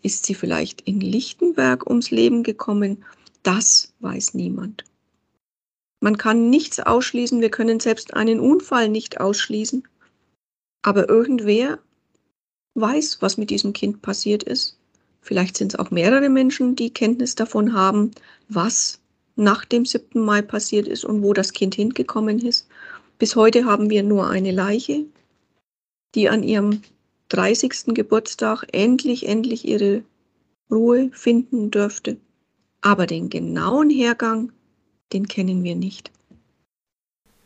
Ist 0.03 0.25
sie 0.25 0.35
vielleicht 0.35 0.79
in 0.81 1.01
Lichtenberg 1.01 1.85
ums 1.85 2.11
Leben 2.11 2.43
gekommen? 2.43 3.03
Das 3.43 3.93
weiß 3.99 4.35
niemand. 4.35 4.85
Man 5.99 6.17
kann 6.17 6.49
nichts 6.49 6.79
ausschließen, 6.79 7.41
wir 7.41 7.49
können 7.49 7.79
selbst 7.79 8.13
einen 8.13 8.39
Unfall 8.39 8.89
nicht 8.89 9.19
ausschließen. 9.19 9.87
Aber 10.83 11.09
irgendwer 11.09 11.79
weiß, 12.75 13.17
was 13.21 13.37
mit 13.37 13.49
diesem 13.49 13.73
Kind 13.73 14.01
passiert 14.01 14.43
ist. 14.43 14.77
Vielleicht 15.21 15.57
sind 15.57 15.73
es 15.73 15.79
auch 15.79 15.91
mehrere 15.91 16.29
Menschen, 16.29 16.75
die 16.75 16.93
Kenntnis 16.93 17.35
davon 17.35 17.73
haben, 17.73 18.11
was 18.47 18.99
nach 19.35 19.65
dem 19.65 19.85
7. 19.85 20.21
Mai 20.23 20.41
passiert 20.41 20.87
ist 20.87 21.03
und 21.03 21.23
wo 21.23 21.33
das 21.33 21.53
Kind 21.53 21.75
hingekommen 21.75 22.39
ist. 22.39 22.67
Bis 23.19 23.35
heute 23.35 23.65
haben 23.65 23.89
wir 23.89 24.03
nur 24.03 24.29
eine 24.29 24.51
Leiche, 24.51 25.05
die 26.15 26.29
an 26.29 26.43
ihrem 26.43 26.81
30. 27.29 27.87
Geburtstag 27.87 28.63
endlich, 28.71 29.27
endlich 29.27 29.67
ihre 29.67 30.03
Ruhe 30.71 31.09
finden 31.11 31.71
dürfte. 31.71 32.17
Aber 32.81 33.05
den 33.05 33.29
genauen 33.29 33.89
Hergang 33.89 34.51
den 35.13 35.27
kennen 35.27 35.63
wir 35.63 35.75
nicht. 35.75 36.11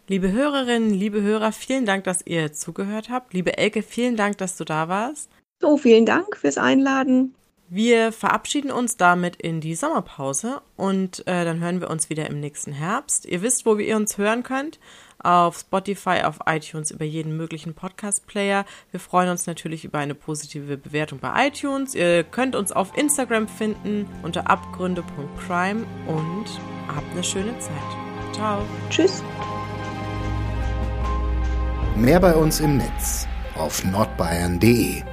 Liebe 0.07 0.31
Hörerinnen, 0.31 0.89
liebe 0.89 1.21
Hörer, 1.21 1.51
vielen 1.51 1.85
Dank, 1.85 2.03
dass 2.03 2.25
ihr 2.25 2.51
zugehört 2.51 3.09
habt. 3.09 3.33
Liebe 3.33 3.57
Elke, 3.57 3.81
vielen 3.81 4.17
Dank, 4.17 4.37
dass 4.39 4.57
du 4.57 4.65
da 4.65 4.89
warst. 4.89 5.29
So, 5.61 5.77
vielen 5.77 6.05
Dank 6.05 6.35
fürs 6.35 6.57
Einladen. 6.57 7.35
Wir 7.69 8.11
verabschieden 8.11 8.71
uns 8.71 8.97
damit 8.97 9.37
in 9.37 9.61
die 9.61 9.75
Sommerpause 9.75 10.61
und 10.75 11.25
äh, 11.25 11.45
dann 11.45 11.61
hören 11.61 11.79
wir 11.79 11.89
uns 11.89 12.09
wieder 12.09 12.29
im 12.29 12.41
nächsten 12.41 12.73
Herbst. 12.73 13.25
Ihr 13.25 13.41
wisst, 13.41 13.65
wo 13.65 13.77
ihr 13.77 13.95
uns 13.95 14.17
hören 14.17 14.43
könnt 14.43 14.77
auf 15.23 15.59
Spotify, 15.59 16.21
auf 16.23 16.39
iTunes, 16.45 16.91
über 16.91 17.05
jeden 17.05 17.37
möglichen 17.37 17.73
Podcast-Player. 17.73 18.65
Wir 18.91 18.99
freuen 18.99 19.29
uns 19.29 19.47
natürlich 19.47 19.85
über 19.85 19.99
eine 19.99 20.15
positive 20.15 20.77
Bewertung 20.77 21.19
bei 21.19 21.47
iTunes. 21.47 21.95
Ihr 21.95 22.23
könnt 22.23 22.55
uns 22.55 22.71
auf 22.71 22.97
Instagram 22.97 23.47
finden 23.47 24.07
unter 24.23 24.49
abgründe.crime 24.49 25.85
und 26.07 26.45
habt 26.87 27.11
eine 27.11 27.23
schöne 27.23 27.57
Zeit. 27.59 27.73
Ciao. 28.33 28.63
Tschüss. 28.89 29.23
Mehr 31.95 32.19
bei 32.19 32.33
uns 32.33 32.59
im 32.59 32.77
Netz 32.77 33.27
auf 33.55 33.83
nordbayern.de 33.83 35.10